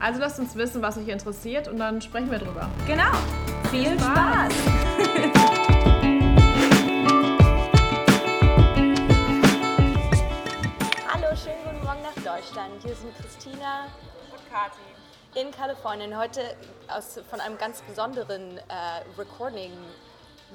Also 0.00 0.20
lasst 0.20 0.38
uns 0.38 0.54
wissen, 0.54 0.82
was 0.82 0.98
euch 0.98 1.08
interessiert 1.08 1.68
und 1.68 1.78
dann 1.78 2.02
sprechen 2.02 2.30
wir 2.30 2.38
drüber. 2.38 2.68
Genau. 2.86 3.10
Viel 3.70 3.98
Spaß. 3.98 4.52
Hallo, 11.08 11.36
schönen 11.36 11.62
guten 11.64 11.84
Morgen 11.84 12.02
nach 12.02 12.14
Deutschland. 12.14 12.82
Hier 12.82 12.94
sind 12.94 13.16
Christina 13.16 13.86
und 14.30 14.50
Kati 14.50 14.78
in 15.40 15.50
Kalifornien. 15.50 16.16
Heute 16.16 16.40
aus, 16.88 17.18
von 17.28 17.40
einem 17.40 17.58
ganz 17.58 17.82
besonderen 17.82 18.58
äh, 18.58 19.18
Recording 19.18 19.72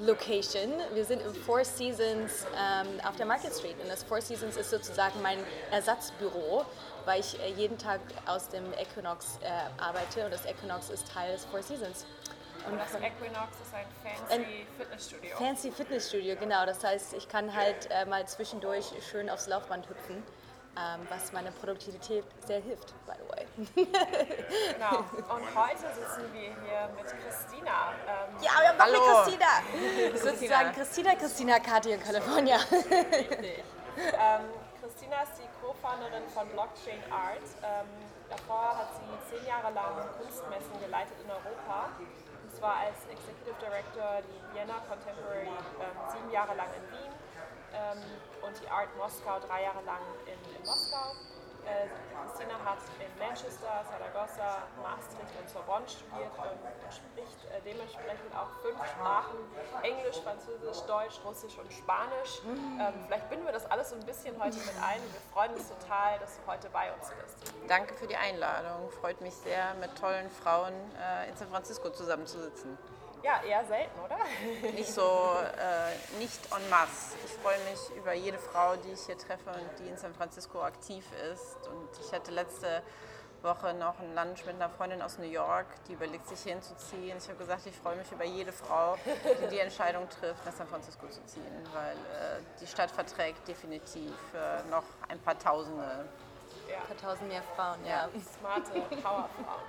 Location. 0.00 0.72
Wir 0.94 1.04
sind 1.04 1.20
im 1.20 1.34
Four 1.34 1.64
Seasons 1.64 2.46
ähm, 2.56 2.88
auf 3.06 3.16
der 3.16 3.26
Market 3.26 3.52
Street 3.52 3.76
und 3.82 3.88
das 3.88 4.02
Four 4.02 4.22
Seasons 4.22 4.56
ist 4.56 4.70
sozusagen 4.70 5.20
mein 5.20 5.38
Ersatzbüro, 5.70 6.64
weil 7.04 7.20
ich 7.20 7.38
äh, 7.38 7.52
jeden 7.52 7.76
Tag 7.76 8.00
aus 8.26 8.48
dem 8.48 8.64
Equinox 8.72 9.38
äh, 9.42 9.48
arbeite 9.82 10.24
und 10.24 10.32
das 10.32 10.46
Equinox 10.46 10.88
ist 10.88 11.12
Teil 11.12 11.32
des 11.32 11.44
Four 11.44 11.62
Seasons. 11.62 12.06
Und 12.66 12.78
das 12.78 12.94
Equinox 12.94 13.56
ist 13.60 13.74
ein 13.74 13.86
fancy 14.28 14.66
Fitnessstudio. 14.78 15.36
Fancy 15.36 15.70
Fitnessstudio, 15.70 16.36
genau. 16.36 16.64
Das 16.64 16.82
heißt, 16.82 17.14
ich 17.14 17.28
kann 17.28 17.54
halt 17.54 17.90
äh, 17.90 18.06
mal 18.06 18.26
zwischendurch 18.26 18.86
schön 19.10 19.28
aufs 19.28 19.48
Laufband 19.48 19.88
hüpfen 19.88 20.22
ähm, 20.80 21.06
was 21.08 21.32
meiner 21.32 21.50
Produktivität 21.50 22.24
sehr 22.46 22.60
hilft, 22.60 22.94
by 23.06 23.12
the 23.18 23.28
way. 23.28 23.86
genau. 24.72 24.98
Und 25.34 25.44
heute 25.54 25.86
sitzen 25.92 26.32
wir 26.32 26.40
hier 26.40 26.88
mit 26.96 27.06
Christina. 27.06 27.92
Ähm, 28.08 28.36
ja, 28.40 28.50
wir 28.60 28.68
haben 28.68 28.78
Hallo. 28.78 28.98
mit 28.98 29.24
Christina. 29.24 30.30
Sozusagen 30.30 30.72
Christina, 30.72 31.14
Christina, 31.14 31.58
Kathi 31.58 31.92
in 31.92 32.00
California. 32.00 32.56
Richtig. 32.56 33.64
Ähm, 33.96 34.46
Christina 34.80 35.22
ist 35.22 35.36
die 35.36 35.48
Co-Founderin 35.60 36.24
von 36.32 36.48
Blockchain 36.48 37.02
Art. 37.12 37.44
Ähm, 37.62 37.86
davor 38.30 38.78
hat 38.78 38.88
sie 38.96 39.36
zehn 39.36 39.46
Jahre 39.46 39.72
lang 39.74 40.08
Kunstmessen 40.16 40.80
geleitet 40.80 41.16
in 41.22 41.30
Europa. 41.30 41.90
Und 41.98 42.56
zwar 42.56 42.88
als 42.88 42.96
Executive 43.10 43.58
Director 43.60 44.22
die 44.24 44.40
Vienna 44.54 44.80
Contemporary 44.88 45.52
ähm, 45.80 45.96
sieben 46.08 46.30
Jahre 46.30 46.54
lang 46.54 46.68
in 46.72 46.84
Wien 46.96 47.12
ähm, 47.74 47.98
und 48.42 48.60
die 48.60 48.68
Art 48.68 48.94
Moskau 48.96 49.38
drei 49.40 49.62
Jahre 49.62 49.82
lang 49.84 50.02
in, 50.26 50.56
in 50.56 50.66
Moskau. 50.66 51.14
Äh, 51.66 51.88
Christina 52.16 52.56
hat 52.64 52.78
in 52.98 53.18
Manchester, 53.18 53.84
Saragossa, 53.84 54.64
Maastricht 54.82 55.34
und 55.38 55.48
Sorbonne 55.48 55.86
studiert 55.88 56.32
und 56.32 56.92
spricht 56.92 57.44
äh, 57.44 57.60
dementsprechend 57.64 58.32
auch 58.34 58.48
fünf 58.62 58.78
Sprachen: 58.86 59.36
Englisch, 59.82 60.20
Französisch, 60.22 60.80
Deutsch, 60.86 61.20
Russisch 61.24 61.58
und 61.58 61.70
Spanisch. 61.72 62.40
Ähm, 62.46 63.04
vielleicht 63.06 63.28
binden 63.28 63.44
wir 63.44 63.52
das 63.52 63.70
alles 63.70 63.90
so 63.90 63.96
ein 63.96 64.06
bisschen 64.06 64.42
heute 64.42 64.56
mit 64.56 64.76
ein. 64.82 65.00
Wir 65.12 65.20
freuen 65.32 65.52
uns 65.52 65.68
total, 65.68 66.18
dass 66.18 66.36
du 66.36 66.46
heute 66.50 66.70
bei 66.70 66.92
uns 66.92 67.10
bist. 67.10 67.54
Danke 67.68 67.94
für 67.94 68.06
die 68.06 68.16
Einladung. 68.16 68.90
Freut 68.90 69.20
mich 69.20 69.34
sehr, 69.34 69.74
mit 69.74 69.96
tollen 69.98 70.30
Frauen 70.30 70.72
äh, 70.98 71.28
in 71.28 71.36
San 71.36 71.48
Francisco 71.48 71.90
zusammenzusitzen. 71.90 72.78
Ja, 73.22 73.42
eher 73.42 73.64
selten, 73.66 74.00
oder? 74.00 74.18
Nicht 74.72 74.92
so, 74.92 75.02
äh, 75.02 76.18
nicht 76.18 76.40
en 76.52 76.70
masse. 76.70 77.16
Ich 77.24 77.32
freue 77.32 77.58
mich 77.70 77.96
über 77.96 78.14
jede 78.14 78.38
Frau, 78.38 78.76
die 78.76 78.92
ich 78.92 79.00
hier 79.06 79.18
treffe 79.18 79.50
und 79.50 79.78
die 79.78 79.88
in 79.88 79.96
San 79.98 80.14
Francisco 80.14 80.62
aktiv 80.62 81.04
ist. 81.32 81.68
Und 81.68 81.88
ich 82.00 82.12
hatte 82.12 82.30
letzte 82.30 82.82
Woche 83.42 83.74
noch 83.74 83.98
ein 84.00 84.14
Lunch 84.14 84.44
mit 84.46 84.54
einer 84.54 84.68
Freundin 84.68 85.02
aus 85.02 85.18
New 85.18 85.24
York, 85.24 85.66
die 85.88 85.94
überlegt, 85.94 86.28
sich 86.28 86.40
hinzuziehen. 86.40 87.16
Ich 87.18 87.28
habe 87.28 87.38
gesagt, 87.38 87.66
ich 87.66 87.76
freue 87.76 87.96
mich 87.96 88.10
über 88.12 88.24
jede 88.24 88.52
Frau, 88.52 88.96
die 89.42 89.48
die 89.48 89.58
Entscheidung 89.58 90.08
trifft, 90.08 90.44
nach 90.44 90.52
San 90.52 90.66
Francisco 90.68 91.06
zu 91.08 91.24
ziehen, 91.26 91.68
weil 91.72 91.96
äh, 91.96 92.40
die 92.60 92.66
Stadt 92.66 92.90
verträgt 92.90 93.46
definitiv 93.48 94.12
äh, 94.34 94.68
noch 94.70 94.84
ein 95.08 95.18
paar 95.20 95.38
Tausende 95.38 96.06
ja. 96.70 96.78
Ein 96.78 96.86
paar 96.86 96.96
tausend 96.96 97.28
mehr 97.28 97.42
Frauen, 97.56 97.84
ja. 97.84 98.08
Smarte 98.38 98.80
Powerfrauen. 99.02 99.62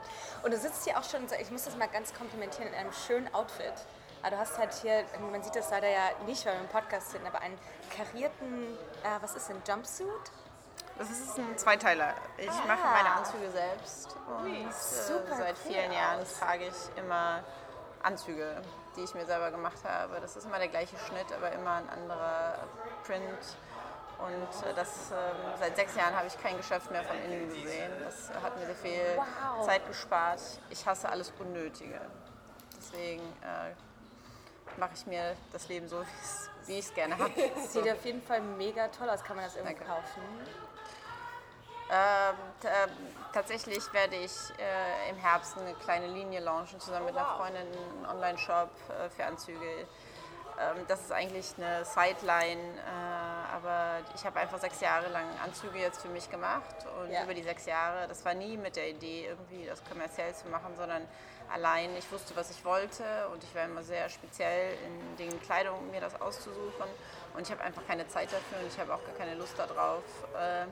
Und 0.44 0.54
du 0.54 0.58
sitzt 0.58 0.84
hier 0.86 0.98
auch 0.98 1.04
schon, 1.04 1.28
ich 1.40 1.52
muss 1.52 1.66
das 1.66 1.76
mal 1.76 1.88
ganz 1.88 2.14
komplimentieren, 2.14 2.70
in 2.70 2.76
einem 2.76 2.94
schönen 2.94 3.34
Outfit. 3.34 3.74
Aber 4.22 4.32
du 4.32 4.38
hast 4.38 4.58
halt 4.58 4.74
hier, 4.82 5.04
man 5.32 5.42
sieht 5.42 5.56
das 5.56 5.72
leider 5.72 5.90
ja 5.90 6.10
nicht, 6.26 6.46
weil 6.46 6.54
wir 6.54 6.62
im 6.62 6.68
Podcast 6.68 7.12
sind, 7.12 7.26
aber 7.26 7.42
einen 7.42 7.58
karierten, 7.96 8.78
äh, 9.04 9.22
was 9.22 9.36
ist 9.36 9.50
denn, 9.50 9.62
Jumpsuit? 9.68 10.32
Das 10.98 11.10
ist 11.10 11.38
ein 11.40 11.58
Zweiteiler. 11.58 12.14
Ich 12.38 12.50
ah. 12.50 12.68
mache 12.68 12.86
meine 12.86 13.16
Anzüge 13.16 13.50
selbst 13.50 14.16
und 14.28 14.54
äh, 14.54 15.36
seit 15.36 15.58
vielen 15.58 15.90
cool 15.90 15.96
Jahren 15.96 16.26
trage 16.40 16.68
ich 16.68 17.04
immer 17.04 17.44
Anzüge, 18.04 18.62
die 18.96 19.02
ich 19.02 19.14
mir 19.16 19.26
selber 19.26 19.50
gemacht 19.50 19.80
habe. 19.84 20.20
Das 20.22 20.36
ist 20.36 20.46
immer 20.46 20.60
der 20.60 20.68
gleiche 20.68 20.98
Schnitt, 20.98 21.32
aber 21.36 21.52
immer 21.54 21.76
ein 21.76 21.90
anderer 21.90 22.60
Print 23.04 23.58
und 24.26 24.70
äh, 24.70 24.74
das, 24.74 25.12
ähm, 25.12 25.52
seit 25.60 25.76
sechs 25.76 25.96
Jahren 25.96 26.16
habe 26.16 26.28
ich 26.28 26.42
kein 26.42 26.58
Geschäft 26.58 26.92
mehr 26.92 27.04
von 27.04 27.18
innen 27.18 27.50
gesehen. 27.50 27.92
Das 28.04 28.30
hat 28.42 28.58
mir 28.58 28.66
sehr 28.66 28.76
viel 28.76 29.18
wow. 29.18 29.66
Zeit 29.66 29.88
gespart. 29.88 30.40
Ich 30.70 30.86
hasse 30.86 31.10
alles 31.10 31.34
Unnötige. 31.40 32.00
Deswegen 32.78 33.24
äh, 33.42 34.80
mache 34.80 34.92
ich 34.96 35.06
mir 35.06 35.36
das 35.52 35.68
Leben 35.68 35.88
so, 35.88 36.04
wie 36.66 36.80
ich 36.80 36.86
es 36.86 36.94
gerne 36.94 37.18
habe. 37.18 37.32
Sieht 37.70 37.90
auf 37.90 38.06
jeden 38.06 38.22
Fall 38.22 38.42
mega 38.42 38.88
toll 38.90 39.10
aus. 39.10 39.24
Kann 39.24 39.36
man 39.36 39.46
das 39.46 39.56
irgendwo 39.56 39.84
kaufen? 39.84 40.22
Ähm, 41.94 42.36
äh, 42.64 42.88
tatsächlich 43.34 43.92
werde 43.94 44.16
ich 44.16 44.32
äh, 44.58 45.10
im 45.10 45.18
Herbst 45.18 45.58
eine 45.58 45.74
kleine 45.74 46.08
Linie 46.08 46.40
launchen, 46.40 46.80
zusammen 46.80 47.08
mit 47.08 47.18
einer 47.18 47.36
Freundin, 47.36 47.68
einen 47.68 48.06
Online-Shop 48.06 48.70
äh, 48.90 49.10
für 49.10 49.26
Anzüge. 49.26 49.88
Ähm, 50.62 50.86
das 50.88 51.02
ist 51.02 51.12
eigentlich 51.12 51.54
eine 51.58 51.84
Sideline, 51.86 52.78
äh, 52.78 53.56
aber 53.56 54.00
ich 54.16 54.26
habe 54.26 54.40
einfach 54.40 54.60
sechs 54.60 54.80
Jahre 54.82 55.10
lang 55.10 55.26
Anzüge 55.44 55.80
jetzt 55.80 56.02
für 56.02 56.10
mich 56.10 56.30
gemacht 56.30 56.76
und 57.02 57.12
ja. 57.12 57.24
über 57.24 57.34
die 57.34 57.44
sechs 57.44 57.66
Jahre, 57.66 58.08
das 58.08 58.24
war 58.26 58.34
nie 58.34 58.58
mit 58.58 58.76
der 58.76 58.90
Idee, 58.90 59.28
irgendwie 59.28 59.66
das 59.66 59.84
kommerziell 59.84 60.34
zu 60.36 60.48
machen, 60.50 60.76
sondern 60.76 61.08
allein, 61.52 61.96
ich 61.98 62.12
wusste, 62.12 62.36
was 62.36 62.52
ich 62.52 62.64
wollte 62.64 63.04
und 63.34 63.44
ich 63.44 63.54
war 63.56 63.66
immer 63.66 63.84
sehr 63.84 64.08
speziell 64.10 64.78
in 64.86 65.18
den 65.18 65.42
Kleidungen, 65.42 65.90
mir 65.92 66.02
das 66.02 66.20
auszusuchen 66.22 66.88
und 67.34 67.42
ich 67.42 67.52
habe 67.52 67.62
einfach 67.62 67.86
keine 67.88 68.08
Zeit 68.08 68.32
dafür 68.32 68.60
und 68.60 68.68
ich 68.68 68.80
habe 68.80 68.94
auch 68.94 69.04
gar 69.06 69.16
keine 69.16 69.36
Lust 69.36 69.58
darauf. 69.58 70.04
Äh, 70.36 70.66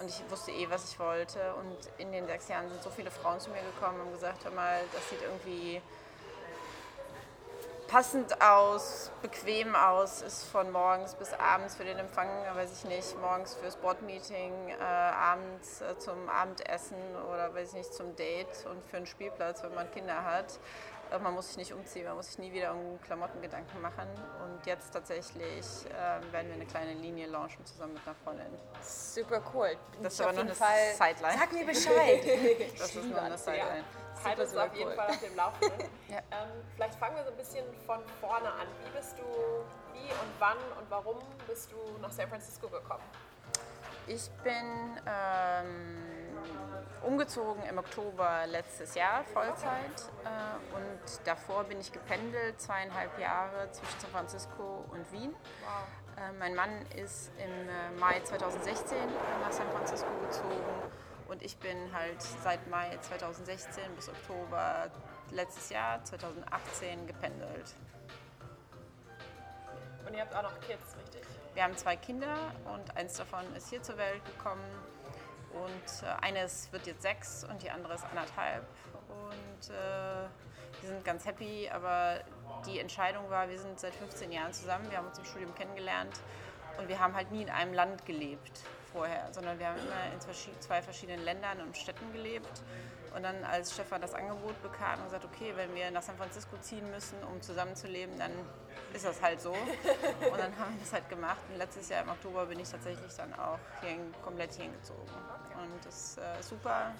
und 0.00 0.08
ich 0.10 0.22
wusste 0.30 0.50
eh, 0.50 0.68
was 0.68 0.90
ich 0.90 0.98
wollte. 0.98 1.38
Und 1.54 1.78
in 1.96 2.12
den 2.12 2.26
sechs 2.26 2.48
Jahren 2.48 2.68
sind 2.68 2.82
so 2.82 2.90
viele 2.90 3.10
Frauen 3.10 3.40
zu 3.40 3.48
mir 3.48 3.62
gekommen 3.62 3.98
und 4.00 4.12
gesagt, 4.12 4.44
hör 4.44 4.50
mal, 4.50 4.80
das 4.92 5.08
sieht 5.08 5.22
irgendwie 5.22 5.80
passend 7.86 8.40
aus, 8.42 9.10
bequem 9.22 9.74
aus, 9.74 10.22
ist 10.22 10.44
von 10.44 10.70
morgens 10.70 11.14
bis 11.14 11.32
abends 11.32 11.76
für 11.76 11.84
den 11.84 11.98
Empfang, 11.98 12.28
weiß 12.54 12.70
ich 12.72 12.88
nicht, 12.88 13.20
morgens 13.20 13.54
fürs 13.54 13.76
Boardmeeting, 13.76 14.68
äh, 14.68 14.82
abends 14.82 15.80
äh, 15.80 15.98
zum 15.98 16.28
Abendessen 16.28 16.96
oder 17.32 17.54
weiß 17.54 17.68
ich 17.68 17.74
nicht, 17.74 17.94
zum 17.94 18.14
Date 18.16 18.66
und 18.70 18.84
für 18.88 18.98
einen 18.98 19.06
Spielplatz, 19.06 19.62
wenn 19.62 19.74
man 19.74 19.90
Kinder 19.90 20.24
hat. 20.24 20.58
Äh, 21.10 21.18
man 21.18 21.34
muss 21.34 21.48
sich 21.48 21.56
nicht 21.56 21.72
umziehen, 21.72 22.06
man 22.06 22.16
muss 22.16 22.28
sich 22.28 22.38
nie 22.38 22.52
wieder 22.52 22.72
um 22.72 23.00
Klamottengedanken 23.02 23.80
machen. 23.80 24.08
Und 24.44 24.66
jetzt 24.66 24.92
tatsächlich 24.92 25.66
äh, 25.86 26.32
werden 26.32 26.48
wir 26.48 26.54
eine 26.54 26.66
kleine 26.66 26.94
Linie 26.94 27.26
launchen 27.28 27.64
zusammen 27.64 27.94
mit 27.94 28.02
einer 28.06 28.16
Freundin. 28.24 28.58
Super 28.82 29.40
cool. 29.54 29.76
Das 30.02 30.14
ist 30.14 30.20
aber 30.20 30.32
noch 30.32 30.40
eine 30.40 30.54
Fall 30.54 30.92
Sideline. 30.92 31.38
Sag 31.38 31.52
mir 31.52 31.66
Bescheid. 31.66 32.72
das 32.78 32.94
ist 32.94 33.04
noch 33.04 33.22
eine 33.22 33.38
Sideline. 33.38 33.78
Ja 33.78 34.05
halt 34.24 34.38
uns 34.38 34.56
auf 34.56 34.74
jeden 34.74 34.90
cool. 34.90 34.96
Fall 34.96 35.10
auf 35.10 35.20
dem 35.20 35.36
Laufenden. 35.36 35.88
ja. 36.08 36.18
ähm, 36.18 36.48
vielleicht 36.74 36.94
fangen 36.96 37.16
wir 37.16 37.24
so 37.24 37.30
ein 37.30 37.36
bisschen 37.36 37.64
von 37.86 38.00
vorne 38.20 38.48
an. 38.48 38.66
Wie 38.84 38.90
bist 38.96 39.18
du, 39.18 39.24
wie 39.92 40.08
und 40.08 40.32
wann 40.38 40.58
und 40.78 40.90
warum 40.90 41.18
bist 41.46 41.70
du 41.72 41.76
nach 42.00 42.10
San 42.10 42.28
Francisco 42.28 42.68
gekommen? 42.68 43.04
Ich 44.08 44.30
bin 44.44 45.00
ähm, 45.06 45.96
umgezogen 47.02 47.62
im 47.64 47.78
Oktober 47.78 48.46
letztes 48.46 48.94
Jahr, 48.94 49.24
Vollzeit. 49.24 50.10
Äh, 50.24 50.76
und 50.76 51.26
davor 51.26 51.64
bin 51.64 51.80
ich 51.80 51.90
gependelt, 51.90 52.60
zweieinhalb 52.60 53.18
Jahre 53.18 53.70
zwischen 53.72 53.98
San 53.98 54.10
Francisco 54.10 54.84
und 54.90 55.10
Wien. 55.12 55.34
Wow. 55.64 56.24
Äh, 56.24 56.32
mein 56.38 56.54
Mann 56.54 56.70
ist 56.94 57.32
im 57.38 57.68
äh, 57.68 57.98
Mai 57.98 58.20
2016 58.20 58.96
nach 59.42 59.52
San 59.52 59.68
Francisco 59.70 60.08
gezogen 60.22 60.92
und 61.28 61.42
ich 61.42 61.56
bin 61.58 61.76
halt 61.92 62.20
seit 62.42 62.66
Mai 62.68 62.96
2016 63.00 63.82
bis 63.94 64.08
Oktober 64.08 64.90
letztes 65.30 65.70
Jahr, 65.70 66.02
2018, 66.04 67.06
gependelt. 67.06 67.74
Und 70.06 70.14
ihr 70.14 70.20
habt 70.20 70.34
auch 70.34 70.42
noch 70.42 70.60
Kids, 70.60 70.96
richtig? 71.02 71.22
Wir 71.54 71.64
haben 71.64 71.76
zwei 71.76 71.96
Kinder 71.96 72.36
und 72.72 72.96
eins 72.96 73.16
davon 73.16 73.44
ist 73.56 73.70
hier 73.70 73.82
zur 73.82 73.96
Welt 73.96 74.24
gekommen. 74.24 74.64
Und 75.52 76.06
äh, 76.06 76.24
eines 76.24 76.70
wird 76.72 76.86
jetzt 76.86 77.02
sechs 77.02 77.44
und 77.44 77.62
die 77.62 77.70
andere 77.70 77.94
ist 77.94 78.04
anderthalb. 78.04 78.64
Und 79.08 79.70
äh, 79.70 80.28
wir 80.80 80.88
sind 80.88 81.04
ganz 81.04 81.24
happy, 81.24 81.68
aber 81.70 82.20
die 82.66 82.78
Entscheidung 82.78 83.28
war, 83.30 83.48
wir 83.48 83.58
sind 83.58 83.80
seit 83.80 83.94
15 83.94 84.30
Jahren 84.30 84.52
zusammen, 84.52 84.90
wir 84.90 84.98
haben 84.98 85.06
uns 85.06 85.18
im 85.18 85.24
Studium 85.24 85.54
kennengelernt 85.54 86.20
und 86.78 86.88
wir 86.88 87.00
haben 87.00 87.14
halt 87.14 87.32
nie 87.32 87.42
in 87.42 87.50
einem 87.50 87.72
Land 87.72 88.04
gelebt 88.04 88.62
vorher, 88.96 89.28
sondern 89.32 89.58
wir 89.58 89.68
haben 89.68 89.78
immer 89.78 90.12
in 90.12 90.60
zwei 90.60 90.80
verschiedenen 90.80 91.22
Ländern 91.24 91.60
und 91.60 91.76
Städten 91.76 92.10
gelebt. 92.12 92.62
Und 93.14 93.22
dann, 93.22 93.44
als 93.44 93.72
Stefan 93.72 94.00
das 94.00 94.14
Angebot 94.14 94.60
bekam 94.62 94.98
und 94.98 95.06
gesagt, 95.06 95.24
okay, 95.24 95.52
wenn 95.56 95.74
wir 95.74 95.90
nach 95.90 96.02
San 96.02 96.16
Francisco 96.16 96.56
ziehen 96.60 96.90
müssen, 96.90 97.16
um 97.24 97.40
zusammenzuleben, 97.40 98.18
dann 98.18 98.32
ist 98.92 99.04
das 99.04 99.22
halt 99.22 99.40
so. 99.40 99.52
Und 99.52 100.38
dann 100.38 100.56
haben 100.58 100.74
wir 100.74 100.80
das 100.80 100.92
halt 100.92 101.08
gemacht. 101.08 101.38
Und 101.48 101.56
letztes 101.56 101.88
Jahr 101.88 102.02
im 102.02 102.10
Oktober 102.10 102.46
bin 102.46 102.60
ich 102.60 102.68
tatsächlich 102.68 103.14
dann 103.16 103.32
auch 103.34 103.58
hier 103.80 103.96
komplett 104.22 104.52
hingezogen. 104.54 105.00
Und 105.54 105.84
das 105.84 105.94
ist 105.94 106.18
äh, 106.18 106.42
super. 106.42 106.92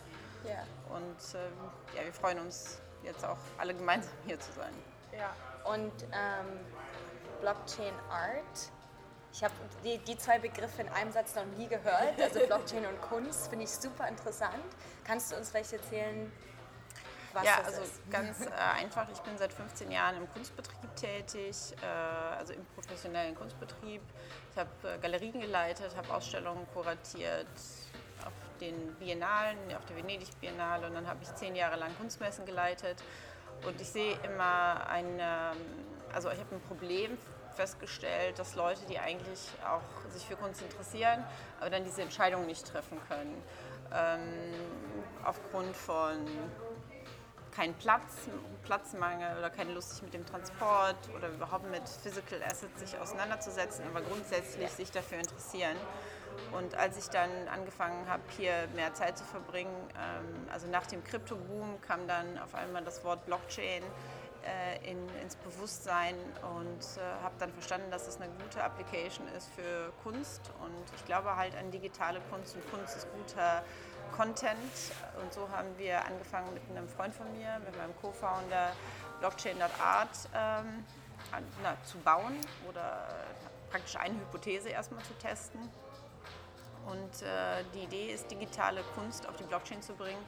Yeah. 0.45 0.65
Und 0.89 1.35
äh, 1.35 1.97
ja, 1.97 2.05
wir 2.05 2.13
freuen 2.13 2.39
uns 2.39 2.81
jetzt 3.03 3.25
auch 3.25 3.39
alle 3.59 3.75
gemeinsam 3.75 4.13
hier 4.27 4.39
zu 4.39 4.53
sein. 4.53 4.73
Ja. 5.17 5.35
Und 5.71 5.93
ähm, 6.05 6.61
Blockchain 7.41 7.95
Art 8.11 8.71
ich 9.37 9.45
habe 9.45 9.55
die, 9.85 9.99
die 9.99 10.17
zwei 10.17 10.39
Begriffe 10.39 10.81
in 10.81 10.89
einem 10.89 11.13
Satz 11.13 11.35
noch 11.35 11.45
nie 11.59 11.69
gehört, 11.69 12.19
also 12.21 12.41
Blockchain 12.47 12.87
und 12.87 13.01
Kunst, 13.03 13.49
finde 13.49 13.67
ich 13.67 13.71
super 13.71 14.09
interessant. 14.09 14.65
Kannst 15.05 15.31
du 15.31 15.37
uns 15.37 15.51
vielleicht 15.51 15.75
erzählen, 15.75 16.33
was 17.35 17.45
ja, 17.45 17.59
das 17.59 17.67
also 17.67 17.83
ist? 17.83 18.11
ganz 18.11 18.47
äh, 18.47 18.51
einfach. 18.81 19.07
Ich 19.13 19.21
bin 19.21 19.37
seit 19.37 19.53
15 19.53 19.91
Jahren 19.91 20.17
im 20.17 20.33
Kunstbetrieb 20.33 20.97
tätig, 20.97 21.55
äh, 21.83 21.87
also 21.87 22.55
im 22.55 22.65
professionellen 22.75 23.35
Kunstbetrieb. 23.35 24.01
Ich 24.53 24.57
habe 24.57 24.71
äh, 24.85 24.99
Galerien 24.99 25.39
geleitet, 25.39 25.95
habe 25.95 26.15
Ausstellungen 26.15 26.67
kuratiert 26.73 27.47
auf 28.25 28.33
den 28.59 28.95
Biennalen, 28.95 29.59
auf 29.77 29.85
der 29.85 29.97
Venedig 29.97 30.31
Biennale 30.41 30.87
und 30.87 30.95
dann 30.95 31.07
habe 31.07 31.19
ich 31.23 31.35
zehn 31.35 31.55
Jahre 31.55 31.77
lang 31.77 31.95
Kunstmessen 31.99 32.47
geleitet. 32.47 33.03
Und 33.67 33.79
ich 33.83 33.89
sehe 33.89 34.19
immer 34.23 34.87
ein, 34.89 35.19
ähm, 35.21 35.57
also 36.11 36.31
ich 36.31 36.39
habe 36.39 36.55
ein 36.55 36.63
Problem 36.63 37.19
festgestellt, 37.57 38.39
dass 38.39 38.55
Leute, 38.55 38.81
die 38.89 38.99
eigentlich 38.99 39.41
auch 39.67 40.11
sich 40.13 40.27
für 40.27 40.37
Kunst 40.37 40.63
interessieren, 40.63 41.25
aber 41.61 41.71
dann 41.71 41.85
diese 41.85 42.03
Entscheidung 42.03 42.47
nicht 42.47 42.67
treffen 42.67 42.99
können. 43.09 43.43
Ähm, 43.93 44.55
aufgrund 45.25 45.77
von 45.77 46.27
kein 47.57 47.73
Platz, 47.75 48.29
Platzmangel 48.65 49.39
oder 49.39 49.49
keine 49.49 49.73
Lust, 49.73 49.93
sich 49.93 50.03
mit 50.03 50.13
dem 50.13 50.27
Transport 50.27 50.97
oder 51.17 51.29
überhaupt 51.29 51.71
mit 51.71 51.89
Physical 51.89 52.43
Assets 52.43 52.81
sich 52.81 52.99
auseinanderzusetzen, 52.99 53.87
aber 53.87 54.03
grundsätzlich 54.03 54.71
sich 54.71 54.91
dafür 54.91 55.19
interessieren. 55.19 55.77
Und 56.53 56.75
als 56.75 56.99
ich 56.99 57.09
dann 57.09 57.31
angefangen 57.49 58.07
habe, 58.09 58.23
hier 58.37 58.53
mehr 58.75 58.93
Zeit 58.93 59.17
zu 59.17 59.25
verbringen, 59.25 59.75
ähm, 59.95 60.49
also 60.53 60.67
nach 60.67 60.87
dem 60.87 61.03
Krypto-Boom 61.03 61.81
kam 61.81 62.07
dann 62.07 62.39
auf 62.39 62.55
einmal 62.55 62.85
das 62.85 63.03
Wort 63.05 63.25
Blockchain 63.25 63.83
äh, 64.47 64.91
in, 64.91 64.99
ins 65.23 65.37
Bewusstsein 65.37 66.15
und 66.55 66.81
äh, 66.97 67.23
habe 67.23 67.35
dann 67.39 67.53
verstanden, 67.53 67.91
dass 67.91 68.07
es 68.07 68.21
eine 68.21 68.31
gute 68.43 68.63
Application 68.63 69.27
ist 69.37 69.49
für 69.51 69.93
Kunst. 70.03 70.53
Und 70.63 70.97
ich 70.97 71.05
glaube 71.05 71.37
halt 71.37 71.57
an 71.57 71.71
digitale 71.71 72.21
Kunst 72.31 72.55
und 72.55 72.71
Kunst 72.71 72.97
ist 72.97 73.09
guter 73.13 73.65
Content. 74.17 74.73
Und 75.21 75.33
so 75.33 75.49
haben 75.51 75.77
wir 75.77 76.05
angefangen 76.05 76.53
mit 76.55 76.63
einem 76.71 76.89
Freund 76.89 77.15
von 77.15 77.31
mir, 77.33 77.59
mit 77.65 77.77
meinem 77.77 77.95
Co-Founder 78.01 78.73
Blockchain.art 79.21 80.29
ähm, 80.35 80.85
na, 81.63 81.77
zu 81.85 81.99
bauen 81.99 82.37
oder 82.69 83.09
praktisch 83.71 83.97
eine 83.97 84.15
Hypothese 84.15 84.69
erstmal 84.69 85.03
zu 85.05 85.15
testen. 85.15 85.61
Und 86.87 87.23
äh, 87.23 87.65
die 87.75 87.81
Idee 87.81 88.13
ist, 88.13 88.31
digitale 88.31 88.83
Kunst 88.95 89.29
auf 89.29 89.37
die 89.37 89.45
Blockchain 89.45 89.83
zu 89.83 89.95
bringen 89.95 90.25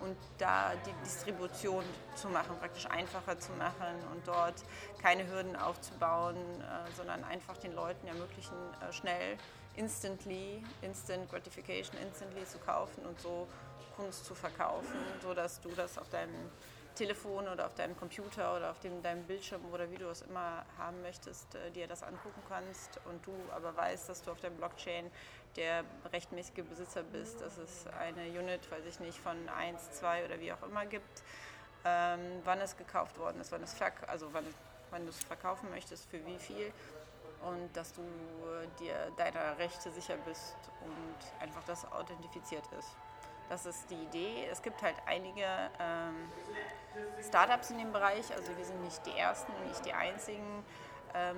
und 0.00 0.16
da 0.38 0.72
die 0.86 0.92
Distribution 1.04 1.84
zu 2.14 2.28
machen, 2.28 2.56
praktisch 2.58 2.86
einfacher 2.86 3.38
zu 3.38 3.52
machen 3.52 3.94
und 4.12 4.26
dort 4.26 4.62
keine 5.02 5.26
Hürden 5.28 5.56
aufzubauen, 5.56 6.36
äh, 6.36 6.96
sondern 6.96 7.24
einfach 7.24 7.56
den 7.58 7.74
Leuten 7.74 8.06
ermöglichen, 8.06 8.56
äh, 8.80 8.92
schnell, 8.92 9.36
instantly, 9.76 10.62
instant 10.82 11.30
gratification, 11.30 11.96
instantly 12.02 12.44
zu 12.44 12.58
kaufen 12.58 13.06
und 13.06 13.20
so 13.20 13.46
Kunst 13.96 14.24
zu 14.24 14.34
verkaufen, 14.34 14.98
sodass 15.22 15.60
du 15.60 15.70
das 15.70 15.98
auf 15.98 16.08
deinem 16.08 16.50
Telefon 16.98 17.46
oder 17.46 17.66
auf 17.66 17.74
deinem 17.74 17.96
Computer 17.96 18.56
oder 18.56 18.70
auf 18.72 18.80
dem, 18.80 19.00
deinem 19.02 19.22
Bildschirm 19.22 19.60
oder 19.72 19.88
wie 19.90 19.96
du 19.96 20.08
es 20.08 20.22
immer 20.22 20.64
haben 20.76 21.00
möchtest, 21.00 21.54
äh, 21.54 21.70
dir 21.70 21.86
das 21.86 22.02
angucken 22.02 22.42
kannst 22.48 23.00
und 23.04 23.24
du 23.24 23.32
aber 23.54 23.76
weißt, 23.76 24.08
dass 24.08 24.22
du 24.22 24.32
auf 24.32 24.40
der 24.40 24.50
Blockchain 24.50 25.08
der 25.56 25.84
rechtmäßige 26.12 26.64
Besitzer 26.68 27.02
bist, 27.02 27.40
dass 27.40 27.56
es 27.58 27.86
eine 27.98 28.28
Unit, 28.38 28.70
weiß 28.70 28.84
ich 28.86 29.00
nicht, 29.00 29.18
von 29.18 29.36
1, 29.48 29.92
2 29.92 30.24
oder 30.24 30.40
wie 30.40 30.52
auch 30.52 30.62
immer 30.62 30.86
gibt, 30.86 31.22
ähm, 31.84 32.20
wann 32.44 32.60
es 32.60 32.76
gekauft 32.76 33.18
worden 33.18 33.40
ist, 33.40 33.52
wann, 33.52 33.62
es 33.62 33.74
also 34.06 34.28
wann, 34.32 34.44
wann 34.90 35.02
du 35.04 35.10
es 35.10 35.22
verkaufen 35.24 35.70
möchtest, 35.70 36.08
für 36.10 36.24
wie 36.26 36.38
viel 36.38 36.72
und 37.42 37.76
dass 37.76 37.92
du 37.92 38.02
äh, 38.02 38.66
dir 38.80 39.12
deiner 39.16 39.58
Rechte 39.58 39.90
sicher 39.90 40.16
bist 40.26 40.56
und 40.84 41.42
einfach 41.42 41.62
das 41.64 41.90
authentifiziert 41.92 42.64
ist. 42.78 42.96
Das 43.48 43.64
ist 43.64 43.88
die 43.90 43.94
Idee. 43.94 44.46
Es 44.50 44.60
gibt 44.60 44.82
halt 44.82 44.96
einige 45.06 45.46
ähm, 45.80 46.30
Startups 47.26 47.70
in 47.70 47.78
dem 47.78 47.92
Bereich, 47.92 48.30
also 48.34 48.56
wir 48.56 48.64
sind 48.64 48.82
nicht 48.82 49.04
die 49.06 49.16
ersten, 49.16 49.52
nicht 49.66 49.84
die 49.86 49.92
einzigen. 49.92 50.64
Ähm, 51.14 51.36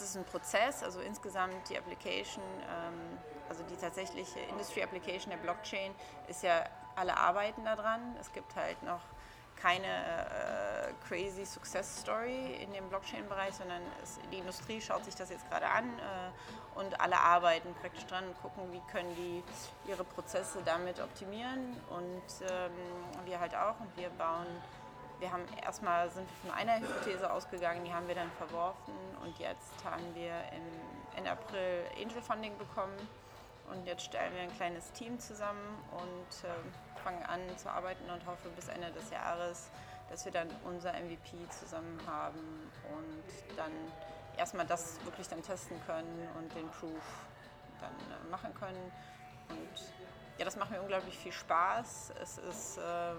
das 0.00 0.10
ist 0.10 0.16
ein 0.16 0.24
Prozess, 0.24 0.82
also 0.82 1.00
insgesamt 1.00 1.68
die 1.68 1.78
Application, 1.78 2.42
ähm, 2.42 3.18
also 3.48 3.62
die 3.64 3.76
tatsächliche 3.76 4.38
Industry 4.50 4.82
Application 4.82 5.30
der 5.30 5.38
Blockchain 5.38 5.94
ist 6.28 6.42
ja, 6.42 6.64
alle 6.96 7.16
arbeiten 7.16 7.64
daran. 7.64 8.16
Es 8.20 8.32
gibt 8.32 8.54
halt 8.56 8.82
noch 8.82 9.00
keine 9.56 9.86
äh, 9.86 10.92
crazy 11.08 11.46
Success 11.46 12.00
Story 12.00 12.54
in 12.62 12.72
dem 12.72 12.88
Blockchain-Bereich, 12.88 13.54
sondern 13.54 13.80
es, 14.02 14.18
die 14.30 14.38
Industrie 14.38 14.80
schaut 14.80 15.04
sich 15.04 15.14
das 15.14 15.30
jetzt 15.30 15.48
gerade 15.48 15.66
an 15.66 15.84
äh, 15.84 16.78
und 16.78 17.00
alle 17.00 17.18
arbeiten 17.18 17.74
praktisch 17.80 18.04
dran 18.06 18.26
und 18.26 18.42
gucken, 18.42 18.72
wie 18.72 18.82
können 18.92 19.14
die 19.16 19.42
ihre 19.88 20.04
Prozesse 20.04 20.58
damit 20.64 21.00
optimieren 21.00 21.80
und 21.90 22.50
ähm, 22.50 22.72
wir 23.24 23.40
halt 23.40 23.54
auch 23.54 23.80
und 23.80 23.96
wir 23.96 24.10
bauen 24.10 24.46
wir 25.20 25.32
haben 25.32 25.44
erstmal 25.62 26.10
sind 26.10 26.28
wir 26.28 26.50
von 26.50 26.58
einer 26.58 26.80
Hypothese 26.80 27.30
ausgegangen, 27.30 27.84
die 27.84 27.92
haben 27.92 28.06
wir 28.08 28.14
dann 28.14 28.30
verworfen 28.32 28.94
und 29.22 29.38
jetzt 29.38 29.84
haben 29.84 30.14
wir 30.14 30.32
im, 30.52 31.18
in 31.18 31.26
April 31.26 31.84
Angel 31.96 32.22
Funding 32.22 32.56
bekommen 32.58 32.96
und 33.70 33.86
jetzt 33.86 34.04
stellen 34.04 34.34
wir 34.34 34.42
ein 34.42 34.54
kleines 34.56 34.92
Team 34.92 35.18
zusammen 35.18 35.78
und 35.92 36.48
äh, 36.48 37.00
fangen 37.02 37.22
an 37.24 37.40
zu 37.56 37.70
arbeiten 37.70 38.10
und 38.10 38.26
hoffe 38.26 38.48
bis 38.50 38.68
Ende 38.68 38.90
des 38.92 39.10
Jahres, 39.10 39.70
dass 40.10 40.24
wir 40.24 40.32
dann 40.32 40.48
unser 40.64 40.92
MVP 40.92 41.48
zusammen 41.50 41.98
haben 42.06 42.70
und 42.96 43.56
dann 43.56 43.72
erstmal 44.36 44.66
das 44.66 45.02
wirklich 45.04 45.28
dann 45.28 45.42
testen 45.42 45.80
können 45.86 46.28
und 46.38 46.54
den 46.54 46.68
Proof 46.70 47.02
dann 47.80 47.92
äh, 47.92 48.30
machen 48.30 48.52
können. 48.54 48.92
Und 49.48 49.92
ja, 50.38 50.44
das 50.44 50.56
macht 50.56 50.70
mir 50.70 50.80
unglaublich 50.80 51.16
viel 51.16 51.32
Spaß. 51.32 52.12
Es 52.20 52.38
ist 52.38 52.78
äh, 52.78 53.14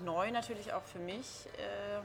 neu 0.00 0.30
natürlich 0.30 0.72
auch 0.72 0.82
für 0.82 0.98
mich. 0.98 1.46
Äh, 1.58 2.00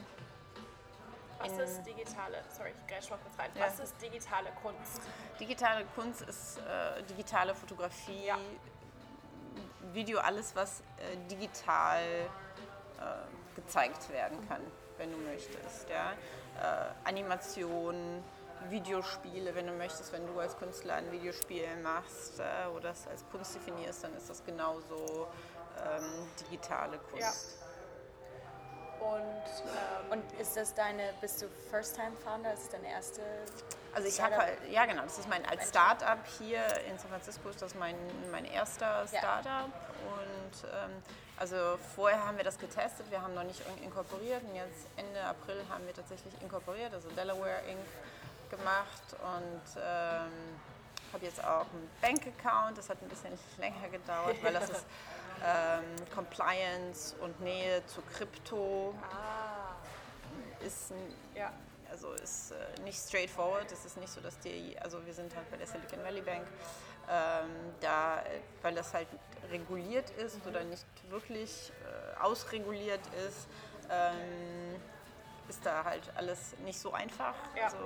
was 1.39 1.58
ist 1.58 1.84
digitale, 1.84 2.43
sorry, 2.50 2.74
ich 2.77 2.88
greife 2.88 3.12
mal 3.12 3.19
kurz 3.19 3.39
rein. 3.39 3.50
Ja. 3.55 3.65
Was 3.65 3.79
ist 3.79 4.01
digitale 4.01 4.50
Kunst? 4.62 5.01
Digitale 5.39 5.86
Kunst 5.96 6.22
ist 6.24 6.58
äh, 6.58 7.01
digitale 7.03 7.55
Fotografie, 7.55 8.25
ja. 8.25 8.38
Video, 9.93 10.19
alles, 10.19 10.55
was 10.55 10.81
äh, 10.98 11.15
digital 11.29 12.03
äh, 12.03 13.55
gezeigt 13.55 14.10
werden 14.10 14.46
kann, 14.48 14.62
wenn 14.98 15.12
du 15.12 15.17
möchtest. 15.17 15.89
Ja? 15.89 16.12
Äh, 16.62 17.08
Animationen, 17.08 18.24
Videospiele, 18.69 19.55
wenn 19.55 19.67
du 19.67 19.74
möchtest, 19.74 20.12
wenn 20.12 20.27
du 20.27 20.38
als 20.39 20.58
Künstler 20.58 20.96
ein 20.96 21.12
Videospiel 21.12 21.77
machst 21.81 22.39
äh, 22.39 22.67
oder 22.75 22.91
es 22.91 23.08
als 23.08 23.24
Kunst 23.31 23.55
definierst, 23.55 24.03
dann 24.03 24.13
ist 24.15 24.29
das 24.29 24.43
genauso 24.43 25.29
ähm, 25.86 26.27
digitale 26.41 26.98
Kunst. 26.98 27.62
Ja. 27.62 27.69
Und, 29.00 29.22
ähm, 29.22 30.12
und 30.12 30.39
ist 30.39 30.56
das 30.58 30.74
deine, 30.74 31.13
bist 31.22 31.41
du 31.41 31.48
First-Time-Founder? 31.70 32.53
Ist 32.53 32.63
das 32.63 32.70
deine 32.70 32.89
erste? 32.89 33.22
Also 33.94 34.08
ich 34.08 34.22
habe 34.22 34.38
halt, 34.38 34.58
ja 34.70 34.86
genau, 34.86 35.03
das 35.03 35.18
ist 35.18 35.27
mein, 35.27 35.46
als 35.46 35.70
Startup 35.70 36.20
hier 36.38 36.62
in 36.88 36.98
San 37.00 37.10
Francisco 37.10 37.50
ist 37.50 37.62
das 37.62 37.75
mein, 37.75 37.96
mein 38.32 38.46
erster 38.46 39.08
Startup. 39.08 39.46
Ja. 39.46 39.65
Und 39.65 40.63
ähm, 40.63 41.03
also 41.38 41.56
vorher 41.96 42.25
haben 42.25 42.38
wir 42.38 42.44
das 42.44 42.60
getestet, 42.60 43.10
wir 43.10 43.22
haben 43.22 43.34
noch 43.34 43.44
nicht 43.44 43.62
inkorporiert 43.82 44.44
und 44.44 44.56
jetzt 44.56 44.88
Ende 44.98 45.24
April 45.24 45.63
haben 45.70 45.86
wir 45.86 45.94
tatsächlich 45.94 46.34
inkorporiert, 46.41 46.94
also 46.94 47.10
Delaware 47.10 47.62
Inc. 47.68 47.79
gemacht 48.50 49.03
und 49.13 49.82
ähm, 49.82 50.60
habe 51.13 51.25
jetzt 51.25 51.44
auch 51.44 51.65
einen 51.72 51.89
Bank-Account, 52.01 52.77
das 52.77 52.89
hat 52.89 53.01
ein 53.01 53.08
bisschen 53.08 53.38
länger 53.58 53.88
gedauert, 53.89 54.36
weil 54.44 54.53
das 54.53 54.70
ist 54.70 54.86
ähm, 55.46 55.84
Compliance 56.13 57.15
und 57.22 57.39
Nähe 57.41 57.86
zu 57.86 58.01
Krypto 58.01 58.93
ah. 59.01 59.75
ist, 60.65 60.91
ja. 61.36 61.51
also 61.89 62.12
ist 62.13 62.51
äh, 62.51 62.81
nicht 62.81 63.00
straightforward. 63.00 63.72
Es 63.72 63.86
ist 63.86 63.98
nicht 63.98 64.12
so, 64.12 64.22
dass 64.22 64.38
die, 64.39 64.77
also 64.79 65.05
wir 65.05 65.13
sind 65.13 65.36
halt 65.36 65.50
bei 65.50 65.58
der 65.58 65.67
Silicon 65.67 66.03
Valley 66.03 66.22
Bank, 66.22 66.46
ähm, 67.10 67.50
da, 67.81 68.24
weil 68.62 68.75
das 68.75 68.93
halt 68.93 69.08
reguliert 69.51 70.10
ist 70.12 70.46
oder 70.46 70.63
nicht 70.63 70.86
wirklich 71.10 71.72
äh, 71.84 72.19
ausreguliert 72.19 73.01
ist, 73.27 73.48
ähm, 73.89 74.79
ist 75.48 75.65
da 75.65 75.84
halt 75.84 76.03
alles 76.15 76.55
nicht 76.63 76.79
so 76.79 76.93
einfach. 76.93 77.34
Ja. 77.55 77.65
Also 77.65 77.77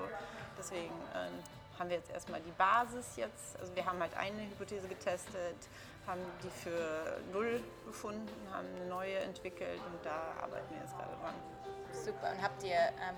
deswegen 0.58 0.94
ähm, 1.16 1.32
haben 1.80 1.90
wir 1.90 1.98
jetzt 1.98 2.12
erstmal 2.12 2.42
die 2.42 2.52
Basis 2.52 3.16
jetzt. 3.16 3.60
Also 3.60 3.76
wir 3.76 3.86
haben 3.86 4.00
halt 4.00 4.16
eine 4.16 4.42
Hypothese 4.42 4.88
getestet, 4.88 5.56
haben 6.08 6.22
die 6.44 6.50
für 6.50 7.18
null 7.32 7.62
befunden, 7.86 8.28
haben 8.52 8.68
eine 8.76 8.86
neue 8.90 9.18
entwickelt 9.20 9.80
und 9.92 10.06
da 10.06 10.34
arbeiten 10.42 10.70
wir 10.74 10.82
jetzt 10.82 10.98
gerade 10.98 11.16
dran. 11.22 11.34
Super. 11.94 12.32
Und 12.32 12.42
habt 12.42 12.64
ihr 12.64 12.74
ähm, 12.76 13.16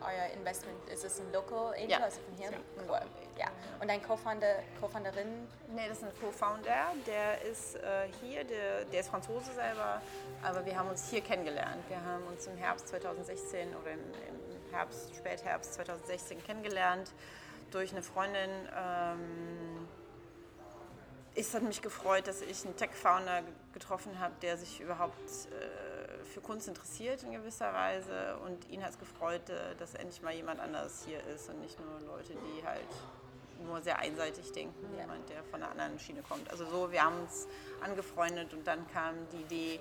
euer 0.00 0.32
Investment, 0.38 0.76
ist 0.88 1.04
es 1.04 1.18
ein 1.18 1.32
Local 1.32 1.72
Angel, 1.74 1.90
Ja. 1.90 1.98
also 1.98 2.20
von 2.20 2.34
hier? 2.36 2.50
Ja, 2.52 2.58
cool. 2.88 3.00
Ja. 3.36 3.46
Und 3.80 3.88
dein 3.88 4.02
Co-Founder, 4.02 4.56
Co-Founderin, 4.80 5.48
Nee, 5.74 5.88
das 5.88 5.98
ist 5.98 6.04
ein 6.04 6.12
Co-Founder, 6.20 6.92
der 7.06 7.42
ist 7.42 7.76
äh, 7.76 8.08
hier, 8.20 8.44
der, 8.44 8.84
der 8.84 9.00
ist 9.00 9.08
Franzose 9.08 9.52
selber, 9.54 10.00
aber 10.42 10.64
wir 10.64 10.76
haben 10.78 10.88
uns 10.88 11.08
hier 11.10 11.20
kennengelernt. 11.20 11.82
Wir 11.88 12.02
haben 12.04 12.24
uns 12.28 12.46
im 12.46 12.56
Herbst 12.56 12.88
2016 12.88 13.74
oder 13.76 13.90
im, 13.92 13.98
im 14.28 14.72
Herbst, 14.72 15.14
Spätherbst 15.16 15.74
2016 15.74 16.42
kennengelernt 16.44 17.10
durch 17.70 17.90
eine 17.92 18.02
Freundin. 18.02 18.50
Ähm, 18.76 19.77
es 21.38 21.54
hat 21.54 21.62
mich 21.62 21.80
gefreut, 21.82 22.26
dass 22.26 22.40
ich 22.42 22.64
einen 22.64 22.76
Tech-Founder 22.76 23.42
ge- 23.42 23.52
getroffen 23.72 24.18
habe, 24.18 24.34
der 24.42 24.56
sich 24.56 24.80
überhaupt 24.80 25.28
äh, 25.30 26.24
für 26.24 26.40
Kunst 26.40 26.68
interessiert 26.68 27.22
in 27.22 27.32
gewisser 27.32 27.72
Weise. 27.72 28.36
Und 28.44 28.68
ihn 28.70 28.82
hat 28.82 28.90
es 28.90 28.98
gefreut, 28.98 29.48
äh, 29.48 29.74
dass 29.76 29.94
endlich 29.94 30.20
mal 30.22 30.34
jemand 30.34 30.60
anderes 30.60 31.04
hier 31.06 31.24
ist 31.26 31.48
und 31.48 31.60
nicht 31.60 31.78
nur 31.80 32.00
Leute, 32.00 32.34
die 32.34 32.66
halt 32.66 32.88
nur 33.64 33.80
sehr 33.82 33.98
einseitig 33.98 34.52
denken, 34.52 34.94
Ja. 34.94 35.02
jemand, 35.02 35.28
der 35.28 35.42
von 35.44 35.62
einer 35.62 35.70
anderen 35.72 35.98
Schiene 35.98 36.22
kommt. 36.22 36.50
Also 36.50 36.64
so, 36.66 36.90
wir 36.92 37.04
haben 37.04 37.20
uns 37.20 37.46
angefreundet 37.80 38.52
und 38.54 38.66
dann 38.66 38.86
kam 38.92 39.14
die 39.32 39.38
Idee, 39.42 39.74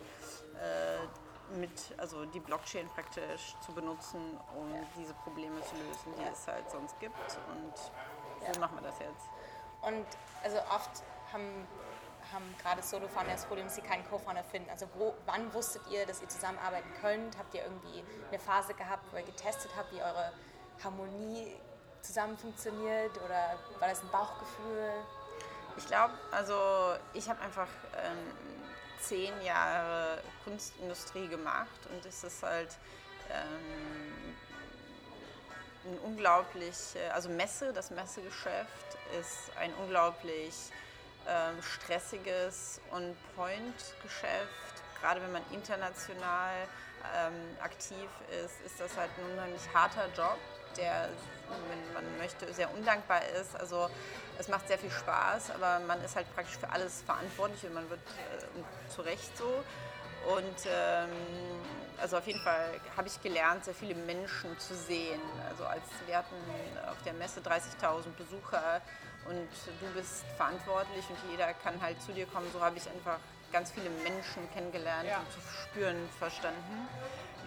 äh, 0.61 1.57
mit, 1.59 1.71
also 1.97 2.25
die 2.25 2.41
Blockchain 2.41 2.89
praktisch 2.89 3.55
zu 3.65 3.71
benutzen, 3.71 4.19
um 4.53 4.67
diese 4.99 5.13
Probleme 5.13 5.55
zu 5.61 5.75
lösen, 5.75 6.13
die 6.19 6.23
es 6.29 6.45
halt 6.45 6.69
sonst 6.69 6.99
gibt. 6.99 7.15
Und 7.15 8.53
so 8.53 8.59
machen 8.59 8.75
wir 8.77 8.81
das 8.89 8.99
jetzt. 8.99 9.25
Und 9.81 10.05
also 10.43 10.57
oft 10.75 11.03
haben, 11.31 11.67
haben 12.33 12.55
gerade 12.61 12.81
Solo-Founder 12.81 13.31
das 13.31 13.45
Problem, 13.45 13.67
dass 13.67 13.75
sie 13.75 13.81
keinen 13.81 14.07
Co-Founder 14.09 14.43
finden. 14.43 14.69
Also 14.69 14.87
wo, 14.95 15.13
wann 15.25 15.53
wusstet 15.53 15.81
ihr, 15.89 16.05
dass 16.05 16.21
ihr 16.21 16.29
zusammenarbeiten 16.29 16.89
könnt? 17.01 17.37
Habt 17.37 17.53
ihr 17.53 17.63
irgendwie 17.63 18.03
eine 18.29 18.39
Phase 18.39 18.73
gehabt, 18.73 19.03
wo 19.11 19.17
ihr 19.17 19.23
getestet 19.23 19.71
habt, 19.77 19.91
wie 19.91 20.01
eure 20.01 20.31
Harmonie 20.83 21.55
zusammen 22.01 22.37
funktioniert? 22.37 23.15
Oder 23.23 23.57
war 23.79 23.87
das 23.87 24.01
ein 24.01 24.09
Bauchgefühl? 24.09 24.91
Ich 25.77 25.85
glaube, 25.85 26.13
also 26.31 26.95
ich 27.13 27.29
habe 27.29 27.39
einfach 27.41 27.67
ähm, 28.03 28.57
zehn 28.99 29.39
Jahre 29.43 30.21
Kunstindustrie 30.43 31.27
gemacht 31.27 31.87
und 31.91 32.03
es 32.05 32.23
ist 32.23 32.41
halt 32.41 32.75
ähm, 33.31 34.35
ein 35.85 35.99
unglaublich, 35.99 36.95
äh, 36.95 37.09
also 37.09 37.29
Messe, 37.29 37.73
das 37.73 37.91
Messegeschäft 37.91 38.97
ist 39.19 39.51
ein 39.59 39.73
unglaublich 39.75 40.53
ähm, 41.27 41.61
stressiges 41.61 42.79
und 42.91 43.15
Point-Geschäft. 43.35 44.47
Gerade 44.99 45.21
wenn 45.21 45.31
man 45.31 45.43
international 45.51 46.53
ähm, 47.15 47.33
aktiv 47.61 48.09
ist, 48.43 48.59
ist 48.65 48.79
das 48.79 48.97
halt 48.97 49.09
ein 49.17 49.31
unheimlich 49.33 49.61
harter 49.73 50.07
Job, 50.15 50.37
der, 50.77 51.09
wenn 51.69 51.93
man 51.93 52.17
möchte, 52.17 52.51
sehr 52.53 52.73
undankbar 52.73 53.21
ist. 53.39 53.55
Also 53.55 53.89
es 54.39 54.47
macht 54.47 54.67
sehr 54.67 54.77
viel 54.77 54.91
Spaß, 54.91 55.51
aber 55.51 55.79
man 55.85 56.03
ist 56.03 56.15
halt 56.15 56.33
praktisch 56.33 56.57
für 56.57 56.69
alles 56.69 57.01
verantwortlich 57.03 57.63
und 57.65 57.73
man 57.73 57.89
wird 57.89 57.99
äh, 57.99 58.89
zu 58.89 59.01
Recht 59.01 59.37
so. 59.37 59.63
Und 60.27 60.65
ähm, 60.65 61.09
also 62.01 62.17
auf 62.17 62.27
jeden 62.27 62.39
Fall 62.41 62.79
habe 62.95 63.07
ich 63.07 63.21
gelernt, 63.21 63.65
sehr 63.65 63.73
viele 63.73 63.95
Menschen 63.95 64.57
zu 64.59 64.75
sehen. 64.75 65.19
Also 65.49 65.65
als 65.65 65.83
wir 66.05 66.17
hatten 66.17 66.35
auf 66.89 67.01
der 67.03 67.13
Messe 67.13 67.39
30.000 67.41 68.09
Besucher 68.17 68.81
und 69.25 69.47
du 69.81 69.93
bist 69.93 70.23
verantwortlich 70.37 71.05
und 71.09 71.17
jeder 71.31 71.53
kann 71.55 71.81
halt 71.81 72.01
zu 72.01 72.11
dir 72.13 72.25
kommen, 72.27 72.47
so 72.53 72.61
habe 72.61 72.77
ich 72.77 72.89
einfach 72.89 73.19
ganz 73.51 73.71
viele 73.71 73.89
Menschen 73.89 74.49
kennengelernt 74.53 75.07
Ja. 75.09 75.19
und 75.19 75.31
zu 75.31 75.39
spüren 75.63 76.07
verstanden 76.19 76.87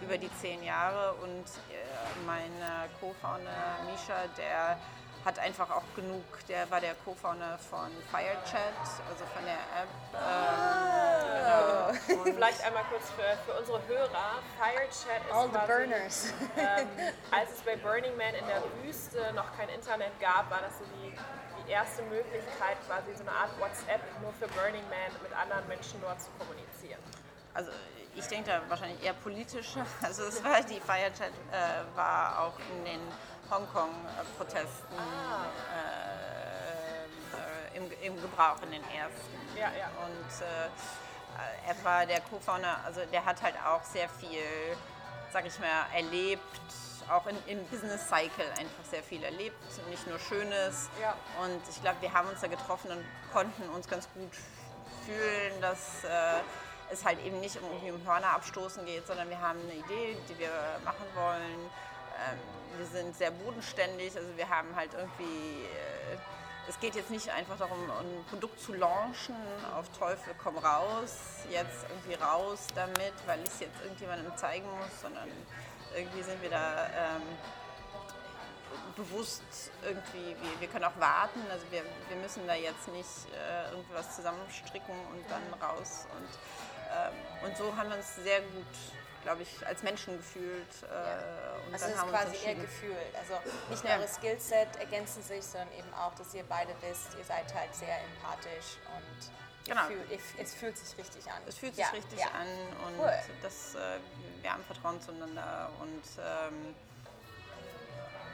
über 0.01 0.17
die 0.17 0.29
zehn 0.41 0.63
Jahre. 0.63 1.13
Und 1.21 1.45
äh, 1.69 2.25
mein 2.25 2.51
äh, 2.61 2.87
Co-Founder 2.99 3.77
Misha, 3.85 4.25
der 4.37 4.77
hat 5.25 5.39
einfach 5.39 5.69
auch 5.69 5.83
genug, 5.95 6.23
der 6.47 6.69
war 6.71 6.79
der 6.79 6.95
Co-Founder 6.95 7.57
von 7.57 7.89
FireChat, 8.09 8.73
also 9.09 9.25
von 9.33 9.45
der 9.45 9.61
App. 9.77 9.89
Ähm, 10.13 11.95
genau. 12.07 12.21
Und 12.23 12.33
Vielleicht 12.35 12.63
einmal 12.63 12.83
kurz 12.89 13.09
für, 13.11 13.37
für 13.45 13.59
unsere 13.59 13.79
Hörer. 13.87 14.39
Firechat 14.57 15.25
ist 15.27 15.33
All 15.33 15.47
the 15.47 15.51
quasi, 15.51 15.67
burners. 15.67 16.33
Ähm, 16.57 16.87
als 17.31 17.51
es 17.51 17.61
bei 17.61 17.75
Burning 17.77 18.15
Man 18.17 18.33
in 18.35 18.45
der 18.47 18.63
Wüste 18.83 19.33
noch 19.33 19.55
kein 19.57 19.69
Internet 19.69 20.19
gab, 20.19 20.49
war 20.49 20.61
das 20.61 20.79
so 20.79 20.85
die, 20.85 21.13
die 21.65 21.71
erste 21.71 22.03
Möglichkeit, 22.03 22.77
quasi 22.87 23.13
so 23.13 23.21
eine 23.21 23.31
Art 23.31 23.59
WhatsApp 23.59 24.01
nur 24.21 24.33
für 24.33 24.47
Burning 24.59 24.83
Man 24.89 25.11
mit 25.21 25.33
anderen 25.33 25.67
Menschen 25.67 26.01
dort 26.01 26.21
zu 26.21 26.29
kommunizieren. 26.39 27.01
Also 27.53 27.71
ich 28.15 28.27
denke 28.27 28.49
da 28.49 28.61
wahrscheinlich 28.67 29.03
eher 29.03 29.13
politischer. 29.13 29.85
Also 30.01 30.23
es 30.23 30.43
war 30.43 30.61
die 30.61 30.79
Firechat 30.79 31.31
äh, 31.51 31.95
war 31.95 32.39
auch 32.43 32.57
in 32.75 32.85
den 32.85 33.01
Hongkong-Protesten 33.51 34.95
äh, 37.33 37.77
im, 37.77 37.91
im 38.01 38.21
Gebrauch 38.21 38.61
in 38.63 38.71
den 38.71 38.83
ersten. 38.83 39.57
Ja, 39.57 39.69
ja. 39.77 39.91
Und 40.05 40.41
äh, 40.41 40.69
er 41.67 41.83
war 41.83 42.05
der 42.05 42.21
Co-Founder, 42.21 42.79
also 42.85 43.01
der 43.11 43.25
hat 43.25 43.41
halt 43.41 43.55
auch 43.65 43.83
sehr 43.83 44.09
viel, 44.09 44.41
sag 45.31 45.45
ich 45.45 45.59
mal, 45.59 45.85
erlebt, 45.93 46.41
auch 47.09 47.27
in, 47.27 47.35
im 47.47 47.65
Business 47.65 48.07
Cycle 48.07 48.45
einfach 48.57 48.85
sehr 48.89 49.03
viel 49.03 49.23
erlebt, 49.23 49.57
nicht 49.89 50.07
nur 50.07 50.19
Schönes. 50.19 50.89
Ja. 51.01 51.15
Und 51.43 51.61
ich 51.69 51.81
glaube, 51.81 52.01
wir 52.01 52.13
haben 52.13 52.29
uns 52.29 52.41
da 52.41 52.47
getroffen 52.47 52.91
und 52.91 53.05
konnten 53.33 53.69
uns 53.69 53.87
ganz 53.87 54.07
gut 54.13 54.31
fühlen, 55.05 55.61
dass 55.61 56.03
äh, 56.03 56.41
es 56.91 57.03
halt 57.03 57.23
eben 57.25 57.39
nicht 57.39 57.57
um, 57.61 57.69
um 57.69 58.05
Hörner 58.05 58.35
abstoßen 58.35 58.85
geht, 58.85 59.07
sondern 59.07 59.29
wir 59.29 59.39
haben 59.39 59.59
eine 59.61 59.73
Idee, 59.73 60.17
die 60.29 60.39
wir 60.39 60.51
machen 60.83 61.05
wollen. 61.15 61.69
Ähm, 62.29 62.37
wir 62.77 62.85
sind 62.85 63.15
sehr 63.15 63.31
bodenständig, 63.31 64.15
also 64.15 64.29
wir 64.37 64.49
haben 64.49 64.75
halt 64.75 64.93
irgendwie, 64.93 65.63
äh, 65.65 66.17
es 66.67 66.79
geht 66.79 66.95
jetzt 66.95 67.09
nicht 67.09 67.29
einfach 67.29 67.57
darum, 67.57 67.89
ein 67.91 68.25
Produkt 68.29 68.59
zu 68.61 68.73
launchen, 68.73 69.35
auf 69.75 69.89
Teufel 69.97 70.33
komm 70.41 70.57
raus, 70.57 71.17
jetzt 71.49 71.85
irgendwie 71.89 72.13
raus 72.15 72.67
damit, 72.75 73.13
weil 73.25 73.41
ich 73.41 73.49
es 73.49 73.59
jetzt 73.61 73.81
irgendjemandem 73.83 74.35
zeigen 74.37 74.69
muss, 74.79 75.01
sondern 75.01 75.27
irgendwie 75.95 76.23
sind 76.23 76.41
wir 76.41 76.49
da 76.49 76.87
ähm, 76.87 77.21
bewusst 78.95 79.71
irgendwie, 79.83 80.35
wir, 80.41 80.61
wir 80.61 80.67
können 80.67 80.85
auch 80.85 80.99
warten, 80.99 81.41
also 81.51 81.65
wir, 81.71 81.83
wir 82.07 82.17
müssen 82.17 82.45
da 82.47 82.55
jetzt 82.55 82.87
nicht 82.89 83.27
äh, 83.33 83.71
irgendwas 83.71 84.15
zusammenstricken 84.15 84.95
und 85.11 85.29
dann 85.29 85.41
raus. 85.61 86.07
Und, 86.15 86.29
ähm, 86.91 87.47
und 87.47 87.57
so 87.57 87.75
haben 87.75 87.89
wir 87.89 87.97
uns 87.97 88.15
sehr 88.15 88.41
gut, 88.41 89.00
glaube 89.23 89.43
ich, 89.43 89.65
als 89.67 89.83
Menschen 89.83 90.17
gefühlt. 90.17 90.67
Äh, 90.83 90.85
und 91.67 91.73
Also 91.73 91.85
dann 91.85 91.89
es 91.91 91.95
ist 91.95 91.97
haben 92.01 92.09
uns 92.09 92.19
quasi 92.19 92.37
ihr. 92.47 92.55
Gefühl. 92.55 92.95
Also 93.19 93.33
nicht 93.69 93.83
nur 93.83 93.91
Ja. 93.93 93.97
eure 93.99 94.07
Skillset 94.07 94.75
ergänzen 94.79 95.21
sich, 95.23 95.43
sondern 95.45 95.71
eben 95.77 95.93
auch, 95.93 96.13
dass 96.15 96.33
ihr 96.33 96.43
beide 96.47 96.73
wisst, 96.81 97.15
ihr 97.17 97.23
seid 97.25 97.53
halt 97.53 97.73
sehr 97.75 97.97
empathisch 98.03 98.77
und 98.95 99.31
Genau. 99.67 99.83
fühlt, 99.85 100.09
ihr- 100.09 100.19
es 100.39 100.55
fühlt 100.55 100.77
sich 100.77 100.97
richtig 100.97 101.31
an. 101.31 101.41
Es 101.47 101.57
fühlt 101.57 101.75
sich 101.75 101.85
Ja, 101.85 101.91
richtig 101.91 102.19
ja. 102.19 102.27
an 102.31 102.47
und 102.87 102.99
Cool. 102.99 103.13
das, 103.43 103.75
äh, 103.75 103.99
wir 104.41 104.51
haben 104.53 104.63
Vertrauen 104.63 104.99
zueinander 105.01 105.69
und 105.79 106.03
ähm, 106.19 106.75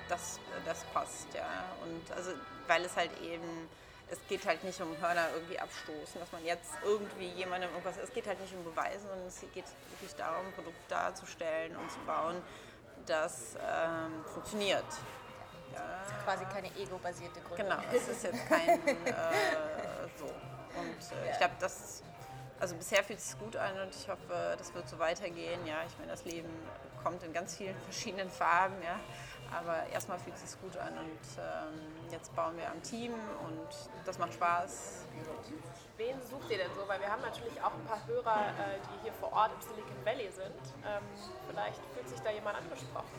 das, 0.09 0.39
das 0.65 0.83
passt, 0.93 1.27
ja. 1.33 1.45
Und 1.83 2.11
also, 2.15 2.31
weil 2.67 2.85
es 2.85 2.95
halt 2.95 3.11
eben, 3.21 3.67
es 4.09 4.19
geht 4.27 4.45
halt 4.45 4.63
nicht 4.63 4.79
um 4.81 4.95
Hörner 5.01 5.27
irgendwie 5.33 5.59
abstoßen, 5.59 6.19
dass 6.19 6.31
man 6.31 6.43
jetzt 6.45 6.71
irgendwie 6.83 7.27
jemandem 7.29 7.69
irgendwas, 7.71 7.97
es 7.97 8.11
geht 8.13 8.27
halt 8.27 8.39
nicht 8.39 8.53
um 8.53 8.63
Beweise, 8.63 9.07
sondern 9.07 9.27
es 9.27 9.41
geht 9.53 9.65
wirklich 9.91 10.15
darum, 10.15 10.45
ein 10.45 10.53
Produkt 10.53 10.79
darzustellen 10.89 11.75
und 11.75 11.91
zu 11.91 11.99
bauen, 11.99 12.41
das 13.05 13.55
ähm, 13.55 14.23
funktioniert. 14.25 14.85
Quasi 16.23 16.43
keine 16.45 16.67
ego-basierte 16.75 17.39
Gründung. 17.41 17.67
Genau, 17.67 17.81
es 17.93 18.07
ist 18.07 18.23
jetzt 18.23 18.47
kein 18.47 18.87
äh, 18.87 19.13
so. 20.17 20.25
Und 20.25 21.17
äh, 21.17 21.31
ich 21.31 21.37
glaube, 21.37 21.53
das, 21.59 22.01
also 22.59 22.75
bisher 22.75 23.03
fühlt 23.03 23.19
es 23.19 23.29
sich 23.29 23.39
gut 23.39 23.55
an 23.55 23.79
und 23.81 23.95
ich 23.95 24.07
hoffe, 24.09 24.55
das 24.57 24.73
wird 24.73 24.89
so 24.89 24.97
weitergehen. 24.97 25.65
Ja, 25.65 25.83
ich 25.87 25.97
meine, 25.99 26.11
das 26.11 26.25
Leben 26.25 26.49
kommt 27.03 27.23
in 27.23 27.31
ganz 27.31 27.55
vielen 27.55 27.79
verschiedenen 27.83 28.29
Farben, 28.29 28.75
ja. 28.83 28.99
Aber 29.55 29.87
erstmal 29.87 30.19
fühlt 30.19 30.35
es 30.35 30.51
sich 30.51 30.61
gut 30.61 30.77
an 30.77 30.93
und 30.97 31.25
ähm, 31.37 32.11
jetzt 32.11 32.35
bauen 32.35 32.55
wir 32.57 32.69
am 32.69 32.81
Team 32.83 33.13
und 33.13 33.69
das 34.05 34.17
macht 34.19 34.33
Spaß. 34.33 35.05
Wen 35.97 36.21
sucht 36.21 36.51
ihr 36.51 36.57
denn 36.57 36.71
so? 36.75 36.87
Weil 36.87 36.99
wir 36.99 37.09
haben 37.09 37.21
natürlich 37.21 37.59
auch 37.61 37.73
ein 37.73 37.85
paar 37.85 38.05
Hörer, 38.05 38.49
äh, 38.49 38.77
die 38.77 39.03
hier 39.03 39.13
vor 39.13 39.31
Ort 39.33 39.51
im 39.53 39.61
Silicon 39.61 40.05
Valley 40.05 40.29
sind. 40.31 40.61
Ähm, 40.85 41.03
vielleicht 41.49 41.81
fühlt 41.93 42.09
sich 42.09 42.19
da 42.19 42.29
jemand 42.29 42.57
angesprochen. 42.57 43.09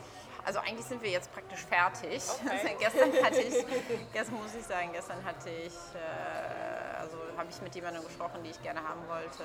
Also 0.44 0.60
eigentlich 0.60 0.86
sind 0.86 1.02
wir 1.02 1.10
jetzt 1.10 1.32
praktisch 1.32 1.64
fertig. 1.64 2.22
Okay. 2.28 2.48
Also 2.58 2.68
gestern 2.78 3.24
hatte 3.24 3.40
ich, 3.40 3.66
gestern 4.12 4.36
muss 4.36 4.54
ich 4.54 4.64
sagen, 4.64 4.90
gestern 4.92 5.24
hatte 5.24 5.50
ich, 5.50 5.74
äh, 5.94 7.00
also 7.00 7.18
habe 7.36 7.48
ich 7.50 7.60
mit 7.60 7.74
jemandem 7.74 8.04
gesprochen, 8.04 8.42
die 8.44 8.50
ich 8.50 8.62
gerne 8.62 8.82
haben 8.86 9.06
wollte. 9.08 9.44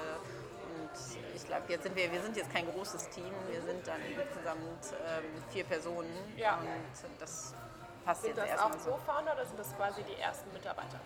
Ich 1.36 1.46
glaube, 1.46 1.64
jetzt 1.70 1.84
sind 1.84 1.96
wir, 1.96 2.12
wir 2.12 2.22
sind 2.22 2.36
jetzt 2.38 2.52
kein 2.52 2.70
großes 2.72 3.10
Team, 3.10 3.32
wir 3.50 3.62
sind 3.62 3.88
dann 3.88 4.02
insgesamt 4.02 4.86
ähm, 5.08 5.44
vier 5.50 5.64
Personen. 5.64 6.14
Ja. 6.38 6.58
Und 6.58 7.22
das 7.22 7.54
passt 8.06 8.22
Sind 8.22 8.30
jetzt 8.30 8.40
das 8.40 8.50
erstmal 8.50 8.72
auch 8.72 8.80
so. 8.80 8.92
Co-Founder 8.92 9.34
oder 9.34 9.46
sind 9.46 9.60
das 9.60 9.76
quasi 9.76 10.04
die 10.04 10.20
ersten 10.22 10.52
Mitarbeiter? 10.54 11.00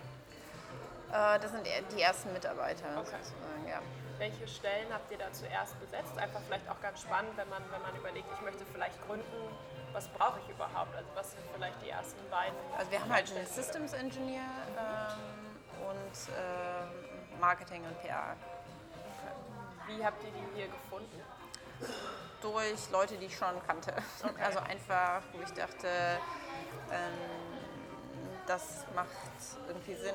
Äh, 1.12 1.38
das 1.40 1.50
sind 1.52 1.66
die 1.66 2.02
ersten 2.02 2.32
Mitarbeiter 2.32 2.84
Okay. 2.98 3.16
sozusagen, 3.22 3.68
ja. 3.68 3.80
Welche 4.18 4.48
Stellen 4.48 4.92
habt 4.92 5.10
ihr 5.12 5.18
da 5.18 5.32
zuerst 5.32 5.78
besetzt? 5.80 6.18
Einfach 6.18 6.40
vielleicht 6.46 6.68
auch 6.68 6.80
ganz 6.80 7.00
spannend, 7.02 7.36
wenn 7.36 7.48
man, 7.48 7.62
wenn 7.70 7.80
man 7.82 7.94
überlegt, 7.96 8.26
ich 8.34 8.40
möchte 8.42 8.64
vielleicht 8.72 9.00
gründen, 9.06 9.56
was 9.92 10.08
brauche 10.08 10.40
ich 10.40 10.48
überhaupt? 10.50 10.94
Also 10.94 11.08
was 11.14 11.30
sind 11.30 11.42
vielleicht 11.54 11.80
die 11.82 11.90
ersten 11.90 12.18
beiden? 12.28 12.56
Also 12.76 12.90
wir 12.90 13.00
haben 13.00 13.12
halt 13.12 13.30
einen 13.34 13.46
Systems 13.46 13.92
Engineer 13.92 14.42
ähm, 14.76 15.88
und 15.88 16.18
ähm, 16.36 17.40
Marketing 17.40 17.84
und 17.84 17.98
PR. 18.02 18.34
Wie 19.88 20.04
habt 20.04 20.22
ihr 20.22 20.30
die 20.30 20.56
hier 20.56 20.68
gefunden? 20.68 21.22
Durch 22.42 22.90
Leute, 22.90 23.16
die 23.16 23.26
ich 23.26 23.36
schon 23.36 23.54
kannte. 23.66 23.94
Also 24.44 24.60
einfach, 24.60 25.22
wo 25.32 25.42
ich 25.42 25.50
dachte, 25.52 25.88
ähm, 26.92 27.12
das 28.46 28.84
macht 28.94 29.08
irgendwie 29.66 29.94
Sinn, 29.96 30.14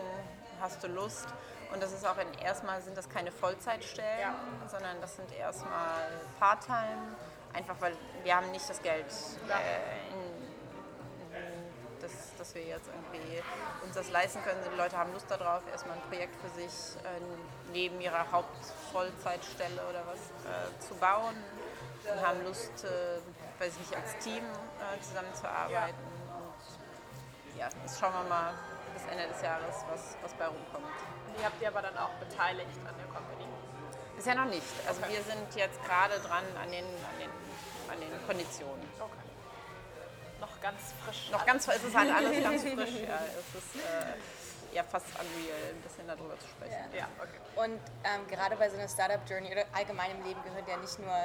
hast 0.62 0.82
du 0.84 0.88
Lust. 0.88 1.28
Und 1.74 1.82
das 1.82 1.92
ist 1.92 2.06
auch 2.06 2.18
in 2.18 2.32
erstmal 2.40 2.82
sind 2.82 2.96
das 2.96 3.10
keine 3.10 3.32
Vollzeitstellen, 3.32 4.20
Ja. 4.20 4.36
sondern 4.68 5.02
das 5.02 5.16
sind 5.16 5.32
erstmal 5.32 6.08
Part-Time. 6.40 7.16
Einfach 7.54 7.76
weil 7.80 7.96
wir 8.24 8.36
haben 8.36 8.52
nicht 8.52 8.68
das 8.70 8.82
Geld, 8.82 9.06
Ja. 9.48 9.56
äh, 9.58 10.10
in, 10.14 10.33
dass, 12.04 12.12
dass 12.38 12.54
wir 12.54 12.64
jetzt 12.64 12.88
irgendwie 12.88 13.42
uns 13.84 13.96
das 13.96 14.10
leisten 14.12 14.44
können. 14.44 14.60
Die 14.72 14.78
Leute 14.78 14.98
haben 14.98 15.12
Lust 15.14 15.30
darauf, 15.32 15.62
erstmal 15.72 15.96
ein 15.96 16.04
Projekt 16.10 16.36
für 16.42 16.50
sich 16.50 17.00
äh, 17.04 17.08
neben 17.72 18.00
ihrer 18.02 18.30
Hauptvollzeitstelle 18.32 19.82
oder 19.90 20.04
was 20.06 20.20
äh, 20.20 20.80
zu 20.80 20.94
bauen 20.96 21.36
und 22.12 22.22
haben 22.22 22.44
Lust, 22.44 22.84
äh, 22.84 23.18
weiß 23.62 23.74
ich 23.74 23.80
nicht, 23.80 23.96
als 23.96 24.18
Team 24.20 24.44
äh, 24.44 25.02
zusammenzuarbeiten. 25.02 26.04
Und 26.36 27.58
ja, 27.58 27.70
jetzt 27.82 28.00
schauen 28.00 28.14
wir 28.14 28.30
mal 28.30 28.54
bis 28.94 29.04
Ende 29.10 29.28
des 29.28 29.42
Jahres, 29.42 29.76
was, 29.90 30.18
was 30.22 30.34
bei 30.34 30.46
rumkommt. 30.46 30.86
Die 31.38 31.44
habt 31.44 31.60
ihr 31.62 31.70
aber 31.70 31.82
dann 31.82 31.98
auch 31.98 32.14
beteiligt 32.20 32.78
an 32.88 32.94
der 32.98 33.08
Company. 33.08 33.48
Bisher 34.16 34.36
noch 34.36 34.46
nicht. 34.46 34.68
Also 34.88 35.02
Okay. 35.02 35.14
wir 35.14 35.24
sind 35.24 35.56
jetzt 35.56 35.82
gerade 35.84 36.20
dran 36.20 36.44
an 36.62 36.70
den, 36.70 36.86
an 36.86 37.18
den, 37.20 37.32
an 37.92 38.00
den 38.00 38.28
Konditionen. 38.28 38.88
Okay. 39.00 39.23
Noch 40.44 40.62
ganz 40.62 40.82
frisch. 41.06 41.32
Noch 41.32 41.46
ganz, 41.46 41.68
es 41.70 41.84
ist 41.84 41.96
halt 41.96 42.12
alles 42.16 42.44
ganz 42.44 42.62
frisch. 42.64 43.00
Ja. 43.08 43.20
Es 43.40 43.56
ist 43.56 43.76
äh, 43.76 44.76
ja 44.76 44.84
fast 44.84 45.06
unreal, 45.08 45.72
ein 45.72 45.82
bisschen 45.82 46.06
darüber 46.06 46.38
zu 46.38 46.48
sprechen. 46.48 46.84
Ja, 46.94 47.08
okay. 47.18 47.40
Und 47.56 47.80
ähm, 48.04 48.28
gerade 48.28 48.58
bei 48.58 48.70
so 48.70 48.78
einer 48.78 48.90
Startup-Journey 48.90 49.54
oder 49.54 49.64
allgemein 49.72 50.12
im 50.12 50.24
Leben 50.26 50.44
gehört 50.44 50.68
ja 50.68 50.76
nicht 50.76 51.00
nur 51.00 51.16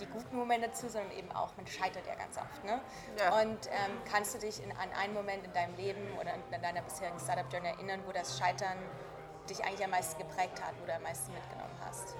die 0.00 0.06
guten 0.06 0.36
Momente 0.36 0.68
dazu, 0.68 0.88
sondern 0.88 1.12
eben 1.12 1.30
auch, 1.32 1.56
man 1.56 1.68
scheitert 1.68 2.04
ja 2.06 2.16
ganz 2.16 2.36
oft. 2.36 2.64
Ne? 2.64 2.80
Ja. 3.18 3.40
Und 3.40 3.66
ähm, 3.66 3.94
kannst 4.10 4.34
du 4.34 4.38
dich 4.38 4.60
in, 4.62 4.72
an 4.72 4.90
einen 5.00 5.14
Moment 5.14 5.44
in 5.44 5.52
deinem 5.52 5.76
Leben 5.76 6.18
oder 6.20 6.34
in 6.34 6.62
deiner 6.62 6.82
bisherigen 6.82 7.20
Startup-Journey 7.20 7.68
erinnern, 7.68 8.02
wo 8.06 8.12
das 8.12 8.38
Scheitern 8.38 8.76
dich 9.48 9.62
eigentlich 9.64 9.84
am 9.84 9.90
meisten 9.90 10.18
geprägt 10.18 10.60
hat 10.62 10.74
oder 10.82 10.96
am 10.96 11.02
meisten 11.04 11.32
mitgenommen 11.32 11.78
hast? 11.86 12.16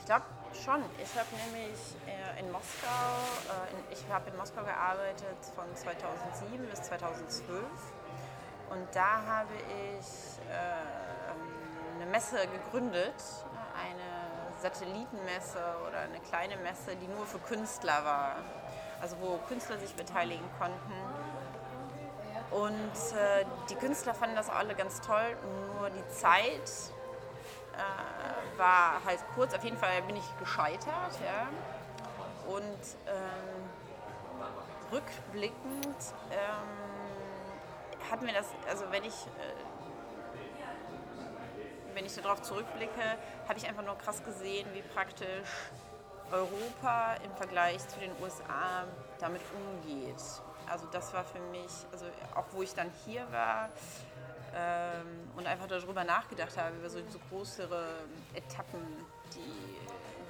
Ich 0.00 0.06
glaube 0.06 0.26
schon. 0.54 0.84
Ich 1.02 1.18
habe 1.18 1.28
nämlich 1.46 1.78
äh, 2.06 2.40
in 2.40 2.50
Moskau, 2.50 2.88
äh, 3.48 3.92
ich 3.92 4.04
habe 4.10 4.30
in 4.30 4.36
Moskau 4.36 4.62
gearbeitet 4.64 5.38
von 5.54 5.64
2007 5.74 6.66
bis 6.68 6.82
2012 6.82 7.62
und 8.70 8.86
da 8.94 9.22
habe 9.26 9.54
ich 9.54 10.38
äh, 10.50 11.96
eine 11.96 12.10
Messe 12.10 12.46
gegründet, 12.48 13.14
eine 13.74 14.60
Satellitenmesse 14.60 15.62
oder 15.88 16.00
eine 16.00 16.20
kleine 16.20 16.56
Messe, 16.56 16.96
die 16.96 17.08
nur 17.08 17.26
für 17.26 17.38
Künstler 17.38 18.04
war. 18.04 18.36
Also 19.00 19.16
wo 19.20 19.38
Künstler 19.48 19.78
sich 19.78 19.94
beteiligen 19.94 20.48
konnten. 20.58 20.92
Und 22.50 23.18
äh, 23.18 23.44
die 23.68 23.74
Künstler 23.74 24.14
fanden 24.14 24.36
das 24.36 24.48
alle 24.48 24.74
ganz 24.74 25.00
toll, 25.00 25.36
nur 25.78 25.90
die 25.90 26.06
Zeit 26.08 26.70
äh, 27.72 28.58
war 28.58 29.04
halt 29.04 29.20
kurz. 29.34 29.54
Auf 29.54 29.64
jeden 29.64 29.76
Fall 29.76 30.02
bin 30.02 30.16
ich 30.16 30.38
gescheitert. 30.38 31.18
Ja. 31.24 31.48
Und 32.46 32.62
ähm, 33.06 33.70
rückblickend 34.90 35.96
ähm, 36.30 38.10
hat 38.10 38.22
mir 38.22 38.32
das, 38.32 38.46
also 38.68 38.84
wenn 38.90 39.04
ich, 39.04 39.14
äh, 39.14 39.54
wenn 41.94 42.04
ich 42.04 42.14
darauf 42.14 42.42
zurückblicke, 42.42 43.18
habe 43.48 43.58
ich 43.58 43.66
einfach 43.68 43.84
nur 43.84 43.96
krass 43.98 44.22
gesehen, 44.24 44.68
wie 44.72 44.82
praktisch 44.82 45.48
Europa 46.30 47.14
im 47.24 47.34
Vergleich 47.36 47.86
zu 47.88 48.00
den 48.00 48.10
USA 48.20 48.84
damit 49.20 49.42
umgeht. 49.54 50.22
Also 50.70 50.86
das 50.90 51.12
war 51.12 51.24
für 51.24 51.40
mich, 51.40 51.70
also 51.92 52.06
auch 52.34 52.46
wo 52.52 52.62
ich 52.62 52.74
dann 52.74 52.90
hier 53.04 53.30
war 53.30 53.68
ähm, 54.54 55.30
und 55.36 55.46
einfach 55.46 55.66
darüber 55.66 56.04
nachgedacht 56.04 56.56
habe, 56.56 56.76
über 56.76 56.90
so, 56.90 56.98
so 57.08 57.18
größere 57.30 57.84
Etappen, 58.34 58.80
die 59.34 59.72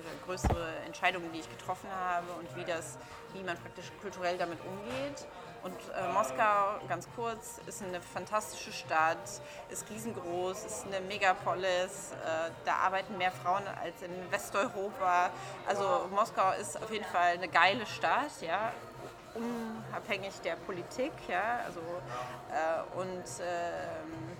oder 0.03 0.11
größere 0.27 0.77
Entscheidungen, 0.87 1.31
die 1.33 1.41
ich 1.41 1.51
getroffen 1.51 1.89
habe 1.91 2.33
und 2.33 2.55
wie 2.57 2.65
das, 2.65 2.99
wie 3.35 3.43
man 3.43 3.57
praktisch 3.57 3.87
kulturell 4.01 4.37
damit 4.37 4.59
umgeht. 4.65 5.27
Und 5.63 5.77
äh, 5.95 6.13
Moskau, 6.13 6.81
ganz 6.89 7.09
kurz, 7.15 7.61
ist 7.67 7.83
eine 7.83 8.01
fantastische 8.01 8.73
Stadt, 8.73 9.41
ist 9.69 9.89
riesengroß, 9.91 10.65
ist 10.65 10.87
eine 10.87 11.01
Megapolis. 11.07 12.13
Äh, 12.13 12.51
da 12.65 12.75
arbeiten 12.75 13.17
mehr 13.17 13.31
Frauen 13.31 13.63
als 13.81 14.03
in 14.03 14.11
Westeuropa. 14.33 15.31
Also 15.67 16.09
Moskau 16.11 16.53
ist 16.61 16.83
auf 16.83 16.91
jeden 16.91 17.05
Fall 17.05 17.35
eine 17.35 17.49
geile 17.49 17.87
Stadt, 17.87 18.41
ja, 18.41 18.73
unabhängig 19.35 20.41
der 20.43 20.57
Politik, 20.57 21.13
ja. 21.29 21.61
Also 21.67 21.81
äh, 21.81 22.99
und 22.99 23.25
ähm, 23.41 24.37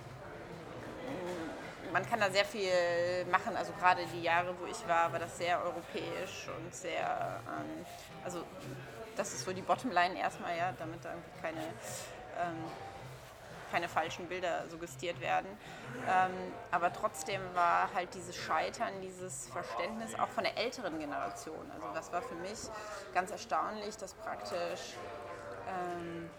man 1.93 2.09
kann 2.09 2.19
da 2.19 2.29
sehr 2.31 2.45
viel 2.45 2.71
machen. 3.31 3.55
Also 3.55 3.71
gerade 3.73 4.05
die 4.13 4.23
Jahre, 4.23 4.55
wo 4.59 4.65
ich 4.65 4.87
war, 4.87 5.11
war 5.11 5.19
das 5.19 5.37
sehr 5.37 5.63
europäisch 5.63 6.49
und 6.57 6.73
sehr, 6.73 7.39
ähm, 7.47 7.85
also 8.25 8.43
das 9.15 9.33
ist 9.33 9.45
so 9.45 9.53
die 9.53 9.61
Bottomline 9.61 10.17
erstmal, 10.17 10.57
ja, 10.57 10.73
damit 10.77 11.05
da 11.05 11.11
irgendwie 11.11 11.41
keine, 11.41 11.61
ähm, 12.41 12.63
keine 13.73 13.89
falschen 13.89 14.27
Bilder 14.27 14.69
suggestiert 14.69 15.19
werden. 15.19 15.47
Ähm, 16.07 16.31
aber 16.69 16.93
trotzdem 16.93 17.41
war 17.55 17.91
halt 17.91 18.13
dieses 18.13 18.35
Scheitern, 18.35 19.01
dieses 19.01 19.47
Verständnis 19.47 20.13
auch 20.13 20.29
von 20.29 20.43
der 20.43 20.55
älteren 20.57 20.99
Generation. 20.99 21.71
Also 21.73 21.87
das 21.95 22.13
war 22.13 22.21
für 22.21 22.35
mich 22.35 22.59
ganz 23.15 23.31
erstaunlich, 23.31 23.97
dass 23.97 24.13
praktisch 24.13 24.93
ähm, 25.67 26.29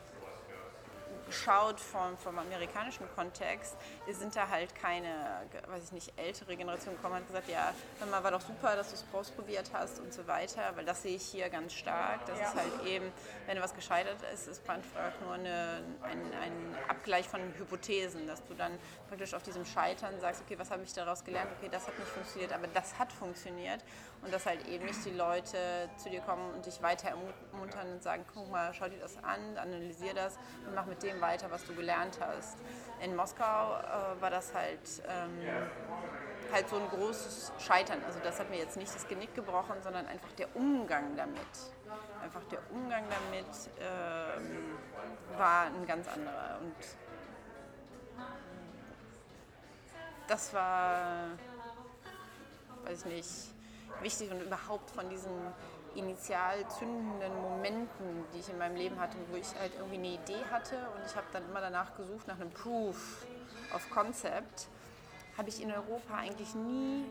geschaut 1.27 1.81
vom, 1.81 2.17
vom 2.19 2.39
amerikanischen 2.39 3.07
Kontext, 3.15 3.77
sind 4.11 4.35
da 4.37 4.49
halt 4.49 4.75
keine, 4.75 5.43
weiß 5.69 5.85
ich 5.85 5.93
nicht, 5.93 6.13
ältere 6.19 6.57
Generation 6.57 6.95
gekommen 6.97 7.17
und 7.17 7.27
gesagt, 7.27 7.49
ja, 7.49 7.73
mal, 8.11 8.23
war 8.23 8.31
doch 8.31 8.41
super, 8.41 8.77
dass 8.77 8.89
du 8.91 8.95
es 8.95 9.05
ausprobiert 9.13 9.71
hast 9.73 10.01
und 10.01 10.13
so 10.13 10.27
weiter, 10.27 10.73
weil 10.75 10.85
das 10.85 11.03
sehe 11.03 11.17
ich 11.17 11.23
hier 11.23 11.49
ganz 11.49 11.73
stark. 11.73 12.27
Das 12.27 12.39
ist 12.39 12.55
halt 12.55 12.87
eben, 12.87 13.13
wenn 13.47 13.61
was 13.61 13.75
gescheitert 13.75 14.19
ist, 14.33 14.49
ist 14.49 14.69
einfach 14.69 15.21
nur 15.25 15.35
eine, 15.35 15.83
ein, 16.03 16.21
ein 16.43 16.77
Abgleich 16.89 17.29
von 17.29 17.41
Hypothesen, 17.59 18.27
dass 18.27 18.45
du 18.45 18.55
dann 18.55 18.79
praktisch 19.09 19.35
auf 19.35 19.43
diesem 19.43 19.65
Scheitern 19.65 20.19
sagst, 20.21 20.43
okay, 20.43 20.59
was 20.59 20.71
habe 20.71 20.83
ich 20.83 20.93
daraus 20.93 21.25
gelernt? 21.25 21.51
Okay, 21.59 21.69
das 21.71 21.87
hat 21.87 21.99
nicht 21.99 22.09
funktioniert, 22.09 22.53
aber 22.53 22.67
das 22.69 22.99
hat 22.99 23.13
funktioniert 23.13 23.83
und 24.25 24.33
dass 24.33 24.47
halt 24.47 24.67
eben 24.67 24.87
nicht 24.87 25.05
die 25.05 25.11
Leute 25.11 25.89
zu 25.97 26.09
dir 26.09 26.21
kommen 26.21 26.55
und 26.55 26.65
dich 26.65 26.83
weiter 26.83 27.09
ermuntern 27.09 27.93
und 27.93 28.03
sagen, 28.03 28.25
guck 28.33 28.51
mal, 28.51 28.73
schau 28.73 28.89
dir 28.89 28.99
das 28.99 29.17
an, 29.23 29.57
analysier 29.59 30.15
das 30.15 30.39
und 30.67 30.75
mach 30.75 30.87
mit 30.87 31.03
dem 31.03 31.14
weiter, 31.21 31.51
was 31.51 31.65
du 31.65 31.75
gelernt 31.75 32.19
hast. 32.21 32.59
In 33.03 33.17
Moskau 33.17 33.45
äh, 33.45 34.21
war 34.21 34.31
das 34.31 34.55
halt, 34.55 35.03
ähm, 35.09 35.39
halt 36.53 36.69
so 36.69 36.77
ein 36.77 36.89
großes 36.89 37.53
Scheitern. 37.59 38.03
Also 38.07 38.19
das 38.23 38.39
hat 38.39 38.51
mir 38.51 38.59
jetzt 38.59 38.77
nicht 38.77 38.95
das 38.95 39.07
Genick 39.09 39.35
gebrochen, 39.35 39.77
sondern 39.83 40.07
einfach 40.07 40.33
der 40.33 40.55
Umgang 40.57 41.17
damit. 41.17 41.39
Einfach 42.23 42.45
der 42.45 42.61
Umgang 42.71 43.05
damit 43.11 43.47
ähm, 43.81 44.79
war 45.37 45.67
ein 45.67 45.87
ganz 45.87 46.09
anderer. 46.09 46.59
Und 46.61 46.75
das 50.27 50.55
war, 50.55 51.29
weiß 52.85 53.05
ich 53.05 53.13
nicht, 53.13 53.55
wichtig 54.01 54.31
und 54.31 54.41
überhaupt 54.41 54.91
von 54.91 55.09
diesen 55.09 55.33
initial 55.97 56.67
zündenden 56.69 57.41
Momenten, 57.41 58.25
die 58.33 58.41
ich 58.41 58.49
in 58.49 58.59
meinem 58.59 58.77
Leben 58.77 58.99
hatte, 59.01 59.17
wo 59.31 59.37
ich 59.37 59.47
halt 59.59 59.73
irgendwie 59.77 59.97
eine 59.97 60.09
Idee 60.09 60.45
hatte 60.51 60.77
und 60.95 61.05
ich 61.07 61.15
habe 61.17 61.27
dann 61.33 61.45
immer 61.45 61.61
danach 61.61 61.97
gesucht 61.97 62.27
nach 62.27 62.37
einem 62.41 62.51
Proof 62.51 63.27
of 63.75 63.89
Concept, 63.91 64.69
habe 65.37 65.49
ich 65.49 65.63
in 65.63 65.71
Europa 65.73 66.15
eigentlich 66.17 66.55
nie 66.55 67.05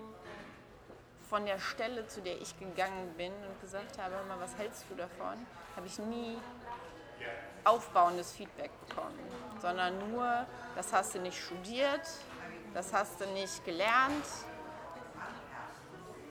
von 1.29 1.45
der 1.45 1.59
Stelle, 1.59 2.07
zu 2.07 2.21
der 2.21 2.39
ich 2.41 2.57
gegangen 2.59 3.13
bin 3.17 3.31
und 3.33 3.59
gesagt 3.61 3.97
habe, 3.97 4.13
mal, 4.27 4.39
was 4.39 4.55
hältst 4.57 4.85
du 4.89 4.95
davon, 4.95 5.45
habe 5.75 5.87
ich 5.87 5.97
nie 5.99 6.37
aufbauendes 7.63 8.33
Feedback 8.33 8.71
bekommen, 8.87 9.17
sondern 9.61 9.97
nur, 10.11 10.45
das 10.75 10.91
hast 10.91 11.15
du 11.15 11.19
nicht 11.19 11.41
studiert, 11.41 12.01
Das 12.73 12.91
hast 12.91 13.21
du 13.21 13.27
nicht 13.27 13.63
gelernt. 13.65 14.25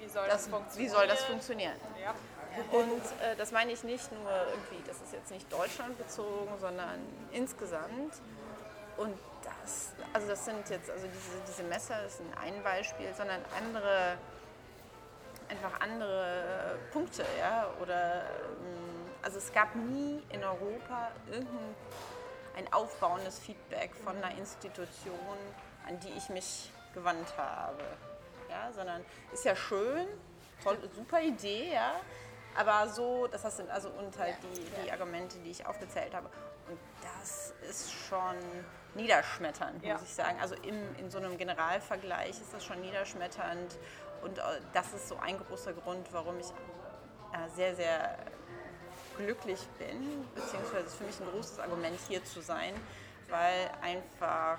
Wie 0.01 0.09
soll 0.09 0.27
das, 0.27 0.45
Das, 0.45 0.49
funktionieren? 0.49 0.91
wie 0.93 0.95
soll 0.95 1.07
das 1.07 1.25
funktionieren? 1.25 1.77
Ja. 2.03 2.15
Und 2.71 3.03
äh, 3.23 3.37
das 3.37 3.53
meine 3.53 3.73
ich 3.73 3.85
nicht 3.85 4.11
nur 4.13 4.31
irgendwie, 4.31 4.83
das 4.87 4.97
ist 5.01 5.13
jetzt 5.13 5.31
nicht 5.31 5.51
deutschlandbezogen, 5.53 6.59
sondern 6.61 7.01
insgesamt. 7.33 8.21
Und 8.97 9.17
das, 9.43 9.93
also 10.13 10.29
das 10.29 10.45
sind 10.45 10.69
jetzt, 10.69 10.91
also 10.91 11.07
diese, 11.07 11.41
diese 11.49 11.63
Messer 11.65 12.05
ist 12.05 12.21
ein 12.41 12.63
Beispiel, 12.63 13.13
sondern 13.17 13.41
andere, 13.59 14.17
einfach 15.49 15.81
andere 15.81 16.79
Punkte, 16.93 17.25
ja, 17.39 17.69
oder, 17.81 18.23
ähm, 18.23 19.11
also 19.23 19.39
es 19.39 19.53
gab 19.53 19.75
nie 19.75 20.23
in 20.31 20.45
Europa 20.45 21.11
irgendein 21.31 21.75
ein 22.57 22.71
aufbauendes 22.73 23.39
Feedback 23.39 23.95
von 24.05 24.17
einer 24.17 24.37
Institution, 24.37 25.39
an 25.87 25.99
die 26.01 26.11
ich 26.17 26.29
mich 26.29 26.71
gewandt 26.95 27.37
habe, 27.37 27.83
ja, 28.51 28.71
sondern 28.73 29.05
ist 29.33 29.45
ja 29.45 29.57
schön, 29.57 30.07
toll, 30.63 30.77
super 30.95 31.21
Idee, 31.21 31.73
ja, 31.73 31.95
aber 32.57 32.89
so, 32.89 33.27
das 33.27 33.43
sind 33.57 33.71
also 33.71 33.89
und 33.91 34.17
halt 34.19 34.37
die, 34.43 34.65
die 34.85 34.93
Argumente, 34.93 35.39
die 35.39 35.51
ich 35.51 35.67
aufgezählt 35.67 36.15
habe. 36.15 36.29
Und 36.69 36.79
das 37.03 37.53
ist 37.69 37.93
schon 37.93 38.37
niederschmetternd, 38.95 39.83
Ja. 39.85 39.95
muss 39.95 40.03
ich 40.03 40.15
sagen. 40.15 40.39
Also 40.41 40.55
im, 40.57 40.77
in 40.97 41.11
so 41.11 41.19
einem 41.19 41.37
Generalvergleich 41.39 42.31
ist 42.31 42.53
das 42.53 42.65
schon 42.65 42.81
niederschmetternd. 42.81 43.79
Und 44.23 44.39
äh, 44.39 44.43
das 44.73 44.93
ist 44.93 45.09
so 45.09 45.17
ein 45.17 45.39
großer 45.39 45.73
Grund, 45.73 46.07
warum 46.13 46.39
ich 46.39 46.47
äh, 46.49 47.49
sehr, 47.55 47.75
sehr 47.75 48.17
glücklich 49.17 49.61
bin, 49.79 50.27
beziehungsweise 50.35 50.87
ist 50.87 50.95
für 50.97 51.05
mich 51.05 51.21
ein 51.21 51.27
großes 51.31 51.59
Argument 51.59 51.99
hier 52.09 52.25
zu 52.25 52.41
sein, 52.41 52.75
weil 53.29 53.71
einfach 53.83 54.59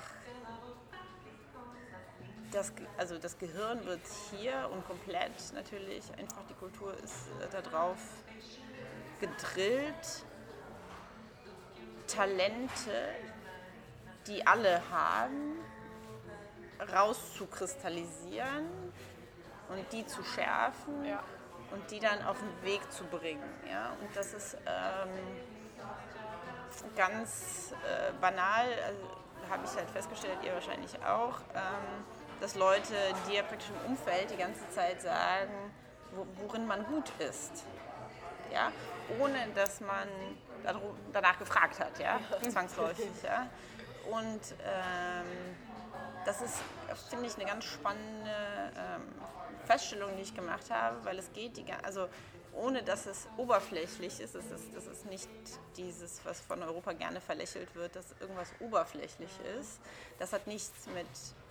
das, 2.54 2.72
also 2.98 3.18
das 3.18 3.38
Gehirn 3.38 3.86
wird 3.86 4.02
hier 4.32 4.70
und 4.72 4.86
komplett 4.88 5.32
natürlich 5.54 6.04
einfach 6.18 6.44
die 6.50 6.54
Kultur 6.54 6.94
ist 7.04 7.28
äh, 7.42 7.62
darauf 7.62 7.98
gedrillt, 9.20 10.26
Talente, 12.08 13.16
die 14.28 14.46
alle 14.46 14.82
haben, 14.92 15.58
rauszukristallisieren 16.94 18.66
und 19.70 19.92
die 19.92 20.06
zu 20.06 20.24
schärfen 20.24 21.06
Ja. 21.06 21.24
und 21.72 21.89
die 21.89 22.00
dann 22.00 22.22
auf 22.24 22.38
den 22.39 22.63
Weg 22.63 22.92
zu 22.92 23.06
bringen. 23.06 23.50
Ja? 23.70 23.92
Und 24.02 24.16
das 24.16 24.34
ist 24.34 24.58
ähm, 24.66 25.10
ganz 26.96 27.74
äh, 27.84 28.12
banal, 28.20 28.68
also, 28.86 29.50
habe 29.50 29.63
ich 29.66 29.76
halt 29.76 29.89
festgestellt, 29.89 30.38
ihr 30.44 30.54
wahrscheinlich 30.54 30.96
auch, 31.04 31.39
ähm, 31.54 32.06
dass 32.39 32.56
Leute 32.56 32.93
dir 33.30 33.43
praktisch 33.43 33.69
im 33.69 33.91
Umfeld 33.91 34.32
die 34.32 34.38
ganze 34.38 34.67
Zeit 34.69 35.02
sagen, 35.02 35.72
wo, 36.15 36.26
worin 36.41 36.67
man 36.67 36.86
gut 36.86 37.12
ist. 37.19 37.63
Ja? 38.52 38.72
Ohne 39.19 39.48
dass 39.56 39.82
man 39.82 40.08
danach 41.12 41.38
gefragt 41.39 41.80
hat, 41.80 42.00
ja? 42.00 42.19
zwangsläufig. 42.50 43.12
Ja? 43.24 43.48
Und 44.12 44.41
ähm, 44.63 45.56
das 46.26 46.41
ist, 46.41 46.56
finde 47.10 47.28
ich, 47.28 47.36
eine 47.36 47.46
ganz 47.46 47.65
spannende 47.65 48.32
ähm, 48.78 49.02
Feststellung, 49.65 50.12
die 50.17 50.24
ich 50.24 50.36
gemacht 50.36 50.69
habe, 50.69 51.04
weil 51.04 51.19
es 51.19 51.32
geht, 51.34 51.58
die, 51.58 51.65
also 51.84 52.08
ohne 52.54 52.84
dass 52.84 53.06
es 53.08 53.28
oberflächlich 53.38 54.19
ist, 54.19 54.36
es 54.36 54.46
ist, 54.46 54.76
das 54.76 54.86
ist 54.86 55.06
nicht 55.06 55.30
dieses, 55.76 56.24
was 56.24 56.39
von 56.39 56.62
Europa 56.62 56.93
gerne 56.93 57.19
verlächelt 57.19 57.74
wird, 57.76 57.96
dass 57.96 58.13
irgendwas 58.19 58.50
oberflächlich 58.60 59.32
ist. 59.60 59.80
Das 60.19 60.34
hat 60.34 60.46
nichts 60.46 60.88
mit 60.93 61.08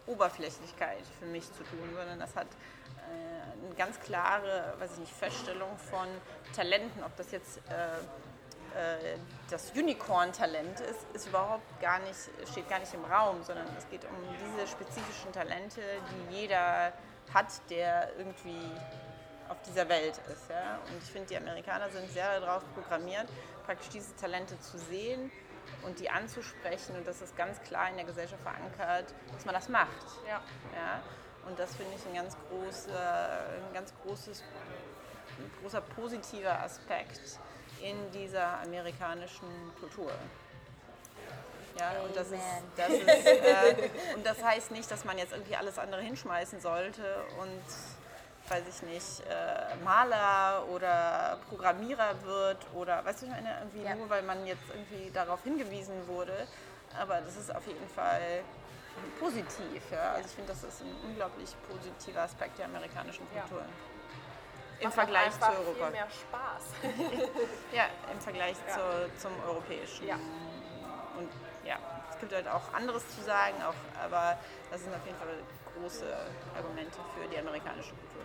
Oberflächlichkeit 0.06 1.02
für 1.18 1.26
mich 1.26 1.44
zu 1.52 1.62
tun, 1.64 1.88
sondern 1.94 2.18
das 2.18 2.34
hat 2.36 2.46
äh, 2.46 3.66
eine 3.66 3.74
ganz 3.76 3.98
klare, 4.00 4.74
weiß 4.78 4.92
ich 4.94 4.98
nicht, 5.00 5.12
Feststellung 5.12 5.76
von 5.78 6.06
Talenten, 6.54 7.02
ob 7.04 7.16
das 7.16 7.30
jetzt 7.30 7.58
äh, 7.68 7.98
äh, 8.74 9.18
das 9.50 9.70
Unicorn-Talent 9.72 10.80
ist, 10.80 11.06
ist 11.12 11.28
überhaupt 11.28 11.80
gar 11.80 11.98
nicht, 12.00 12.16
steht 12.50 12.68
gar 12.68 12.78
nicht 12.78 12.94
im 12.94 13.04
Raum, 13.04 13.42
sondern 13.42 13.66
es 13.76 13.88
geht 13.90 14.04
um 14.04 14.16
diese 14.40 14.66
spezifischen 14.66 15.32
Talente, 15.32 15.80
die 16.30 16.36
jeder 16.36 16.92
hat, 17.32 17.46
der 17.70 18.10
irgendwie 18.16 18.70
auf 19.48 19.60
dieser 19.62 19.88
Welt 19.88 20.18
ist. 20.32 20.48
Ja? 20.48 20.78
Und 20.86 21.02
ich 21.02 21.10
finde, 21.10 21.28
die 21.28 21.36
Amerikaner 21.36 21.90
sind 21.90 22.10
sehr 22.10 22.40
darauf 22.40 22.62
programmiert, 22.74 23.28
praktisch 23.66 23.90
diese 23.90 24.16
Talente 24.16 24.58
zu 24.60 24.78
sehen 24.78 25.30
und 25.84 25.98
die 26.00 26.10
anzusprechen. 26.10 26.96
Und 26.96 27.06
das 27.06 27.20
ist 27.22 27.36
ganz 27.36 27.60
klar 27.62 27.88
in 27.90 27.96
der 27.96 28.04
Gesellschaft 28.04 28.42
verankert, 28.42 29.14
dass 29.32 29.44
man 29.44 29.54
das 29.54 29.68
macht. 29.68 29.88
Ja. 30.26 30.42
Ja? 30.74 31.02
Und 31.46 31.58
das 31.58 31.74
finde 31.74 31.92
ich 31.96 32.06
ein 32.06 32.14
ganz, 32.14 32.36
großer, 32.48 33.30
ein 33.68 33.74
ganz 33.74 33.92
großes, 34.02 34.42
ein 35.38 35.50
großer 35.60 35.80
positiver 35.80 36.60
Aspekt 36.60 37.38
in 37.80 38.10
dieser 38.12 38.60
amerikanischen 38.60 39.48
Kultur. 39.80 40.12
Ja, 41.78 41.92
und 42.04 42.14
das 42.14 42.30
ist, 42.30 42.42
das 42.76 42.90
ist 42.90 43.08
äh, 43.08 43.88
und 44.14 44.26
das 44.26 44.42
heißt 44.44 44.70
nicht, 44.72 44.90
dass 44.90 45.04
man 45.04 45.16
jetzt 45.16 45.32
irgendwie 45.32 45.56
alles 45.56 45.78
andere 45.78 46.02
hinschmeißen 46.02 46.60
sollte 46.60 47.24
und 47.40 47.62
weiß 48.48 48.64
ich 48.68 48.82
nicht, 48.82 49.20
äh, 49.28 49.76
Maler 49.84 50.64
oder 50.68 51.38
Programmierer 51.48 52.22
wird 52.22 52.58
oder 52.74 53.04
weißt 53.04 53.22
du, 53.22 53.26
ich 53.26 53.32
meine, 53.32 53.56
irgendwie 53.60 53.82
Ja. 53.82 53.94
nur 53.94 54.10
weil 54.10 54.22
man 54.22 54.44
jetzt 54.46 54.64
irgendwie 54.68 55.10
darauf 55.10 55.42
hingewiesen 55.44 56.06
wurde. 56.08 56.46
Aber 57.00 57.20
das 57.22 57.36
ist 57.36 57.54
auf 57.54 57.66
jeden 57.66 57.88
Fall 57.88 58.42
positiv. 59.18 59.82
Ja? 59.90 60.12
Also 60.14 60.28
ich 60.28 60.34
finde, 60.34 60.52
das 60.52 60.62
ist 60.64 60.82
ein 60.82 60.94
unglaublich 61.04 61.54
positiver 61.68 62.22
Aspekt 62.22 62.58
der 62.58 62.66
amerikanischen 62.66 63.26
Ja. 63.34 63.40
Kultur. 63.42 63.62
Im 64.80 64.86
Macht 64.88 64.94
Vergleich 64.94 65.32
zu 65.32 65.46
Europa. 65.46 65.84
viel 65.84 65.90
mehr 65.92 66.08
Spaß. 66.10 66.64
Ja, 67.72 67.84
im 68.12 68.20
Vergleich 68.20 68.56
Ja. 68.68 68.74
Zu, 68.74 69.16
zum 69.18 69.32
europäischen. 69.46 70.06
Ja. 70.08 70.16
Und 70.16 71.30
ja, 71.64 71.76
es 72.10 72.18
gibt 72.18 72.34
halt 72.34 72.48
auch 72.48 72.72
anderes 72.74 73.02
zu 73.14 73.22
sagen, 73.22 73.54
auch, 73.62 73.74
aber 74.04 74.36
das 74.70 74.82
sind 74.82 74.92
auf 74.94 75.06
jeden 75.06 75.16
Fall 75.18 75.28
große 75.80 76.04
Argumente 76.56 76.98
für 77.14 77.26
die 77.28 77.38
amerikanische 77.38 77.90
Kultur. 77.94 78.21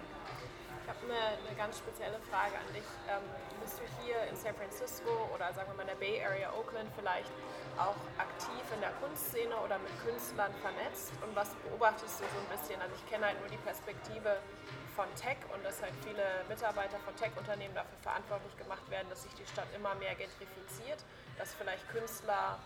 Ich 0.87 0.95
habe 0.95 1.03
eine, 1.03 1.35
eine 1.43 1.55
ganz 1.59 1.83
spezielle 1.83 2.15
Frage 2.31 2.55
an 2.55 2.71
dich. 2.71 2.87
Ähm, 3.11 3.19
bist 3.59 3.75
du 3.75 3.83
hier 3.99 4.23
in 4.31 4.39
San 4.39 4.55
Francisco 4.55 5.11
oder 5.35 5.51
sagen 5.51 5.67
wir 5.75 5.83
mal 5.83 5.83
in 5.83 5.91
der 5.91 5.99
Bay 5.99 6.23
Area, 6.23 6.47
Oakland 6.55 6.87
vielleicht 6.95 7.27
auch 7.75 7.99
aktiv 8.15 8.63
in 8.71 8.79
der 8.79 8.95
Kunstszene 9.03 9.51
oder 9.67 9.83
mit 9.83 9.91
Künstlern 10.07 10.55
vernetzt? 10.63 11.11
Und 11.27 11.35
was 11.35 11.51
beobachtest 11.67 12.23
du 12.23 12.23
so 12.23 12.39
ein 12.39 12.47
bisschen? 12.55 12.79
Also 12.79 12.95
ich 12.95 13.03
kenne 13.11 13.27
halt 13.27 13.35
nur 13.43 13.51
die 13.51 13.59
Perspektive 13.67 14.39
von 14.95 15.11
Tech 15.19 15.35
und 15.51 15.59
dass 15.67 15.83
halt 15.83 15.91
viele 16.07 16.23
Mitarbeiter 16.47 17.03
von 17.03 17.11
Tech-Unternehmen 17.19 17.75
dafür 17.75 17.99
verantwortlich 17.99 18.55
gemacht 18.55 18.87
werden, 18.87 19.11
dass 19.11 19.27
sich 19.27 19.35
die 19.35 19.45
Stadt 19.45 19.67
immer 19.75 19.91
mehr 19.99 20.15
gentrifiziert, 20.15 21.03
dass 21.35 21.51
vielleicht 21.51 21.83
Künstler 21.91 22.63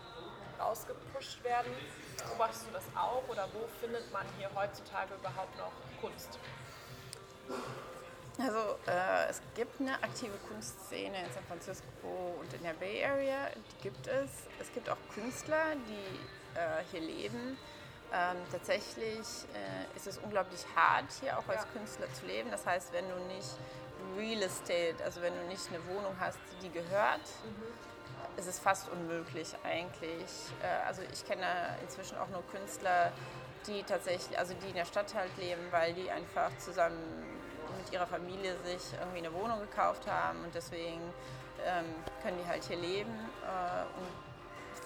rausgepusht 0.62 1.42
werden. 1.42 1.74
Beobachtest 2.22 2.70
du 2.70 2.70
das 2.70 2.86
auch 2.94 3.26
oder 3.26 3.50
wo 3.50 3.66
findet 3.82 4.06
man 4.14 4.22
hier 4.38 4.46
heutzutage 4.54 5.10
überhaupt 5.18 5.58
noch 5.58 5.74
Kunst? 5.98 6.38
Es 9.32 9.40
gibt 9.54 9.80
eine 9.80 9.94
aktive 10.02 10.36
Kunstszene 10.46 11.16
in 11.24 11.32
San 11.32 11.42
Francisco 11.48 12.36
und 12.38 12.52
in 12.52 12.62
der 12.64 12.74
Bay 12.74 13.02
Area, 13.02 13.48
die 13.56 13.82
gibt 13.82 14.06
es. 14.06 14.28
Es 14.60 14.70
gibt 14.74 14.90
auch 14.90 14.98
Künstler, 15.14 15.74
die 15.88 16.58
äh, 16.58 16.82
hier 16.90 17.00
leben. 17.00 17.56
Ähm, 18.12 18.36
tatsächlich 18.50 19.20
äh, 19.54 19.96
ist 19.96 20.06
es 20.06 20.18
unglaublich 20.18 20.66
hart, 20.76 21.06
hier 21.22 21.38
auch 21.38 21.48
als 21.48 21.62
Ja. 21.62 21.68
Künstler 21.72 22.12
zu 22.12 22.26
leben. 22.26 22.50
Das 22.50 22.66
heißt, 22.66 22.92
wenn 22.92 23.08
du 23.08 23.14
nicht 23.34 23.48
Real 24.18 24.42
Estate, 24.42 25.02
also 25.02 25.22
wenn 25.22 25.32
du 25.34 25.44
nicht 25.46 25.66
eine 25.70 25.82
Wohnung 25.86 26.14
hast, 26.20 26.38
die 26.60 26.68
gehört, 26.68 27.22
ist 28.36 28.46
es 28.48 28.58
fast 28.58 28.90
unmöglich 28.90 29.54
eigentlich. 29.64 30.28
Äh, 30.62 30.86
Also 30.86 31.00
ich 31.10 31.24
kenne 31.24 31.46
inzwischen 31.80 32.18
auch 32.18 32.28
nur 32.28 32.46
Künstler, 32.48 33.10
die 33.66 33.82
tatsächlich, 33.84 34.38
also 34.38 34.52
die 34.62 34.68
in 34.68 34.74
der 34.74 34.84
Stadt 34.84 35.14
halt 35.14 35.34
leben, 35.38 35.62
weil 35.70 35.94
die 35.94 36.10
einfach 36.10 36.50
zusammen 36.58 37.31
mit 37.82 37.92
ihrer 37.92 38.06
Familie 38.06 38.56
sich 38.64 38.92
irgendwie 38.98 39.18
eine 39.18 39.32
Wohnung 39.32 39.60
gekauft 39.60 40.06
haben 40.06 40.42
und 40.44 40.54
deswegen 40.54 41.00
ähm, 41.64 41.84
können 42.22 42.38
die 42.42 42.48
halt 42.48 42.64
hier 42.64 42.76
leben. 42.76 43.12
Äh, 43.42 43.98
und 43.98 44.08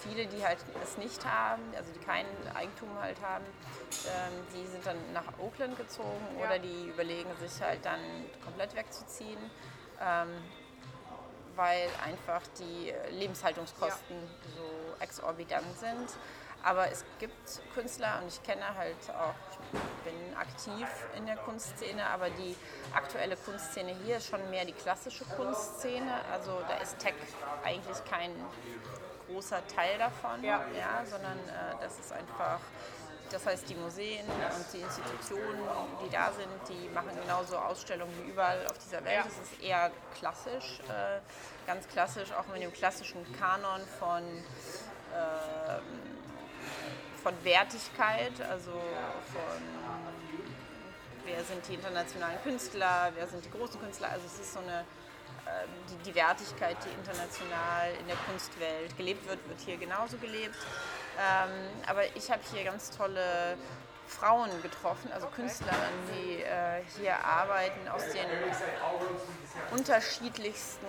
viele, 0.01 0.27
die 0.27 0.45
halt 0.45 0.59
es 0.83 0.97
nicht 0.99 1.25
haben, 1.25 1.63
also 1.77 1.91
die 1.93 2.05
kein 2.05 2.27
Eigentum 2.55 2.89
halt 3.01 3.17
haben, 3.23 3.45
ähm, 4.07 4.33
die 4.55 4.67
sind 4.67 4.85
dann 4.87 4.97
nach 5.13 5.25
Oakland 5.39 5.77
gezogen 5.77 6.27
Ja. 6.39 6.47
oder 6.47 6.59
die 6.59 6.87
überlegen 6.89 7.31
sich 7.39 7.63
halt 7.63 7.85
dann 7.85 8.01
komplett 8.45 8.75
wegzuziehen. 8.75 9.39
Ähm, 10.01 10.29
weil 11.55 11.89
einfach 12.05 12.43
die 12.59 12.93
Lebenshaltungskosten 13.13 14.17
so 14.55 15.03
exorbitant 15.03 15.79
sind. 15.79 16.11
Aber 16.63 16.91
es 16.91 17.03
gibt 17.19 17.63
Künstler 17.73 18.19
und 18.21 18.29
ich 18.29 18.43
kenne 18.43 18.75
halt 18.77 18.97
auch, 19.19 19.33
bin 20.05 20.37
aktiv 20.37 20.89
in 21.17 21.27
der 21.27 21.37
Kunstszene, 21.37 22.05
aber 22.07 22.31
die 22.31 22.57
aktuelle 22.95 23.37
Kunstszene 23.37 23.95
hier 24.05 24.19
ist 24.19 24.29
schon 24.29 24.49
mehr 24.51 24.65
die 24.65 24.73
klassische 24.73 25.25
Kunstszene. 25.25 26.25
Also 26.33 26.61
da 26.69 26.77
ist 26.77 26.99
Tech 26.99 27.15
eigentlich 27.65 28.05
kein 28.05 28.31
großer 29.29 29.67
Teil 29.67 29.99
davon, 29.99 30.43
Ja. 30.43 30.61
ja 30.77 31.05
sondern 31.05 31.39
äh, 31.39 31.81
das 31.81 31.99
ist 31.99 32.13
einfach 32.13 32.61
das 33.31 33.45
heißt, 33.45 33.69
die 33.69 33.75
Museen 33.75 34.25
und 34.25 34.73
die 34.73 34.81
Institutionen, 34.81 35.59
die 36.05 36.11
da 36.11 36.31
sind, 36.33 36.49
die 36.69 36.89
machen 36.91 37.11
genauso 37.21 37.57
Ausstellungen 37.57 38.13
wie 38.23 38.31
überall 38.31 38.65
auf 38.69 38.79
dieser 38.79 39.05
Welt. 39.05 39.25
Es 39.27 39.51
ist 39.51 39.63
eher 39.63 39.91
klassisch, 40.17 40.81
äh, 40.89 41.19
ganz 41.67 41.89
klassisch, 41.89 42.33
auch 42.33 42.47
mit 42.53 42.63
dem 42.63 42.73
klassischen 42.73 43.25
Kanon 43.39 43.81
von, 43.99 44.23
äh, 44.23 45.81
von 47.27 47.35
Wertigkeit, 47.43 48.41
also 48.49 48.71
von 48.71 49.61
wer 51.25 51.43
sind 51.43 51.67
die 51.69 51.75
internationalen 51.75 52.41
Künstler, 52.45 53.11
wer 53.17 53.27
sind 53.27 53.45
die 53.45 53.51
großen 53.51 53.81
Künstler. 53.81 54.11
Also 54.13 54.27
es 54.27 54.39
ist 54.39 54.53
so 54.53 54.61
eine 54.61 54.85
ähm, 55.49 55.69
die, 55.91 56.11
die 56.11 56.15
Wertigkeit, 56.15 56.77
die 56.85 56.91
international 56.91 57.91
in 57.99 58.07
der 58.07 58.15
Kunstwelt 58.29 58.97
gelebt 58.97 59.29
wird, 59.29 59.41
wird 59.49 59.59
hier 59.59 59.77
genauso 59.77 60.19
gelebt. 60.19 60.55
Ähm, 61.19 61.51
aber 61.89 62.05
ich 62.15 62.31
habe 62.31 62.43
hier 62.53 62.63
ganz 62.63 62.97
tolle 62.97 63.59
Frauen 64.07 64.51
getroffen, 64.63 65.11
also. 65.13 65.27
Künstlerinnen, 65.27 66.07
die 66.15 66.43
äh, 66.43 66.85
hier 66.97 67.19
arbeiten 67.25 67.89
aus 67.89 68.05
den 68.13 68.27
unterschiedlichsten 69.73 70.87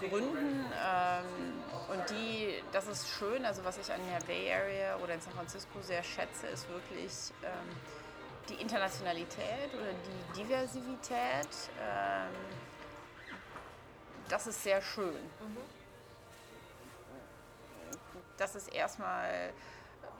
Gründen. 0.00 0.64
Ähm, 0.82 1.62
und 1.88 2.10
die, 2.10 2.62
das 2.72 2.86
ist 2.86 3.08
schön, 3.08 3.44
also 3.44 3.64
was 3.64 3.78
ich 3.78 3.90
an 3.90 4.00
der 4.10 4.24
Bay 4.26 4.52
Area 4.52 4.96
oder 4.96 5.14
in 5.14 5.20
San 5.20 5.32
Francisco 5.32 5.80
sehr 5.80 6.02
schätze, 6.02 6.46
ist 6.48 6.68
wirklich 6.68 7.32
ähm, 7.42 7.76
die 8.48 8.54
Internationalität 8.54 9.72
oder 9.74 9.92
die 9.92 10.42
Diversität. 10.42 11.48
Ähm, 11.80 12.30
das 14.28 14.46
ist 14.46 14.62
sehr 14.62 14.82
schön. 14.82 15.14
Mhm. 15.14 15.56
Das 18.36 18.54
ist 18.54 18.72
erstmal 18.72 19.52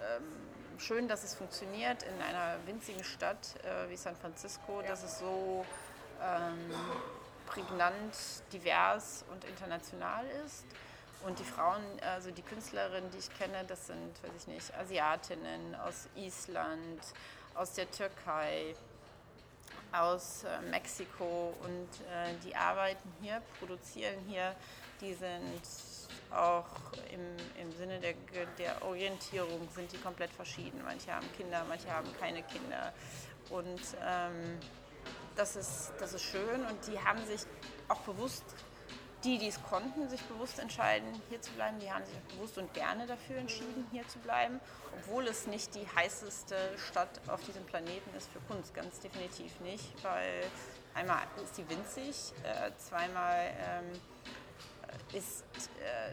ähm, 0.01 0.79
schön, 0.79 1.07
dass 1.07 1.23
es 1.23 1.35
funktioniert 1.35 2.03
in 2.03 2.21
einer 2.23 2.57
winzigen 2.67 3.05
Stadt 3.05 3.55
äh, 3.63 3.91
wie 3.91 3.97
San 3.97 4.17
Francisco, 4.17 4.83
dass 4.83 5.05
es 5.05 5.19
so 5.19 5.65
ähm, 6.23 6.71
prägnant, 7.47 8.17
divers 8.53 9.25
und 9.31 9.45
international 9.45 10.27
ist. 10.45 10.65
Und 11.25 11.39
die 11.39 11.45
Frauen, 11.45 11.83
also 12.01 12.31
die 12.31 12.43
Künstlerinnen, 12.43 13.11
die 13.11 13.19
ich 13.19 13.31
kenne, 13.37 13.65
das 13.67 13.87
sind, 13.89 14.23
weiß 14.23 14.31
ich 14.39 14.47
nicht, 14.47 14.75
Asiatinnen 14.75 15.75
aus 15.75 16.09
Island, 16.15 17.01
aus 17.55 17.73
der 17.73 17.91
Türkei, 17.91 18.75
aus 19.93 20.45
äh, 20.45 20.61
Mexiko. 20.71 21.55
Und 21.63 21.89
äh, 22.13 22.35
die 22.45 22.55
arbeiten 22.55 23.13
hier, 23.21 23.43
produzieren 23.59 24.17
hier, 24.29 24.55
die 25.01 25.15
sind 25.15 25.61
auch 26.31 26.67
im, 27.13 27.37
im 27.61 27.73
Sinne 27.77 27.99
der, 28.01 28.15
der 28.59 28.83
Orientierung 28.83 29.69
sind 29.75 29.91
die 29.93 29.99
komplett 29.99 30.31
verschieden. 30.33 30.83
Manche 30.85 31.13
haben 31.13 31.27
Kinder, 31.37 31.65
manche 31.69 31.91
haben 31.91 32.09
keine 32.21 32.43
Kinder. 32.43 32.93
Und 33.51 33.81
ähm, 34.05 34.59
das, 35.37 35.57
ist, 35.57 35.93
das 35.99 36.13
ist 36.15 36.23
schön. 36.23 36.65
Und 36.67 36.87
die 36.87 36.99
haben 37.01 37.25
sich 37.27 37.43
auch 37.89 38.01
bewusst 38.01 38.45
die, 39.25 39.39
die 39.39 39.49
es 39.49 39.61
konnten, 39.63 40.09
sich 40.09 40.23
bewusst 40.23 40.59
entscheiden, 40.59 41.09
hier 41.29 41.41
zu 41.43 41.51
bleiben, 41.53 41.79
die 41.81 41.91
haben 41.91 42.05
sich 42.05 42.19
bewusst 42.35 42.57
und 42.59 42.73
gerne 42.73 43.07
dafür 43.07 43.37
entschieden, 43.37 43.87
hier 43.91 44.07
zu 44.07 44.19
bleiben, 44.21 44.61
obwohl 44.97 45.27
es 45.27 45.47
nicht 45.47 45.75
die 45.75 45.87
heißeste 45.97 46.57
Stadt 46.79 47.21
auf 47.27 47.43
diesem 47.45 47.65
Planeten 47.65 48.15
ist 48.17 48.31
für 48.31 48.41
Kunst, 48.41 48.75
ganz 48.75 49.01
definitiv 49.01 49.59
nicht, 49.61 49.93
weil 50.05 50.45
einmal 50.95 51.23
ist 51.43 51.57
sie 51.57 51.69
winzig, 51.69 52.33
äh, 52.45 52.71
zweimal 52.79 53.51
ähm, 53.59 54.01
ist, 55.13 55.45
äh, 55.81 56.13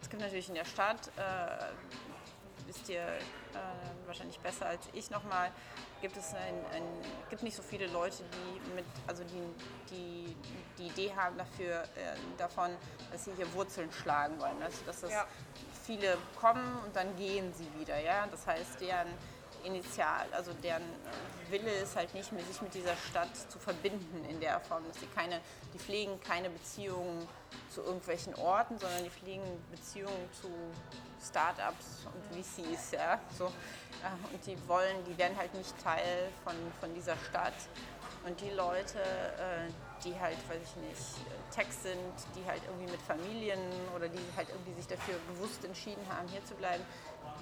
es 0.00 0.10
gibt 0.10 0.20
natürlich 0.20 0.48
in 0.48 0.56
der 0.56 0.64
Stadt, 0.64 1.08
äh, 1.16 1.72
wisst 2.66 2.88
ihr 2.88 3.02
äh, 3.02 3.18
wahrscheinlich 4.06 4.38
besser 4.40 4.66
als 4.66 4.88
ich 4.92 5.10
nochmal, 5.10 5.50
gibt 6.02 6.16
es 6.16 6.34
ein, 6.34 6.54
ein, 6.74 6.82
gibt 7.30 7.42
nicht 7.42 7.56
so 7.56 7.62
viele 7.62 7.86
Leute, 7.86 8.24
die 8.34 8.74
mit, 8.74 8.84
also 9.06 9.22
die, 9.24 9.94
die, 9.94 10.36
die 10.76 10.86
Idee 10.88 11.14
haben 11.14 11.38
dafür, 11.38 11.82
äh, 11.82 12.16
davon, 12.36 12.72
dass 13.10 13.24
sie 13.24 13.32
hier 13.36 13.50
Wurzeln 13.54 13.90
schlagen 13.92 14.38
wollen. 14.40 14.60
Also 14.62 14.78
dass 14.84 15.00
das 15.00 15.12
ja. 15.12 15.24
viele 15.86 16.18
kommen 16.38 16.78
und 16.84 16.94
dann 16.94 17.16
gehen 17.16 17.54
sie 17.54 17.68
wieder. 17.80 17.98
Ja? 18.00 18.26
Das 18.26 18.46
heißt, 18.46 18.80
deren 18.80 19.08
Initial, 19.64 20.26
also 20.32 20.52
deren 20.54 20.82
Wille 21.48 21.70
ist 21.70 21.94
halt 21.94 22.12
nicht 22.14 22.32
mehr, 22.32 22.44
sich 22.44 22.60
mit 22.60 22.74
dieser 22.74 22.96
Stadt 22.96 23.34
zu 23.36 23.60
verbinden 23.60 24.24
in 24.28 24.40
der 24.40 24.58
Form, 24.60 24.82
dass 24.88 24.98
sie 24.98 25.06
keine, 25.14 25.40
die 25.72 25.78
pflegen 25.78 26.20
keine 26.20 26.50
Beziehungen 26.50 27.28
zu 27.72 27.82
irgendwelchen 27.82 28.34
Orten, 28.34 28.76
sondern 28.76 29.04
die 29.04 29.10
pflegen 29.10 29.44
Beziehungen 29.70 30.28
zu 30.32 30.48
Startups 31.22 32.06
und 32.06 32.42
VCs, 32.42 32.92
ja, 32.92 33.20
so. 33.36 33.46
Und 33.46 34.46
die 34.46 34.56
wollen, 34.68 35.04
die 35.04 35.16
werden 35.16 35.36
halt 35.36 35.54
nicht 35.54 35.72
Teil 35.82 36.28
von, 36.44 36.54
von 36.80 36.92
dieser 36.94 37.16
Stadt. 37.28 37.54
Und 38.24 38.40
die 38.40 38.50
Leute, 38.50 39.00
äh, 39.00 39.70
die 40.04 40.18
halt, 40.18 40.38
weiß 40.48 40.60
ich 40.62 40.76
nicht, 40.76 41.54
Tech 41.54 41.66
sind, 41.70 42.14
die 42.36 42.44
halt 42.46 42.62
irgendwie 42.64 42.90
mit 42.90 43.02
Familien 43.02 43.60
oder 43.96 44.08
die 44.08 44.20
halt 44.36 44.48
irgendwie 44.48 44.72
sich 44.74 44.86
dafür 44.86 45.14
bewusst 45.28 45.64
entschieden 45.64 46.04
haben, 46.08 46.28
hier 46.28 46.44
zu 46.44 46.54
bleiben, 46.54 46.84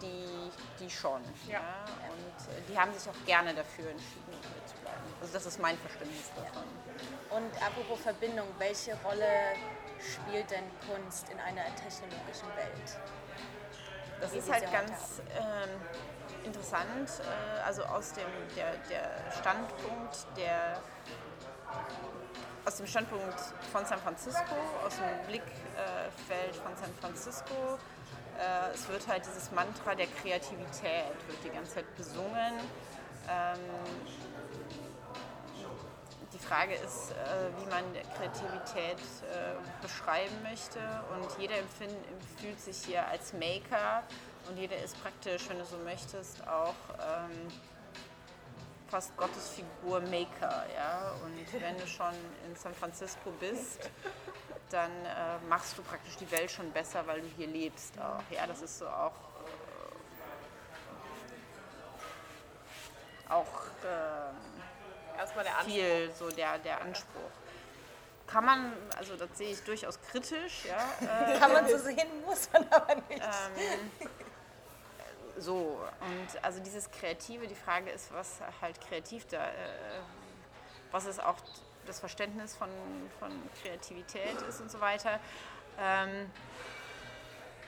die, 0.03 0.51
die 0.79 0.91
schon. 0.91 1.23
Ja. 1.47 1.61
ja. 1.61 1.85
Und 2.09 2.55
äh, 2.55 2.61
die 2.69 2.79
haben 2.79 2.93
sich 2.95 3.09
auch 3.09 3.27
gerne 3.27 3.55
dafür 3.55 3.91
entschieden, 3.91 4.33
hier 4.33 4.67
zu 4.67 4.75
bleiben. 4.83 5.03
Also 5.21 5.33
das 5.33 5.47
ist 5.47 5.61
mein 5.61 5.77
Verständnis 5.79 6.31
davon. 6.35 6.65
Und 7.31 7.63
apropos 7.63 8.01
Verbindung, 8.01 8.49
welche 8.59 8.97
Rolle 9.05 9.55
spielt 10.01 10.51
denn 10.51 10.65
Kunst 10.89 11.29
in 11.29 11.39
einer 11.41 11.65
technologischen 11.77 12.49
Welt? 12.57 12.99
Das 14.21 14.33
ist 14.33 14.53
halt 14.53 14.71
ganz 14.71 15.23
ähm, 15.35 15.71
interessant, 16.45 17.11
äh, 17.21 17.61
also 17.67 17.85
aus 17.85 18.13
dem 18.13 18.25
der, 18.57 18.77
der 18.89 19.33
Standpunkt 19.33 20.27
der 20.37 20.81
aus 22.67 22.77
dem 22.77 22.87
Standpunkt 22.87 23.41
von 23.73 23.87
San 23.87 23.99
Francisco, 23.99 24.55
aus 24.87 24.97
dem 24.97 25.27
Blickfeld 25.27 26.55
von 26.63 26.77
San 26.77 26.93
Francisco. 27.01 27.79
Äh, 28.39 28.75
es 28.75 28.89
wird 28.89 29.07
halt 29.09 29.25
dieses 29.27 29.51
Mantra 29.53 29.95
der 29.95 30.07
Kreativität 30.07 31.15
wird 31.27 31.45
die 31.45 31.51
ganze 31.51 31.77
Zeit 31.77 31.97
besungen. 31.97 32.55
Die 36.51 36.55
Frage 36.57 36.75
ist, 36.75 37.13
äh, 37.13 37.15
wie 37.61 37.71
man 37.71 37.85
Kreativität 38.17 38.99
äh, 38.99 39.55
beschreiben 39.81 40.35
möchte. 40.43 40.81
Und 41.15 41.41
jeder 41.41 41.55
fühlt 42.39 42.59
sich 42.59 42.87
hier 42.87 43.07
als 43.07 43.33
Maker 43.35 44.03
und 44.49 44.57
jeder 44.57 44.77
ist 44.79 45.01
praktisch, 45.01 45.49
wenn 45.49 45.61
du 45.61 45.65
so 45.65 45.77
möchtest, 45.85 46.45
auch 46.49 46.75
ähm, 46.99 47.47
fast 48.89 49.17
Gottesfigur 49.17 50.01
Maker. 50.01 50.67
Ja? 50.75 51.13
Und 51.25 51.63
wenn 51.63 51.79
du 51.79 51.87
schon 51.87 52.15
in 52.45 52.57
San 52.57 52.75
Francisco 52.75 53.31
bist, 53.39 53.89
dann 54.71 54.91
äh, 54.91 55.39
machst 55.49 55.79
du 55.79 55.83
praktisch 55.83 56.17
die 56.17 56.33
Welt 56.33 56.51
schon 56.51 56.73
besser, 56.73 57.07
weil 57.07 57.21
du 57.21 57.29
hier 57.37 57.47
lebst 57.47 57.97
auch. 58.01 58.25
Ja, 58.29 58.49
das 58.49 58.61
ist 58.61 58.77
so 58.77 58.89
auch. 58.89 59.15
Äh, 63.29 63.33
auch 63.33 63.69
äh, 63.85 64.60
erstmal 65.21 65.45
der 65.45 65.57
Anspruch. 65.57 65.75
viel 65.75 66.13
so 66.13 66.29
der, 66.31 66.59
der 66.59 66.81
Anspruch. 66.81 67.31
Kann 68.27 68.45
man, 68.45 68.73
also 68.97 69.17
das 69.17 69.29
sehe 69.35 69.51
ich 69.51 69.63
durchaus 69.65 70.01
kritisch, 70.01 70.65
ja. 70.65 71.33
Äh, 71.33 71.39
Kann 71.41 71.53
man 71.53 71.69
so 71.69 71.79
sehen, 71.79 72.09
muss 72.25 72.49
man 72.53 72.67
aber 72.71 72.95
nicht. 72.95 73.21
Ähm, 73.21 74.11
so, 75.37 75.81
und 76.01 76.45
also 76.45 76.61
dieses 76.61 76.91
Kreative, 76.91 77.47
die 77.47 77.55
Frage 77.55 77.91
ist, 77.91 78.13
was 78.13 78.39
halt 78.61 78.81
kreativ 78.81 79.27
da, 79.27 79.47
äh, 79.47 80.01
was 80.93 81.07
ist 81.07 81.23
auch 81.23 81.37
das 81.87 81.99
Verständnis 81.99 82.55
von, 82.55 82.69
von 83.19 83.31
Kreativität 83.63 84.41
ist 84.49 84.61
und 84.61 84.71
so 84.71 84.81
weiter. 84.81 85.19
Ähm, 85.79 86.31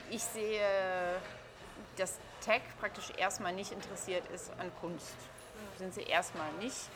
ich 0.09 0.23
sehe, 0.23 1.19
dass 1.97 2.19
Tech 2.41 2.61
praktisch 2.79 3.11
erstmal 3.17 3.53
nicht 3.53 3.71
interessiert 3.71 4.25
ist 4.29 4.51
an 4.59 4.71
Kunst. 4.79 5.15
Sind 5.77 5.93
sie 5.93 6.03
erstmal 6.03 6.51
nicht. 6.53 6.89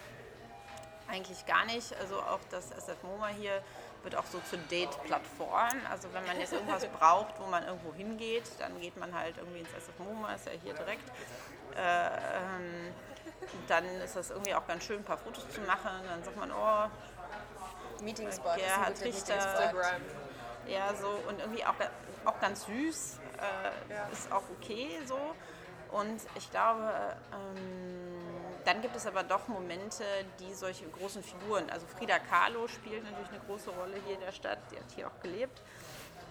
Eigentlich 1.10 1.46
gar 1.46 1.65
nicht. 1.65 1.96
Also 2.00 2.20
auch 2.20 2.39
das 2.50 2.72
SF 2.72 3.04
MoMA 3.04 3.28
hier 3.28 3.62
wird 4.04 4.15
auch 4.15 4.26
so 4.26 4.39
zur 4.50 4.60
Date-Plattform. 4.70 5.82
Also 5.89 6.13
wenn 6.13 6.26
man 6.26 6.39
jetzt 6.39 6.54
irgendwas 6.54 6.86
braucht, 7.00 7.39
wo 7.39 7.46
man 7.48 7.65
irgendwo 7.65 7.93
hingeht, 7.93 8.43
dann 8.60 8.80
geht 8.80 8.98
man 8.98 9.13
halt 9.13 9.38
irgendwie 9.38 9.60
ins 9.60 9.70
SF 9.70 10.00
MoMA, 10.00 10.34
ist 10.34 10.46
ja 10.46 10.54
hier 10.63 10.74
direkt. 10.74 11.10
Äh, 11.76 12.08
ähm, 12.08 12.93
dann 13.67 13.86
ist 14.02 14.15
das 14.15 14.32
irgendwie 14.32 14.54
auch 14.56 14.67
ganz 14.67 14.84
schön, 14.84 14.98
ein 15.00 15.04
paar 15.04 15.17
Fotos 15.17 15.50
zu 15.50 15.62
machen. 15.62 15.91
Dann 16.08 16.24
sagt 16.24 16.38
man, 16.38 16.52
oh, 16.52 18.04
Meetingspot. 18.04 18.58
Ja, 18.58 18.86
hat 18.86 19.02
Richter. 19.02 19.74
Ja, 20.67 20.93
so 20.93 21.08
und 21.28 21.39
irgendwie 21.39 21.65
auch, 21.65 21.76
auch 22.26 22.39
ganz 22.41 22.65
süß. 22.65 23.20
Äh, 23.38 23.93
ja. 23.93 24.08
Ist 24.12 24.32
auch 24.32 24.43
okay 24.58 25.00
so. 25.06 25.17
Und 25.91 26.22
ich 26.36 26.52
glaube, 26.52 26.91
ähm, 27.32 28.07
dann 28.67 28.82
gibt 28.82 28.97
es 28.97 29.06
aber 29.08 29.23
doch 29.23 29.47
Momente, 29.47 30.03
die 30.41 30.53
solche 30.53 30.86
großen 30.89 31.23
Figuren, 31.23 31.69
also 31.69 31.88
Frida 31.88 32.19
Kahlo 32.19 32.67
spielt 32.67 33.01
natürlich 33.01 33.30
eine 33.30 33.39
große 33.47 33.69
Rolle 33.69 33.95
hier 34.06 34.15
in 34.15 34.19
der 34.19 34.34
Stadt, 34.34 34.60
die 34.69 34.75
hat 34.75 34.91
hier 34.93 35.08
auch 35.08 35.19
gelebt. 35.21 35.62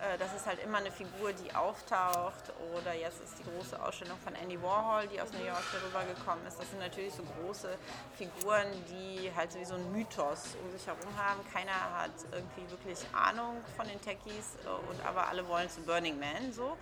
Äh, 0.00 0.18
das 0.18 0.34
ist 0.34 0.46
halt 0.46 0.62
immer 0.62 0.78
eine 0.78 0.90
Figur, 0.90 1.32
die 1.32 1.54
auftaucht. 1.54 2.52
Oder 2.74 2.94
jetzt 2.94 3.22
ist 3.22 3.38
die 3.38 3.44
große 3.44 3.80
Ausstellung 3.82 4.18
von 4.18 4.34
Andy 4.34 4.60
Warhol, 4.62 5.06
die 5.08 5.20
aus 5.20 5.32
New 5.32 5.44
York 5.44 5.62
darüber 5.72 6.04
gekommen 6.04 6.46
ist. 6.46 6.58
Das 6.58 6.68
sind 6.70 6.80
natürlich 6.80 7.14
so 7.14 7.22
große 7.40 7.76
Figuren, 8.16 8.66
die 8.88 9.30
halt 9.34 9.52
so 9.52 9.58
wie 9.58 9.64
so 9.64 9.74
ein 9.74 9.92
Mythos 9.92 10.56
um 10.62 10.70
sich 10.70 10.86
herum 10.86 11.16
haben. 11.16 11.40
Keiner 11.52 11.72
hat 11.72 12.12
irgendwie 12.32 12.70
wirklich 12.70 12.98
Ahnung 13.12 13.62
von 13.76 13.86
den 13.88 14.00
Techies, 14.00 14.56
äh, 14.64 14.68
und 14.68 15.04
aber 15.06 15.28
alle 15.28 15.46
wollen 15.48 15.68
zu 15.70 15.80
Burning 15.82 16.18
Man 16.18 16.52
so. 16.52 16.76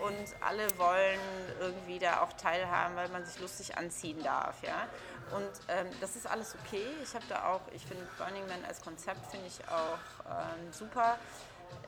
Und 0.00 0.26
alle 0.40 0.66
wollen 0.78 1.20
irgendwie 1.60 1.98
da 1.98 2.22
auch 2.22 2.32
teilhaben, 2.32 2.96
weil 2.96 3.08
man 3.08 3.24
sich 3.24 3.40
lustig 3.40 3.76
anziehen 3.76 4.22
darf. 4.22 4.62
Ja? 4.62 4.88
Und 5.36 5.50
ähm, 5.68 5.86
das 6.00 6.16
ist 6.16 6.26
alles 6.26 6.54
okay. 6.54 6.86
Ich 7.02 7.14
habe 7.14 7.24
da 7.28 7.52
auch, 7.52 7.60
ich 7.72 7.84
finde 7.84 8.06
Burning 8.18 8.46
Man 8.46 8.64
als 8.64 8.80
Konzept 8.80 9.30
finde 9.30 9.46
ich 9.46 9.60
auch 9.68 9.98
ähm, 10.30 10.72
super. 10.72 11.18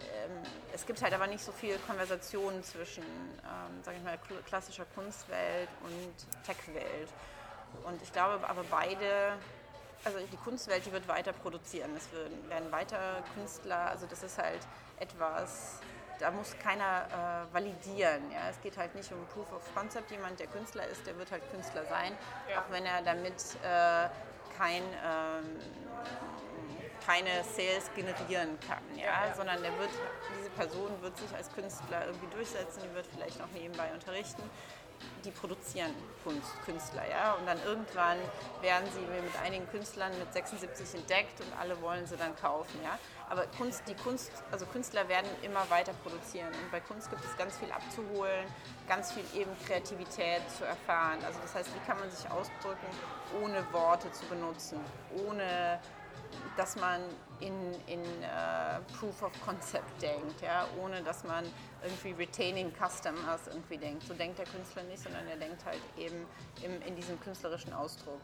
Ähm, 0.01 0.43
es 0.73 0.87
gibt 0.87 1.03
halt 1.03 1.15
aber 1.15 1.27
nicht 1.27 1.45
so 1.45 1.53
viel 1.53 1.79
Konversation 1.79 2.63
zwischen, 2.63 3.03
ähm, 3.05 3.83
sage 3.83 3.97
ich 3.99 4.05
mal, 4.05 4.19
klassischer 4.47 4.85
Kunstwelt 4.95 5.69
und 5.83 6.45
Tech-Welt. 6.45 7.09
Und 7.85 8.01
ich 8.03 8.13
glaube 8.13 8.49
aber 8.49 8.65
beide, 8.71 9.39
also 10.05 10.19
die 10.31 10.37
Kunstwelt, 10.37 10.85
die 10.87 10.93
wird 10.93 11.09
weiter 11.09 11.33
produzieren. 11.33 11.91
Es 11.97 12.09
werden 12.49 12.71
weiter 12.73 13.23
Künstler, 13.35 13.91
also 13.91 14.07
das 14.07 14.23
ist 14.23 14.39
halt 14.39 14.61
etwas, 14.99 15.81
da 16.19 16.31
muss 16.31 16.57
keiner 16.59 17.47
äh, 17.51 17.55
validieren. 17.55 18.31
Ja? 18.31 18.49
Es 18.51 18.61
geht 18.61 18.77
halt 18.77 18.95
nicht 18.95 19.13
um 19.13 19.25
Proof 19.27 19.53
of 19.53 19.75
Concept. 19.75 20.11
Jemand, 20.11 20.41
der 20.41 20.47
Künstler 20.47 20.87
ist, 20.87 21.07
der 21.07 21.19
wird 21.19 21.31
halt 21.31 21.43
Künstler 21.51 21.85
sein, 21.87 22.13
ja. 22.51 22.61
auch 22.61 22.71
wenn 22.71 22.87
er 22.87 23.03
damit 23.03 23.35
äh, 23.63 24.09
kein 24.57 24.83
ähm, 25.05 25.61
keine 27.07 27.45
Sales 27.45 27.91
generieren 27.95 28.59
kann, 28.67 28.83
ja? 28.97 29.33
sondern 29.35 29.63
der 29.63 29.79
wird, 29.79 29.91
diese 30.39 30.51
Person 30.51 30.91
wird 31.01 31.17
sich 31.17 31.33
als 31.35 31.53
Künstler 31.53 32.07
irgendwie 32.07 32.27
durchsetzen, 32.35 32.83
die 32.83 32.95
wird 32.95 33.07
vielleicht 33.07 33.41
auch 33.41 33.51
nebenbei 33.55 33.93
unterrichten. 33.93 34.43
Die 35.27 35.31
produzieren 35.31 35.95
Kunst, 36.25 36.51
Künstler, 36.65 37.03
ja, 37.09 37.35
und 37.35 37.45
dann 37.45 37.63
irgendwann 37.65 38.17
werden 38.63 38.89
sie 38.95 39.01
mit 39.01 39.39
einigen 39.45 39.69
Künstlern 39.69 40.11
mit 40.19 40.33
76 40.33 41.01
entdeckt 41.01 41.39
und 41.41 41.53
alle 41.61 41.81
wollen 41.83 42.07
sie 42.07 42.17
dann 42.17 42.35
kaufen, 42.35 42.81
ja. 42.83 42.99
Aber 43.29 43.47
Kunst, 43.59 43.83
die 43.87 43.95
Kunst, 43.95 44.33
also 44.51 44.65
Künstler 44.65 45.07
werden 45.09 45.29
immer 45.43 45.69
weiter 45.69 45.93
produzieren 46.03 46.49
und 46.49 46.71
bei 46.71 46.81
Kunst 46.81 47.11
gibt 47.11 47.23
es 47.27 47.37
ganz 47.37 47.59
viel 47.59 47.71
abzuholen, 47.71 48.47
ganz 48.89 49.13
viel 49.13 49.25
eben 49.35 49.51
Kreativität 49.67 50.41
zu 50.57 50.65
erfahren. 50.65 51.19
Also 51.27 51.41
das 51.43 51.55
heißt, 51.55 51.75
wie 51.75 51.87
kann 51.87 51.99
man 52.01 52.11
sich 52.11 52.31
ausdrücken, 52.31 52.87
ohne 53.43 53.71
Worte 53.73 54.11
zu 54.13 54.25
benutzen, 54.27 54.81
ohne 55.27 55.79
dass 56.57 56.77
man 56.77 57.03
in, 57.41 57.73
in 57.87 58.01
uh, 58.01 58.81
Proof 58.99 59.23
of 59.23 59.33
Concept 59.45 60.01
denkt, 60.01 60.41
ja, 60.41 60.67
ohne 60.81 61.03
dass 61.03 61.25
man 61.25 61.45
irgendwie 61.83 62.13
Retaining 62.13 62.73
Customers 62.73 63.47
irgendwie 63.49 63.77
denkt. 63.77 64.05
So 64.07 64.15
denkt 64.15 64.39
der 64.39 64.47
Künstler 64.47 64.83
nicht, 64.85 65.03
sondern 65.03 65.27
er 65.27 65.37
denkt 65.37 65.65
halt 65.65 65.81
eben 65.99 66.27
im, 66.63 66.81
in 66.83 66.97
diesem 66.97 67.21
künstlerischen 67.21 67.73
Ausdruck. 67.73 68.21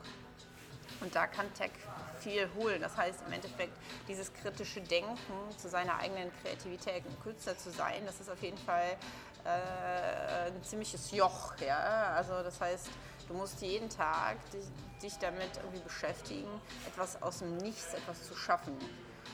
Und 1.01 1.15
da 1.15 1.27
kann 1.27 1.53
Tech 1.55 1.73
viel 2.21 2.49
holen. 2.55 2.81
Das 2.81 2.97
heißt 2.97 3.25
im 3.27 3.33
Endeffekt, 3.33 3.77
dieses 4.09 4.33
kritische 4.33 4.81
Denken 4.81 5.17
zu 5.57 5.69
seiner 5.69 5.97
eigenen 5.99 6.31
Kreativität, 6.43 7.05
ein 7.05 7.23
Künstler 7.23 7.57
zu 7.59 7.71
sein, 7.71 8.03
das 8.07 8.21
ist 8.21 8.31
auf 8.31 8.43
jeden 8.43 8.59
Fall 8.59 8.97
äh, 9.45 10.49
ein 10.49 10.63
ziemliches 10.63 11.11
Joch. 11.11 11.55
Ja? 11.59 12.15
Also 12.17 12.43
das 12.43 12.61
heißt, 12.61 12.89
Du 13.29 13.35
musst 13.35 13.63
jeden 13.63 13.89
Tag 13.89 14.37
dich, 14.51 14.65
dich 15.03 15.19
damit 15.19 15.57
irgendwie 15.57 15.81
beschäftigen, 15.81 16.49
etwas 16.87 17.23
aus 17.23 17.39
dem 17.39 17.57
Nichts, 17.57 17.95
etwas 17.95 18.27
zu 18.27 18.35
schaffen. 18.35 18.77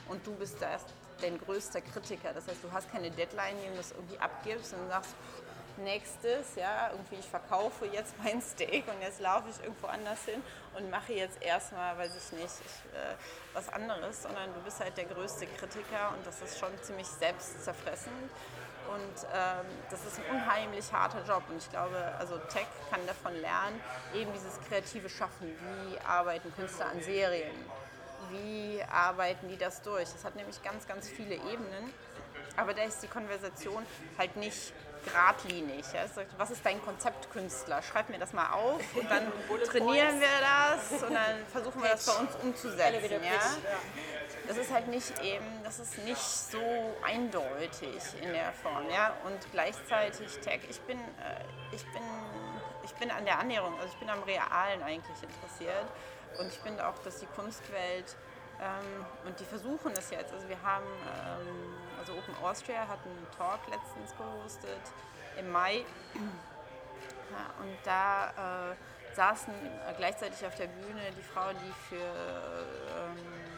Und 0.08 0.24
du 0.26 0.34
bist 0.34 0.60
da 0.60 0.78
dein 1.20 1.38
größter 1.38 1.80
Kritiker. 1.80 2.32
Das 2.32 2.46
heißt, 2.46 2.62
du 2.62 2.70
hast 2.70 2.90
keine 2.92 3.10
Deadline, 3.10 3.56
die 3.60 3.70
du 3.70 3.76
das 3.76 3.92
irgendwie 3.92 4.18
abgibst 4.18 4.74
und 4.74 4.88
sagst, 4.88 5.14
nächstes, 5.78 6.54
ja, 6.56 6.90
irgendwie 6.90 7.16
ich 7.16 7.26
verkaufe 7.26 7.86
jetzt 7.86 8.14
mein 8.22 8.42
Steak 8.42 8.84
und 8.88 9.00
jetzt 9.00 9.20
laufe 9.20 9.48
ich 9.48 9.62
irgendwo 9.62 9.86
anders 9.88 10.24
hin 10.24 10.42
und 10.76 10.90
mache 10.90 11.12
jetzt 11.12 11.42
erstmal, 11.42 11.96
weiß 11.98 12.12
ich 12.16 12.38
nicht, 12.38 12.54
ich, 12.64 12.96
äh, 12.96 13.14
was 13.52 13.68
anderes, 13.68 14.22
sondern 14.22 14.52
du 14.54 14.60
bist 14.60 14.80
halt 14.80 14.96
der 14.96 15.06
größte 15.06 15.46
Kritiker 15.46 16.14
und 16.16 16.26
das 16.26 16.40
ist 16.42 16.58
schon 16.58 16.70
ziemlich 16.82 17.06
selbstzerfressend. 17.06 18.30
Und 18.88 19.26
ähm, 19.34 19.66
das 19.90 20.04
ist 20.04 20.18
ein 20.18 20.36
unheimlich 20.36 20.92
harter 20.92 21.22
Job. 21.26 21.42
Und 21.48 21.58
ich 21.58 21.70
glaube, 21.70 21.96
also 22.18 22.38
Tech 22.50 22.66
kann 22.90 23.00
davon 23.06 23.34
lernen, 23.40 23.80
eben 24.14 24.32
dieses 24.32 24.58
kreative 24.68 25.08
Schaffen. 25.08 25.54
Wie 25.60 26.00
arbeiten 26.00 26.52
Künstler 26.54 26.86
an 26.86 27.02
Serien? 27.02 27.54
Wie 28.30 28.82
arbeiten 28.90 29.48
die 29.48 29.56
das 29.56 29.82
durch? 29.82 30.10
Das 30.12 30.24
hat 30.24 30.36
nämlich 30.36 30.62
ganz, 30.62 30.86
ganz 30.86 31.08
viele 31.08 31.34
Ebenen. 31.34 31.92
Aber 32.56 32.74
da 32.74 32.82
ist 32.82 33.02
die 33.02 33.08
Konversation 33.08 33.86
halt 34.18 34.36
nicht 34.36 34.72
geradlinig. 35.04 35.84
Ja? 35.92 36.04
Was 36.36 36.50
ist 36.50 36.64
dein 36.64 36.82
Konzept 36.82 37.30
Künstler? 37.30 37.82
Schreib 37.82 38.08
mir 38.08 38.18
das 38.18 38.32
mal 38.32 38.50
auf 38.50 38.80
und 38.96 39.10
dann 39.10 39.32
trainieren 39.66 40.20
wir 40.20 40.28
das 40.40 41.02
und 41.02 41.14
dann 41.14 41.46
versuchen 41.52 41.82
wir 41.82 41.90
das 41.90 42.06
bei 42.06 42.12
uns 42.12 42.34
umzusetzen. 42.42 43.22
Ja? 43.22 43.40
Das 44.48 44.56
ist 44.56 44.72
halt 44.72 44.88
nicht 44.88 45.22
eben, 45.22 45.44
das 45.62 45.78
ist 45.78 45.98
nicht 45.98 46.16
so 46.16 46.58
eindeutig 47.04 48.00
in 48.22 48.32
der 48.32 48.50
Form. 48.54 48.88
Ja? 48.90 49.12
Und 49.26 49.38
gleichzeitig 49.52 50.38
Tech, 50.40 50.60
ich 50.70 50.80
bin, 50.80 50.98
äh, 50.98 51.44
ich 51.70 51.84
bin, 51.92 52.02
ich 52.82 52.94
bin 52.94 53.10
an 53.10 53.26
der 53.26 53.38
Annäherung, 53.38 53.74
also 53.74 53.92
ich 53.92 53.98
bin 53.98 54.08
am 54.08 54.22
Realen 54.22 54.82
eigentlich 54.82 55.22
interessiert 55.22 55.86
und 56.38 56.46
ich 56.46 56.58
finde 56.60 56.88
auch, 56.88 56.98
dass 57.00 57.18
die 57.18 57.26
Kunstwelt 57.26 58.16
ähm, 58.58 59.04
und 59.26 59.38
die 59.38 59.44
versuchen 59.44 59.92
das 59.92 60.10
jetzt. 60.10 60.32
Also 60.32 60.48
wir 60.48 60.62
haben, 60.62 60.86
ähm, 60.86 61.74
also 61.98 62.14
Open 62.14 62.34
Austria 62.42 62.88
hat 62.88 63.00
einen 63.04 63.26
Talk 63.36 63.60
letztens 63.68 64.16
gehostet 64.16 64.80
im 65.38 65.50
Mai. 65.50 65.84
Ja, 67.30 67.62
und 67.62 67.76
da 67.84 68.70
äh, 68.72 69.14
saßen 69.14 69.52
gleichzeitig 69.98 70.46
auf 70.46 70.54
der 70.54 70.68
Bühne 70.68 71.02
die 71.16 71.22
Frau, 71.22 71.50
die 71.52 71.72
für 71.88 71.96
ähm, 71.96 73.48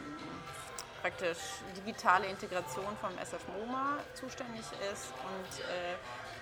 praktisch 1.01 1.37
digitale 1.75 2.27
Integration 2.27 2.95
vom 2.99 3.17
SF 3.17 3.47
MoMA 3.57 3.97
zuständig 4.13 4.65
ist 4.91 5.13
und 5.25 5.59
äh, 5.65 5.95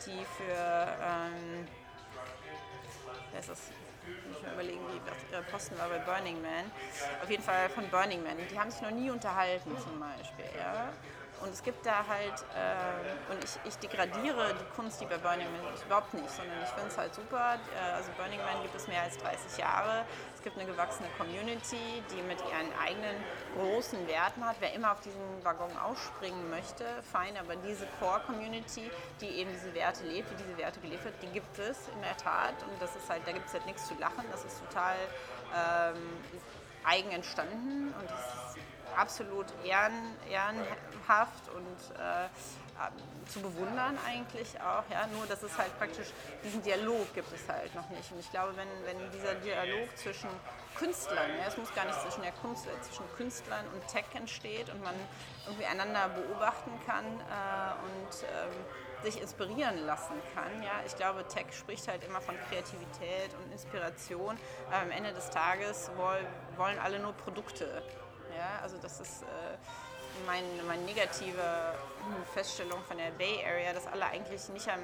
die 0.05 0.25
für 0.25 0.97
ähm, 1.01 1.67
ist 3.37 3.49
das? 3.49 3.59
Ich 4.31 4.41
mal 4.43 4.53
überlegen, 4.53 4.81
wie 4.89 5.31
ihre 5.31 5.43
Posten 5.43 5.77
war 5.77 5.87
bei 5.87 5.99
Burning 5.99 6.41
Man. 6.41 6.71
Auf 7.21 7.29
jeden 7.29 7.43
Fall 7.43 7.69
von 7.69 7.87
Burning 7.89 8.23
Man. 8.23 8.37
Die 8.49 8.59
haben 8.59 8.71
sich 8.71 8.81
noch 8.81 8.91
nie 8.91 9.11
unterhalten 9.11 9.69
zum 9.77 9.99
Beispiel. 9.99 10.45
Ja? 10.57 10.91
Und 11.41 11.53
es 11.53 11.63
gibt 11.63 11.85
da 11.85 12.05
halt, 12.07 12.33
äh, 12.55 13.31
und 13.31 13.43
ich, 13.43 13.51
ich 13.65 13.77
degradiere 13.77 14.53
die 14.53 14.75
Kunst, 14.75 14.99
die 14.99 15.05
bei 15.05 15.17
Burning 15.17 15.47
Man 15.51 15.73
ist, 15.73 15.85
überhaupt 15.85 16.13
nicht, 16.13 16.29
sondern 16.29 16.61
ich 16.63 16.69
finde 16.69 16.89
es 16.89 16.97
halt 16.97 17.15
super. 17.15 17.55
Äh, 17.75 17.91
also 17.95 18.11
Burning 18.17 18.39
Man 18.43 18.61
gibt 18.61 18.75
es 18.75 18.87
mehr 18.87 19.03
als 19.03 19.17
30 19.17 19.57
Jahre. 19.57 20.05
Es 20.35 20.43
gibt 20.43 20.57
eine 20.57 20.65
gewachsene 20.65 21.07
Community, 21.17 22.03
die 22.11 22.21
mit 22.23 22.39
ihren 22.41 22.71
eigenen 22.79 23.15
großen 23.55 24.07
Werten 24.07 24.45
hat. 24.45 24.57
Wer 24.59 24.73
immer 24.73 24.91
auf 24.91 24.99
diesen 25.01 25.43
Waggon 25.43 25.75
ausspringen 25.77 26.49
möchte, 26.49 26.85
fein, 27.11 27.37
aber 27.37 27.55
diese 27.55 27.87
Core-Community, 27.99 28.91
die 29.21 29.27
eben 29.27 29.51
diese 29.51 29.73
Werte 29.73 30.05
lebt, 30.05 30.29
die 30.31 30.43
diese 30.43 30.57
Werte 30.57 30.79
gelebt 30.79 31.05
wird, 31.05 31.15
die 31.21 31.27
gibt 31.27 31.57
es 31.59 31.87
in 31.89 32.01
der 32.01 32.17
Tat. 32.17 32.55
Und 32.63 32.81
das 32.81 32.95
ist 32.95 33.09
halt, 33.09 33.21
da 33.25 33.31
gibt 33.31 33.47
es 33.47 33.53
halt 33.53 33.65
nichts 33.65 33.87
zu 33.87 33.95
lachen. 33.95 34.25
Das 34.31 34.43
ist 34.43 34.59
total 34.59 34.95
ähm, 35.55 35.97
eigen 36.83 37.11
entstanden 37.11 37.93
und 37.99 38.09
das 38.09 38.19
ist 38.19 38.68
absolut 38.95 39.45
ehren, 39.63 39.93
ehrenhaft 40.29 41.49
und 41.49 41.95
äh, 41.95 42.27
zu 43.27 43.41
bewundern 43.41 43.97
eigentlich 44.07 44.59
auch. 44.61 44.83
Ja? 44.89 45.07
Nur, 45.07 45.25
dass 45.27 45.43
es 45.43 45.57
halt 45.57 45.77
praktisch 45.77 46.07
diesen 46.43 46.63
Dialog 46.63 47.13
gibt 47.13 47.31
es 47.33 47.47
halt 47.47 47.73
noch 47.75 47.89
nicht. 47.89 48.11
Und 48.11 48.19
ich 48.19 48.31
glaube, 48.31 48.53
wenn, 48.55 48.67
wenn 48.85 49.11
dieser 49.11 49.35
Dialog 49.35 49.95
zwischen 49.97 50.29
Künstlern, 50.75 51.29
ja, 51.37 51.47
es 51.47 51.57
muss 51.57 51.73
gar 51.73 51.85
nicht 51.85 51.99
zwischen 52.01 52.21
der 52.21 52.31
Kunst, 52.33 52.65
äh, 52.67 52.81
zwischen 52.81 53.05
Künstlern 53.17 53.65
und 53.73 53.85
Tech 53.87 54.05
entsteht 54.13 54.69
und 54.69 54.81
man 54.81 54.95
irgendwie 55.45 55.65
einander 55.65 56.09
beobachten 56.09 56.71
kann 56.85 57.05
äh, 57.05 57.73
und 57.83 58.23
ähm, 58.23 59.03
sich 59.03 59.21
inspirieren 59.21 59.85
lassen 59.85 60.15
kann. 60.33 60.63
Ja? 60.63 60.81
Ich 60.85 60.95
glaube, 60.95 61.25
Tech 61.27 61.47
spricht 61.51 61.87
halt 61.87 62.03
immer 62.03 62.21
von 62.21 62.35
Kreativität 62.49 63.33
und 63.35 63.51
Inspiration. 63.51 64.37
Aber 64.67 64.81
am 64.81 64.91
Ende 64.91 65.13
des 65.13 65.29
Tages 65.29 65.91
wollen 65.95 66.79
alle 66.79 66.99
nur 66.99 67.13
Produkte. 67.13 67.83
Ja? 68.35 68.59
Also 68.61 68.77
das 68.81 68.99
ist 68.99 69.23
äh, 69.23 69.25
mein, 70.25 70.43
meine 70.67 70.83
negative 70.83 71.73
Feststellung 72.33 72.81
von 72.83 72.97
der 72.97 73.11
Bay 73.11 73.43
Area, 73.45 73.73
dass 73.73 73.87
alle 73.87 74.05
eigentlich 74.05 74.47
nicht 74.49 74.67
am, 74.67 74.79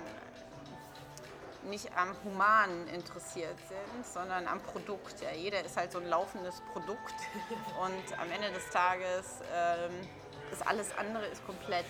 nicht 1.69 1.89
am 1.97 2.15
Humanen 2.23 2.87
interessiert 2.87 3.57
sind, 3.67 4.05
sondern 4.05 4.47
am 4.47 4.61
Produkt. 4.61 5.21
Ja, 5.21 5.31
jeder 5.31 5.63
ist 5.63 5.77
halt 5.77 5.91
so 5.91 5.99
ein 5.99 6.07
laufendes 6.07 6.61
Produkt 6.73 7.15
und 7.81 8.19
am 8.19 8.31
Ende 8.31 8.51
des 8.51 8.69
Tages 8.69 9.41
ähm, 9.53 10.07
ist 10.51 10.65
alles 10.67 10.95
andere 10.97 11.25
ist 11.25 11.45
komplett 11.45 11.85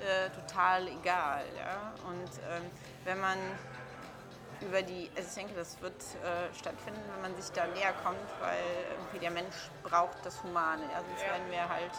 äh, 0.00 0.30
total 0.30 0.88
egal. 0.88 1.44
Ja? 1.56 1.92
Und 2.08 2.30
ähm, 2.48 2.70
wenn 3.04 3.20
man 3.20 3.38
über 4.62 4.82
die, 4.82 5.10
also 5.16 5.28
ich 5.28 5.34
denke, 5.34 5.54
das 5.54 5.80
wird 5.80 5.94
äh, 5.94 6.54
stattfinden, 6.54 7.00
wenn 7.14 7.22
man 7.22 7.40
sich 7.40 7.50
da 7.52 7.66
näher 7.68 7.92
kommt, 8.04 8.18
weil 8.40 8.62
irgendwie 8.92 9.18
der 9.18 9.30
Mensch 9.30 9.56
braucht 9.82 10.18
das 10.24 10.42
Humane. 10.42 10.82
Ja? 10.92 11.02
Sonst 11.06 11.22
werden 11.22 11.50
wir 11.50 11.68
halt 11.68 11.92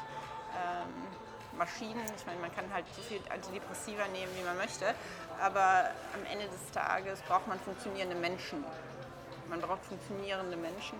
ähm, 0.54 1.58
Maschinen. 1.58 2.04
Ich 2.16 2.26
meine, 2.26 2.40
man 2.40 2.54
kann 2.54 2.72
halt 2.74 2.86
so 2.96 3.02
viel 3.02 3.20
Antidepressiva 3.30 4.08
nehmen, 4.08 4.32
wie 4.38 4.44
man 4.44 4.58
möchte, 4.58 4.94
aber 5.40 5.90
am 6.14 6.26
Ende 6.32 6.48
des 6.48 6.72
Tages 6.72 7.22
braucht 7.22 7.48
man 7.48 7.60
funktionierende 7.60 8.16
Menschen. 8.16 8.64
Man 9.50 9.60
braucht 9.60 9.84
funktionierende 9.86 10.56
Menschen, 10.56 10.98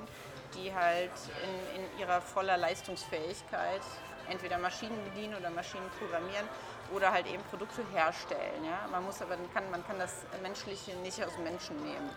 die 0.56 0.74
halt 0.74 1.12
in, 1.44 1.82
in 1.82 2.00
ihrer 2.00 2.22
voller 2.22 2.58
Leistungsfähigkeit 2.58 3.82
entweder 4.30 4.58
Maschinen 4.58 4.98
bedienen 5.06 5.36
oder 5.36 5.50
Maschinen 5.50 5.90
programmieren 6.00 6.48
oder 6.94 7.12
halt 7.12 7.28
eben 7.28 7.44
Produkte 7.44 7.84
herstellen. 7.94 8.64
Ja? 8.64 8.88
Man 8.92 9.06
muss 9.06 9.22
aber 9.22 9.38
kann, 9.54 9.70
man 9.72 9.86
kann 9.86 10.00
das 10.00 10.26
Menschliche 10.42 10.96
nicht 10.98 11.24
aus 11.24 11.38
Menschen 11.44 11.82
nehmen. 11.84 12.10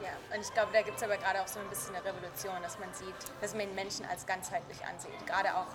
Ja, 0.00 0.10
und 0.32 0.40
ich 0.40 0.52
glaube, 0.54 0.70
da 0.72 0.82
gibt 0.82 0.96
es 0.96 1.02
aber 1.02 1.16
gerade 1.16 1.40
auch 1.40 1.48
so 1.48 1.58
ein 1.58 1.68
bisschen 1.68 1.96
eine 1.96 2.04
Revolution, 2.04 2.54
dass 2.62 2.78
man 2.78 2.92
sieht, 2.94 3.16
dass 3.40 3.54
man 3.54 3.74
Menschen 3.74 4.06
als 4.06 4.24
ganzheitlich 4.26 4.78
ansieht. 4.86 5.26
Gerade 5.26 5.50
auch 5.56 5.66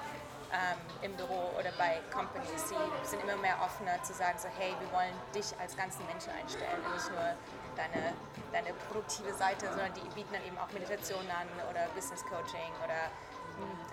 ähm, 0.53 0.77
im 1.01 1.13
Büro 1.17 1.51
oder 1.59 1.73
bei 1.77 1.99
Companies. 2.13 2.69
Sie 2.69 2.77
sind 3.03 3.23
immer 3.23 3.35
mehr 3.37 3.57
offener 3.59 4.01
zu 4.03 4.13
sagen, 4.13 4.37
so 4.37 4.47
hey, 4.57 4.71
wir 4.79 4.91
wollen 4.93 5.13
dich 5.35 5.49
als 5.59 5.75
ganzen 5.75 6.05
Menschen 6.05 6.31
einstellen 6.31 6.79
und 6.85 6.93
nicht 6.93 7.09
nur 7.11 7.35
deine, 7.75 8.13
deine 8.53 8.71
produktive 8.87 9.33
Seite, 9.33 9.67
sondern 9.67 9.93
die 9.93 10.07
bieten 10.13 10.31
dann 10.31 10.45
eben 10.45 10.57
auch 10.57 10.71
Meditation 10.71 11.25
an 11.27 11.49
oder 11.69 11.89
Business 11.95 12.23
Coaching 12.23 12.71
oder 12.85 13.09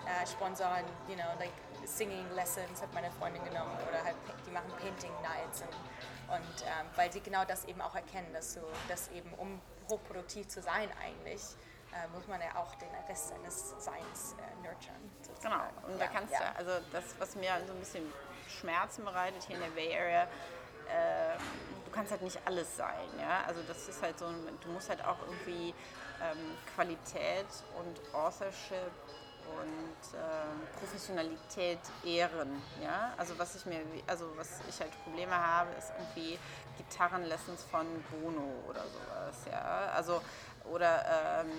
äh, 0.05 0.25
sponsoren, 0.27 0.85
you 1.09 1.15
know, 1.15 1.33
like 1.39 1.53
Singing 1.85 2.29
Lessons 2.35 2.81
hat 2.81 2.93
meine 2.93 3.11
Freundin 3.11 3.43
genommen 3.43 3.71
oder 3.87 4.03
halt 4.03 4.15
die 4.45 4.51
machen 4.51 4.71
Painting 4.79 5.13
Nights 5.21 5.61
und, 5.61 6.35
und 6.35 6.61
ähm, 6.63 6.87
weil 6.95 7.11
sie 7.11 7.21
genau 7.21 7.45
das 7.45 7.65
eben 7.65 7.81
auch 7.81 7.95
erkennen, 7.95 8.33
dass 8.33 8.53
du 8.55 8.61
das 8.87 9.09
eben 9.09 9.33
um 9.33 9.61
hochproduktiv 9.89 10.47
zu 10.47 10.61
sein 10.61 10.89
eigentlich 11.03 11.41
äh, 11.93 12.07
muss 12.15 12.27
man 12.27 12.39
ja 12.41 12.55
auch 12.55 12.73
den 12.75 12.89
Rest 13.07 13.29
seines 13.29 13.75
Seins 13.79 14.35
äh, 14.37 14.65
nurturen. 14.65 15.11
Sozusagen. 15.21 15.75
Genau, 15.75 15.93
und 15.93 15.99
da 15.99 16.07
kannst 16.07 16.33
ja. 16.33 16.39
du, 16.39 16.57
also 16.57 16.71
das, 16.91 17.03
was 17.19 17.35
mir 17.35 17.49
so 17.67 17.73
ein 17.73 17.79
bisschen 17.79 18.05
Schmerzen 18.47 19.03
bereitet 19.03 19.43
hier 19.43 19.55
in 19.55 19.61
der 19.61 19.69
Bay 19.69 19.93
Area, 19.97 20.23
äh, 20.23 21.37
du 21.85 21.91
kannst 21.91 22.11
halt 22.11 22.21
nicht 22.21 22.39
alles 22.45 22.77
sein. 22.77 23.07
Ja? 23.19 23.43
Also 23.47 23.61
das 23.67 23.87
ist 23.87 24.01
halt 24.01 24.17
so, 24.19 24.25
du 24.27 24.69
musst 24.69 24.89
halt 24.89 25.03
auch 25.03 25.17
irgendwie 25.27 25.73
ähm, 26.21 26.57
Qualität 26.75 27.47
und 27.77 28.15
Authorship 28.15 28.91
und 29.47 30.17
äh, 30.17 30.79
Professionalität 30.79 31.79
ehren. 32.05 32.61
Ja? 32.81 33.13
Also 33.17 33.37
was 33.37 33.55
ich 33.55 33.65
mir, 33.65 33.81
also 34.07 34.25
was 34.35 34.59
ich 34.69 34.79
halt 34.79 34.91
Probleme 35.03 35.35
habe, 35.35 35.69
ist 35.77 35.91
irgendwie 35.97 36.39
Gitarrenlessons 36.77 37.63
von 37.63 37.85
Bono 38.09 38.63
oder 38.67 38.83
sowas. 38.83 39.35
Ja? 39.49 39.91
Also 39.95 40.21
oder 40.65 41.43
ähm, 41.43 41.51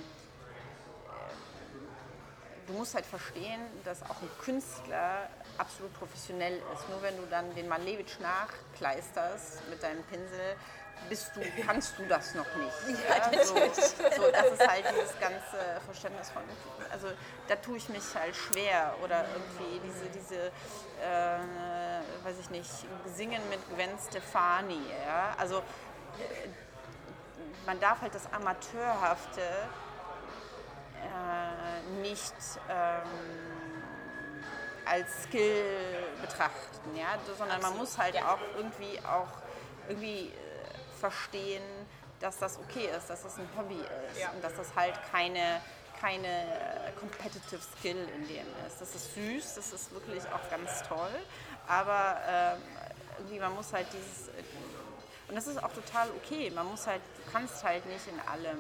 du 2.67 2.73
musst 2.75 2.95
halt 2.95 3.07
verstehen, 3.07 3.61
dass 3.85 4.03
auch 4.03 4.23
ein 4.23 4.31
Künstler 4.41 5.29
absolut 5.59 5.93
professionell 5.95 6.61
ist. 6.73 6.89
Nur 6.89 7.03
wenn 7.03 7.17
du 7.17 7.27
dann 7.31 7.55
den 7.55 7.69
Malevich 7.69 8.19
nachkleisterst 8.21 9.69
mit 9.69 9.83
deinem 9.83 10.03
Pinsel, 10.05 10.57
bist 11.09 11.33
du, 11.35 11.41
kannst 11.65 11.99
du 11.99 12.05
das 12.07 12.35
noch 12.35 12.47
nicht. 12.57 13.01
Ja, 13.09 13.31
ja? 13.33 13.45
So, 13.45 13.55
so, 13.55 14.31
das 14.31 14.47
ist 14.47 14.69
halt 14.69 14.85
dieses 14.95 15.19
ganze 15.21 15.81
Verständnis 15.85 16.31
von, 16.31 16.43
also 16.91 17.09
da 17.49 17.57
tue 17.57 17.77
ich 17.77 17.89
mich 17.89 18.03
halt 18.15 18.35
schwer 18.35 18.95
oder 19.03 19.25
irgendwie 19.35 19.81
diese, 19.87 20.07
diese 20.11 20.53
äh, 21.03 22.25
weiß 22.25 22.39
ich 22.41 22.51
nicht, 22.51 22.71
Singen 23.07 23.43
mit 23.49 23.61
Gwen 23.75 23.91
Stefani. 23.99 24.81
Ja? 25.07 25.35
Also 25.39 25.63
man 27.67 27.79
darf 27.81 28.01
halt 28.01 28.15
das 28.15 28.33
Amateurhafte 28.33 29.41
äh, 31.01 32.01
nicht 32.01 32.35
ähm, 32.69 33.53
als 34.85 35.25
Skill 35.25 36.05
betrachten, 36.21 36.97
ja? 36.97 37.19
sondern 37.37 37.61
man 37.61 37.77
muss 37.77 37.99
halt 37.99 38.17
auch 38.17 38.39
irgendwie 38.57 38.99
auch 39.01 39.29
irgendwie 39.89 40.29
äh, 40.29 40.52
verstehen, 41.03 41.63
dass 42.21 42.39
das 42.39 42.59
okay 42.59 42.89
ist, 42.97 43.11
dass 43.11 43.23
das 43.25 43.37
ein 43.39 43.49
Hobby 43.57 43.81
ist 44.11 44.21
ja. 44.21 44.31
und 44.31 44.43
dass 44.43 44.55
das 44.55 44.75
halt 44.75 44.95
keine 45.11 45.61
keine 46.01 46.27
äh, 46.27 46.91
competitive 46.99 47.61
Skill 47.79 48.09
in 48.17 48.27
dem 48.27 48.47
ist. 48.67 48.81
Das 48.81 48.93
ist 48.93 49.15
süß, 49.15 49.55
das 49.55 49.73
ist 49.73 49.93
wirklich 49.93 50.25
auch 50.35 50.51
ganz 50.51 50.83
toll, 50.89 51.15
aber 51.69 52.17
äh, 52.27 53.19
irgendwie 53.19 53.39
man 53.39 53.55
muss 53.55 53.73
halt 53.73 53.87
dieses 53.93 54.31
und 55.33 55.37
das 55.37 55.47
ist 55.47 55.65
auch 55.65 55.73
total 55.73 56.11
okay. 56.11 56.51
Man 56.51 56.67
muss 56.67 56.87
halt, 56.87 57.01
du 57.17 57.33
kannst 57.33 57.65
halt 57.65 57.87
nicht 57.87 58.07
in 58.07 58.21
allem 58.29 58.59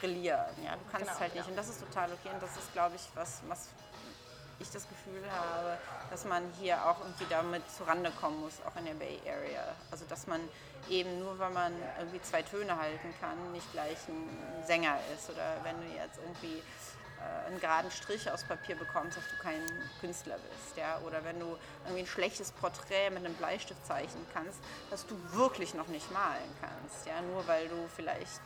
brillieren. 0.00 0.64
Ja? 0.64 0.76
Du 0.76 0.90
kannst 0.90 1.08
genau, 1.08 1.20
halt 1.20 1.34
nicht. 1.34 1.44
Ja. 1.44 1.50
Und 1.50 1.56
das 1.56 1.68
ist 1.68 1.80
total 1.80 2.10
okay. 2.10 2.30
Und 2.32 2.42
das 2.42 2.56
ist, 2.56 2.72
glaube 2.72 2.96
ich, 2.96 3.02
was, 3.14 3.42
was 3.48 3.68
ich 4.58 4.70
das 4.70 4.88
Gefühl 4.88 5.22
habe, 5.30 5.78
dass 6.10 6.24
man 6.24 6.42
hier 6.60 6.84
auch 6.86 7.00
irgendwie 7.00 7.26
damit 7.28 7.62
zurande 7.70 8.10
kommen 8.20 8.40
muss, 8.40 8.54
auch 8.66 8.76
in 8.78 8.86
der 8.86 8.94
Bay 8.94 9.20
Area. 9.26 9.74
Also 9.90 10.04
dass 10.08 10.26
man 10.26 10.40
eben 10.88 11.18
nur, 11.18 11.38
weil 11.38 11.50
man 11.50 11.72
irgendwie 11.98 12.20
zwei 12.22 12.42
Töne 12.42 12.76
halten 12.76 13.14
kann, 13.20 13.52
nicht 13.52 13.70
gleich 13.72 13.96
ein 14.08 14.64
Sänger 14.66 14.98
ist. 15.14 15.30
Oder 15.30 15.56
wenn 15.62 15.76
du 15.80 15.86
jetzt 15.94 16.18
irgendwie 16.18 16.62
äh, 17.24 17.46
einen 17.46 17.60
geraden 17.60 17.90
Strich 17.90 18.30
aus 18.30 18.44
Papier 18.44 18.76
bekommst, 18.76 19.16
dass 19.16 19.24
du 19.28 19.42
kein 19.42 19.60
Künstler 20.00 20.36
bist. 20.36 20.76
Ja? 20.76 21.00
Oder 21.06 21.24
wenn 21.24 21.38
du 21.40 21.56
irgendwie 21.84 22.02
ein 22.02 22.06
schlechtes 22.06 22.52
Porträt 22.52 23.10
mit 23.10 23.24
einem 23.24 23.34
Bleistift 23.34 23.84
zeichnen 23.86 24.26
kannst, 24.32 24.58
dass 24.90 25.06
du 25.06 25.16
wirklich 25.32 25.74
noch 25.74 25.88
nicht 25.88 26.10
malen 26.12 26.50
kannst. 26.60 27.06
Ja? 27.06 27.20
Nur 27.22 27.46
weil 27.46 27.68
du 27.68 27.88
vielleicht 27.94 28.40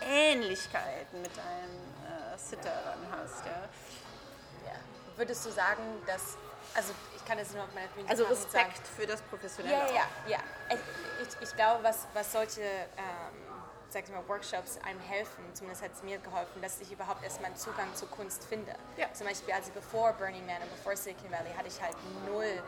Ähnlichkeiten 0.00 1.22
mit 1.22 1.32
einem 1.38 2.34
äh, 2.34 2.38
Sitter 2.38 2.72
dann 2.84 3.20
hast. 3.20 3.44
Ja? 3.44 3.68
Würdest 5.18 5.44
du 5.44 5.50
sagen, 5.50 5.82
dass, 6.06 6.38
also 6.74 6.92
ich 7.14 7.24
kann 7.24 7.36
das 7.38 7.52
nur 7.52 7.64
auf 7.64 7.70
meine 7.74 7.88
Also 8.08 8.24
Respekt 8.24 8.52
sagen. 8.52 8.72
für 8.96 9.06
das 9.06 9.20
Professionelle. 9.22 9.76
Ja, 9.76 9.86
ja, 9.94 10.06
ja. 10.28 10.38
Ich, 11.20 11.48
ich 11.48 11.56
glaube, 11.56 11.82
was, 11.82 12.06
was 12.14 12.32
solche 12.32 12.62
ähm, 12.62 13.48
sag 13.90 14.04
ich 14.04 14.10
mal, 14.10 14.26
Workshops 14.28 14.78
einem 14.84 15.00
helfen, 15.00 15.42
zumindest 15.54 15.82
hat 15.82 15.92
es 15.94 16.02
mir 16.02 16.18
geholfen, 16.18 16.60
dass 16.62 16.80
ich 16.80 16.92
überhaupt 16.92 17.24
erstmal 17.24 17.46
einen 17.46 17.56
Zugang 17.56 17.94
zur 17.94 18.08
Kunst 18.10 18.44
finde. 18.44 18.72
Ja. 18.96 19.12
Zum 19.12 19.26
Beispiel, 19.26 19.54
also 19.54 19.70
bevor 19.74 20.12
Burning 20.12 20.46
Man 20.46 20.62
und 20.62 20.70
bevor 20.70 20.96
Silicon 20.96 21.30
Valley 21.30 21.52
hatte 21.56 21.68
ich 21.68 21.82
halt 21.82 21.96
null 22.26 22.62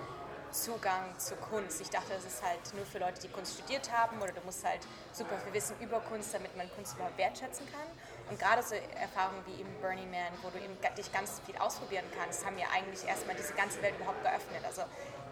Zugang 0.50 1.16
zur 1.16 1.36
Kunst. 1.36 1.80
Ich 1.80 1.90
dachte, 1.90 2.12
das 2.12 2.24
ist 2.24 2.42
halt 2.42 2.58
nur 2.74 2.84
für 2.84 2.98
Leute, 2.98 3.20
die 3.20 3.28
Kunst 3.28 3.54
studiert 3.54 3.92
haben 3.92 4.20
oder 4.20 4.32
du 4.32 4.40
musst 4.44 4.64
halt 4.64 4.80
super 5.12 5.38
viel 5.38 5.52
wissen 5.52 5.76
über 5.78 6.00
Kunst, 6.00 6.34
damit 6.34 6.56
man 6.56 6.68
Kunst 6.74 6.96
überhaupt 6.96 7.16
wertschätzen 7.18 7.70
kann. 7.70 7.86
Und 8.30 8.38
gerade 8.38 8.62
so 8.62 8.76
Erfahrungen 8.94 9.42
wie 9.46 9.60
eben 9.60 9.74
Burning 9.80 10.08
Man, 10.10 10.32
wo 10.42 10.50
du 10.50 10.58
eben 10.58 10.76
dich 10.96 11.12
ganz 11.12 11.40
viel 11.44 11.56
ausprobieren 11.56 12.04
kannst, 12.16 12.46
haben 12.46 12.54
mir 12.54 12.70
eigentlich 12.70 13.04
erstmal 13.04 13.34
diese 13.34 13.52
ganze 13.54 13.82
Welt 13.82 13.96
überhaupt 13.96 14.22
geöffnet. 14.22 14.64
Also 14.64 14.82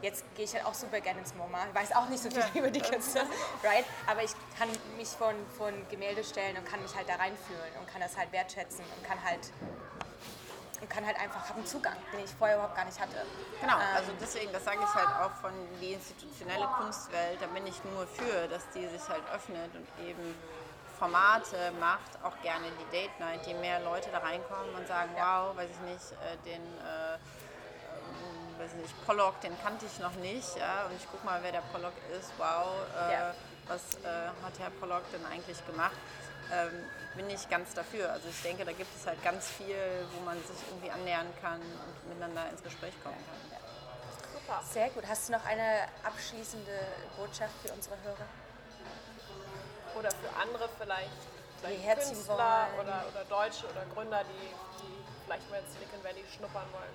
jetzt 0.02 0.24
gehe 0.34 0.44
ich 0.44 0.52
halt 0.52 0.66
auch 0.66 0.74
super 0.74 1.00
gerne 1.00 1.20
ins 1.20 1.32
MoMA. 1.34 1.66
Ich 1.68 1.74
weiß 1.74 1.92
auch 1.94 2.08
nicht 2.08 2.22
so 2.22 2.28
viel 2.28 2.40
ja. 2.40 2.60
über 2.60 2.70
die 2.70 2.80
Künste, 2.80 3.20
right? 3.62 3.84
Aber 4.08 4.24
ich 4.24 4.32
kann 4.58 4.68
mich 4.96 5.08
von, 5.08 5.34
von 5.56 5.72
Gemälde 5.88 6.24
stellen 6.24 6.56
und 6.56 6.66
kann 6.66 6.82
mich 6.82 6.94
halt 6.94 7.08
da 7.08 7.14
reinfühlen 7.14 7.72
und 7.80 7.86
kann 7.86 8.00
das 8.00 8.16
halt 8.16 8.32
wertschätzen 8.32 8.84
und 8.96 9.06
kann 9.06 9.22
halt 9.22 9.52
und 10.80 10.88
kann 10.88 11.04
halt 11.04 11.18
einfach, 11.18 11.48
habe 11.48 11.58
einen 11.58 11.66
Zugang, 11.66 11.96
den 12.12 12.20
ich 12.20 12.30
vorher 12.30 12.56
überhaupt 12.56 12.76
gar 12.76 12.84
nicht 12.84 13.00
hatte. 13.00 13.26
Genau, 13.60 13.74
ähm, 13.74 13.96
also 13.96 14.12
deswegen, 14.20 14.52
das 14.52 14.64
sage 14.64 14.78
ich 14.80 14.94
halt 14.94 15.08
auch 15.08 15.34
von 15.40 15.50
die 15.80 15.94
institutionelle 15.94 16.66
Kunstwelt, 16.78 17.40
da 17.40 17.46
bin 17.48 17.66
ich 17.66 17.82
nur 17.92 18.06
für, 18.06 18.46
dass 18.46 18.62
die 18.70 18.86
sich 18.86 19.08
halt 19.08 19.22
öffnet 19.34 19.74
und 19.74 20.06
eben 20.06 20.36
Formate 20.98 21.72
macht, 21.78 22.22
auch 22.22 22.40
gerne 22.42 22.66
die 22.70 22.90
Date 22.96 23.18
Night, 23.20 23.46
die 23.46 23.54
mehr 23.54 23.80
Leute 23.80 24.10
da 24.10 24.18
reinkommen 24.18 24.74
und 24.74 24.86
sagen, 24.86 25.10
wow, 25.14 25.56
weiß 25.56 25.70
ich 25.70 25.92
nicht, 25.92 26.12
äh, 26.12 26.36
den 26.44 26.62
äh, 26.78 27.18
weiß 28.58 28.74
nicht, 28.74 29.06
Pollock, 29.06 29.40
den 29.40 29.56
kannte 29.62 29.86
ich 29.86 29.98
noch 30.00 30.14
nicht, 30.14 30.56
ja, 30.56 30.86
und 30.86 30.96
ich 30.96 31.06
guck 31.10 31.24
mal, 31.24 31.38
wer 31.42 31.52
der 31.52 31.62
Pollock 31.72 31.94
ist, 32.18 32.32
wow, 32.38 32.66
äh, 33.08 33.12
ja. 33.12 33.34
was 33.68 33.94
äh, 34.02 34.28
hat 34.42 34.58
Herr 34.58 34.70
Pollock 34.70 35.04
denn 35.12 35.24
eigentlich 35.26 35.64
gemacht? 35.66 35.96
Ähm, 36.50 36.84
bin 37.14 37.28
ich 37.30 37.48
ganz 37.48 37.74
dafür. 37.74 38.10
Also 38.12 38.28
ich 38.28 38.40
denke, 38.42 38.64
da 38.64 38.72
gibt 38.72 38.94
es 38.96 39.06
halt 39.06 39.22
ganz 39.22 39.48
viel, 39.48 39.76
wo 40.12 40.24
man 40.24 40.38
sich 40.38 40.56
irgendwie 40.68 40.90
annähern 40.90 41.26
kann 41.42 41.60
und 41.60 42.08
miteinander 42.08 42.48
ins 42.50 42.62
Gespräch 42.62 42.94
kommen 43.02 43.16
kann. 43.16 43.50
Ja. 43.50 43.58
Super. 44.32 44.62
Sehr 44.72 44.88
gut. 44.90 45.04
Hast 45.06 45.28
du 45.28 45.32
noch 45.32 45.44
eine 45.44 45.88
abschließende 46.04 46.72
Botschaft 47.18 47.52
für 47.62 47.72
unsere 47.72 47.96
Hörer? 48.02 48.47
Oder 49.96 50.10
für 50.10 50.30
andere 50.40 50.68
vielleicht, 50.78 51.10
vielleicht 51.60 52.08
Künstler 52.08 52.68
oder, 52.80 53.04
oder 53.10 53.24
Deutsche 53.28 53.66
oder 53.66 53.84
Gründer, 53.94 54.22
die, 54.24 54.48
die 54.82 55.04
vielleicht 55.24 55.50
mal 55.50 55.60
in 55.60 55.66
Silicon 55.72 56.02
Valley 56.02 56.24
schnuppern 56.36 56.66
wollen? 56.72 56.94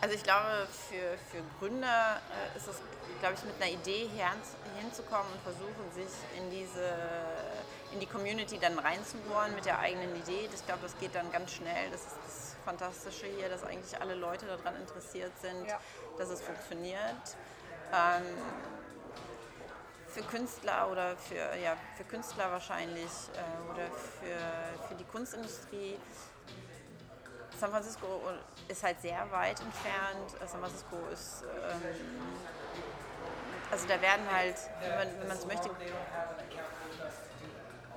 Also 0.00 0.14
ich 0.14 0.22
glaube, 0.22 0.68
für, 0.70 1.18
für 1.30 1.42
Gründer 1.58 2.20
äh, 2.30 2.56
ist 2.56 2.68
es, 2.68 2.76
glaube 3.18 3.34
ich, 3.34 3.42
mit 3.42 3.60
einer 3.60 3.72
Idee 3.72 4.08
hier 4.14 4.30
hinzukommen 4.80 5.26
und 5.32 5.42
versuchen, 5.42 5.92
sich 5.92 6.12
in 6.36 6.50
diese 6.50 6.94
in 7.92 8.00
die 8.00 8.06
Community 8.06 8.58
dann 8.58 8.78
reinzubohren 8.78 9.54
mit 9.54 9.64
der 9.64 9.78
eigenen 9.78 10.14
Idee. 10.16 10.48
Ich 10.52 10.66
glaube, 10.66 10.80
das 10.82 10.98
geht 10.98 11.14
dann 11.14 11.30
ganz 11.32 11.52
schnell. 11.52 11.90
Das 11.90 12.02
ist 12.02 12.16
das 12.26 12.56
Fantastische 12.64 13.26
hier, 13.26 13.48
dass 13.48 13.64
eigentlich 13.64 13.98
alle 14.00 14.14
Leute 14.14 14.46
daran 14.46 14.76
interessiert 14.76 15.32
sind, 15.40 15.66
ja. 15.66 15.80
dass 16.18 16.28
es 16.28 16.42
funktioniert. 16.42 17.36
Ähm, 17.92 18.24
für 20.18 20.24
Künstler 20.24 20.88
oder 20.90 21.16
für, 21.16 21.56
ja, 21.62 21.76
für 21.96 22.02
Künstler 22.04 22.50
wahrscheinlich 22.50 23.04
äh, 23.04 23.70
oder 23.70 23.86
für, 24.20 24.36
für 24.88 24.94
die 24.94 25.04
Kunstindustrie 25.04 25.96
San 27.58 27.70
Francisco 27.70 28.06
ist 28.68 28.82
halt 28.84 29.00
sehr 29.00 29.26
weit 29.32 29.60
entfernt. 29.60 30.30
San 30.46 30.60
Francisco 30.60 30.96
ist, 31.12 31.44
ähm, 31.44 31.82
also 33.70 33.86
da 33.88 34.00
werden 34.00 34.24
halt, 34.32 34.56
wenn 34.80 35.28
man, 35.28 35.38
so 35.38 35.46
möchte, 35.46 35.70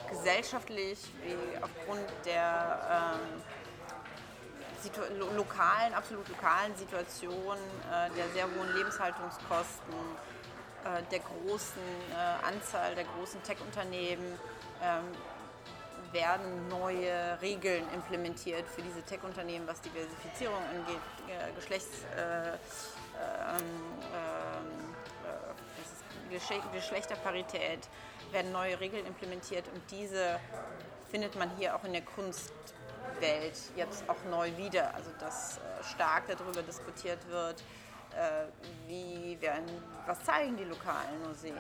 gesellschaftlich, 0.10 1.00
wie 1.24 1.38
aufgrund 1.58 2.10
der 2.26 3.16
ähm, 3.20 3.44
lo 5.20 5.30
lokalen, 5.36 5.94
absolut 5.94 6.28
lokalen 6.28 6.76
Situation, 6.76 7.58
äh, 7.92 8.10
der 8.18 8.28
sehr 8.34 8.46
hohen 8.46 8.74
Lebenshaltungskosten, 8.76 9.94
äh, 10.86 11.02
der 11.12 11.20
großen 11.20 11.82
äh, 12.12 12.46
Anzahl 12.46 12.96
der 12.96 13.06
großen 13.06 13.42
Tech-Unternehmen, 13.44 14.38
ähm, 14.84 15.06
werden 16.14 16.68
neue 16.68 17.40
Regeln 17.42 17.86
implementiert 17.94 18.68
für 18.68 18.82
diese 18.82 19.02
Tech-Unternehmen, 19.04 19.68
was 19.68 19.80
Diversifizierung 19.82 20.62
angeht, 20.70 21.00
äh, 21.28 21.52
Geschlechts, 21.56 22.04
äh, 22.16 22.58
ähm, 23.50 23.62
äh, 24.14 24.62
Geschlechterparität, 26.74 27.90
werden 28.32 28.52
neue 28.52 28.80
Regeln 28.80 29.06
implementiert 29.06 29.68
und 29.74 29.82
diese 29.92 30.40
findet 31.10 31.36
man 31.36 31.50
hier 31.58 31.76
auch 31.76 31.84
in 31.84 31.92
der 31.92 32.04
Kunstwelt 32.04 32.54
jetzt 33.76 34.08
auch 34.08 34.24
neu 34.30 34.56
wieder. 34.56 34.96
Also 34.96 35.12
dass 35.20 35.60
stark 35.94 36.24
darüber 36.28 36.62
diskutiert 36.62 37.20
wird, 37.30 37.64
wie 38.88 39.38
werden, 39.40 39.66
was 40.06 40.24
zeigen 40.24 40.58
die 40.58 40.66
lokalen 40.66 41.22
Museen, 41.28 41.56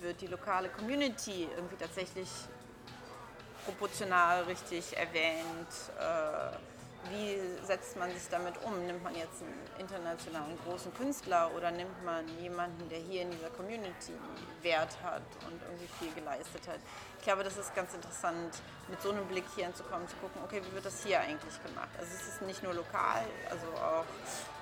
wird 0.00 0.20
die 0.20 0.26
lokale 0.26 0.68
Community 0.68 1.48
irgendwie 1.56 1.76
tatsächlich 1.76 2.28
proportional 3.64 4.42
richtig 4.44 4.96
erwähnt. 4.96 5.68
Wie 7.10 7.38
setzt 7.64 7.96
man 7.96 8.10
sich 8.10 8.28
damit 8.30 8.54
um? 8.64 8.86
Nimmt 8.86 9.02
man 9.02 9.14
jetzt 9.14 9.42
einen 9.42 9.58
internationalen 9.78 10.58
großen 10.64 10.92
Künstler 10.94 11.50
oder 11.54 11.70
nimmt 11.70 12.02
man 12.04 12.26
jemanden, 12.40 12.88
der 12.88 12.98
hier 12.98 13.22
in 13.22 13.30
dieser 13.30 13.50
Community 13.50 14.12
Wert 14.62 14.96
hat 15.02 15.22
und 15.46 15.62
irgendwie 15.62 15.88
viel 15.98 16.12
geleistet 16.14 16.66
hat? 16.66 16.80
Ich 17.18 17.24
glaube, 17.24 17.44
das 17.44 17.56
ist 17.56 17.74
ganz 17.74 17.94
interessant, 17.94 18.54
mit 18.88 19.00
so 19.02 19.10
einem 19.10 19.26
Blick 19.26 19.44
hier 19.54 19.66
hinzukommen, 19.66 20.08
zu 20.08 20.16
gucken, 20.16 20.40
okay, 20.44 20.62
wie 20.64 20.72
wird 20.74 20.86
das 20.86 21.04
hier 21.04 21.20
eigentlich 21.20 21.62
gemacht? 21.62 21.90
Also 21.98 22.10
es 22.14 22.26
ist 22.28 22.42
nicht 22.42 22.62
nur 22.62 22.74
lokal, 22.74 23.24
also 23.50 23.66
auch 23.82 24.04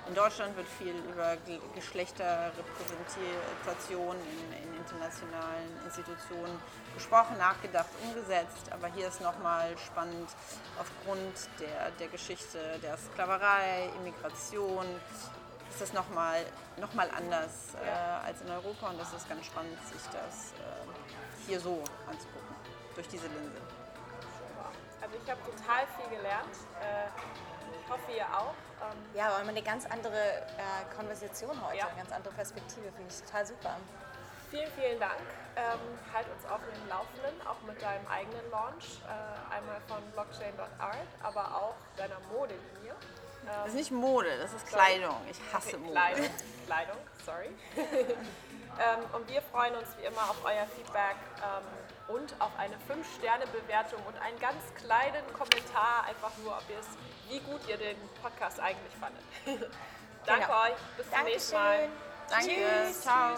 in 0.07 0.15
Deutschland 0.15 0.57
wird 0.57 0.67
viel 0.67 0.95
über 1.11 1.37
Geschlechterrepräsentation 1.75 4.17
in, 4.17 4.53
in 4.63 4.72
internationalen 4.83 5.71
Institutionen 5.85 6.59
gesprochen, 6.93 7.37
nachgedacht, 7.37 7.89
umgesetzt. 8.03 8.71
Aber 8.71 8.87
hier 8.87 9.07
ist 9.07 9.21
nochmal 9.21 9.77
spannend 9.77 10.29
aufgrund 10.79 11.35
der, 11.59 11.91
der 11.99 12.07
Geschichte 12.07 12.59
der 12.81 12.97
Sklaverei, 12.97 13.89
Immigration, 13.99 14.85
ist 15.69 15.81
das 15.81 15.93
nochmal 15.93 16.45
noch 16.77 16.93
mal 16.93 17.09
anders 17.17 17.73
äh, 17.83 18.27
als 18.27 18.41
in 18.41 18.49
Europa 18.49 18.89
und 18.89 18.99
das 18.99 19.11
ist 19.13 19.27
ganz 19.27 19.45
spannend, 19.45 19.77
sich 19.87 20.03
das 20.11 20.53
äh, 20.59 21.47
hier 21.47 21.59
so 21.59 21.83
anzugucken, 22.07 22.55
durch 22.95 23.07
diese 23.07 23.27
Linse. 23.27 23.57
Also 25.01 25.15
ich 25.21 25.29
habe 25.29 25.41
total 25.43 25.87
viel 25.97 26.17
gelernt. 26.17 26.55
Äh, 26.79 27.09
ich 27.83 27.89
hoffe, 27.91 28.11
ihr 28.15 28.25
auch. 28.25 28.55
Ähm 28.81 28.97
ja, 29.15 29.27
aber 29.27 29.49
eine 29.49 29.61
ganz 29.61 29.85
andere 29.85 30.15
äh, 30.15 30.95
Konversation 30.95 31.51
heute, 31.65 31.77
ja. 31.77 31.87
eine 31.87 31.97
ganz 31.97 32.11
andere 32.11 32.33
Perspektive, 32.33 32.91
finde 32.91 33.11
ich 33.11 33.21
total 33.21 33.45
super. 33.45 33.77
Vielen, 34.53 34.71
vielen 34.79 34.99
Dank. 34.99 35.25
Ähm, 35.55 35.79
halt 36.13 36.27
uns 36.29 36.45
auf 36.45 36.59
dem 36.61 36.87
Laufenden, 36.87 37.47
auch 37.47 37.59
mit 37.65 37.81
deinem 37.81 38.05
eigenen 38.05 38.51
Launch. 38.51 39.01
Äh, 39.01 39.55
einmal 39.55 39.81
von 39.87 39.97
blockchain.art, 40.11 41.07
aber 41.23 41.55
auch 41.55 41.75
deiner 41.97 42.19
Modelinie. 42.31 42.93
Ähm, 43.41 43.47
das 43.47 43.69
ist 43.69 43.73
nicht 43.73 43.91
Mode, 43.91 44.37
das 44.37 44.53
ist 44.53 44.69
sorry. 44.69 44.99
Kleidung. 44.99 45.17
Ich 45.27 45.39
hasse 45.51 45.69
okay, 45.69 45.77
Mode. 45.77 45.93
Kleidung, 45.93 46.29
Kleidung 46.67 46.97
sorry. 47.25 47.49
ähm, 47.75 49.01
und 49.13 49.27
wir 49.27 49.41
freuen 49.41 49.73
uns 49.75 49.87
wie 49.97 50.05
immer 50.05 50.21
auf 50.29 50.37
euer 50.45 50.67
Feedback 50.75 51.17
ähm, 51.41 52.15
und 52.15 52.35
auf 52.39 52.51
eine 52.59 52.75
5-Sterne-Bewertung 52.75 54.05
und 54.05 54.21
einen 54.21 54.37
ganz 54.37 54.61
kleinen 54.75 55.25
Kommentar, 55.33 56.05
einfach 56.07 56.31
nur, 56.43 56.53
ob 56.53 56.63
ihr 56.69 56.77
es, 56.77 56.89
wie 57.27 57.39
gut 57.39 57.61
ihr 57.67 57.77
den 57.77 57.97
Podcast 58.21 58.59
eigentlich 58.59 58.93
fandet. 58.99 59.23
Danke 60.27 60.45
genau. 60.45 60.61
euch, 60.61 60.77
bis 60.95 61.09
zum 61.09 61.23
nächsten 61.23 61.55
Mal. 61.55 61.89
Danke, 62.29 62.51
Tschüss. 62.85 63.01
ciao. 63.01 63.37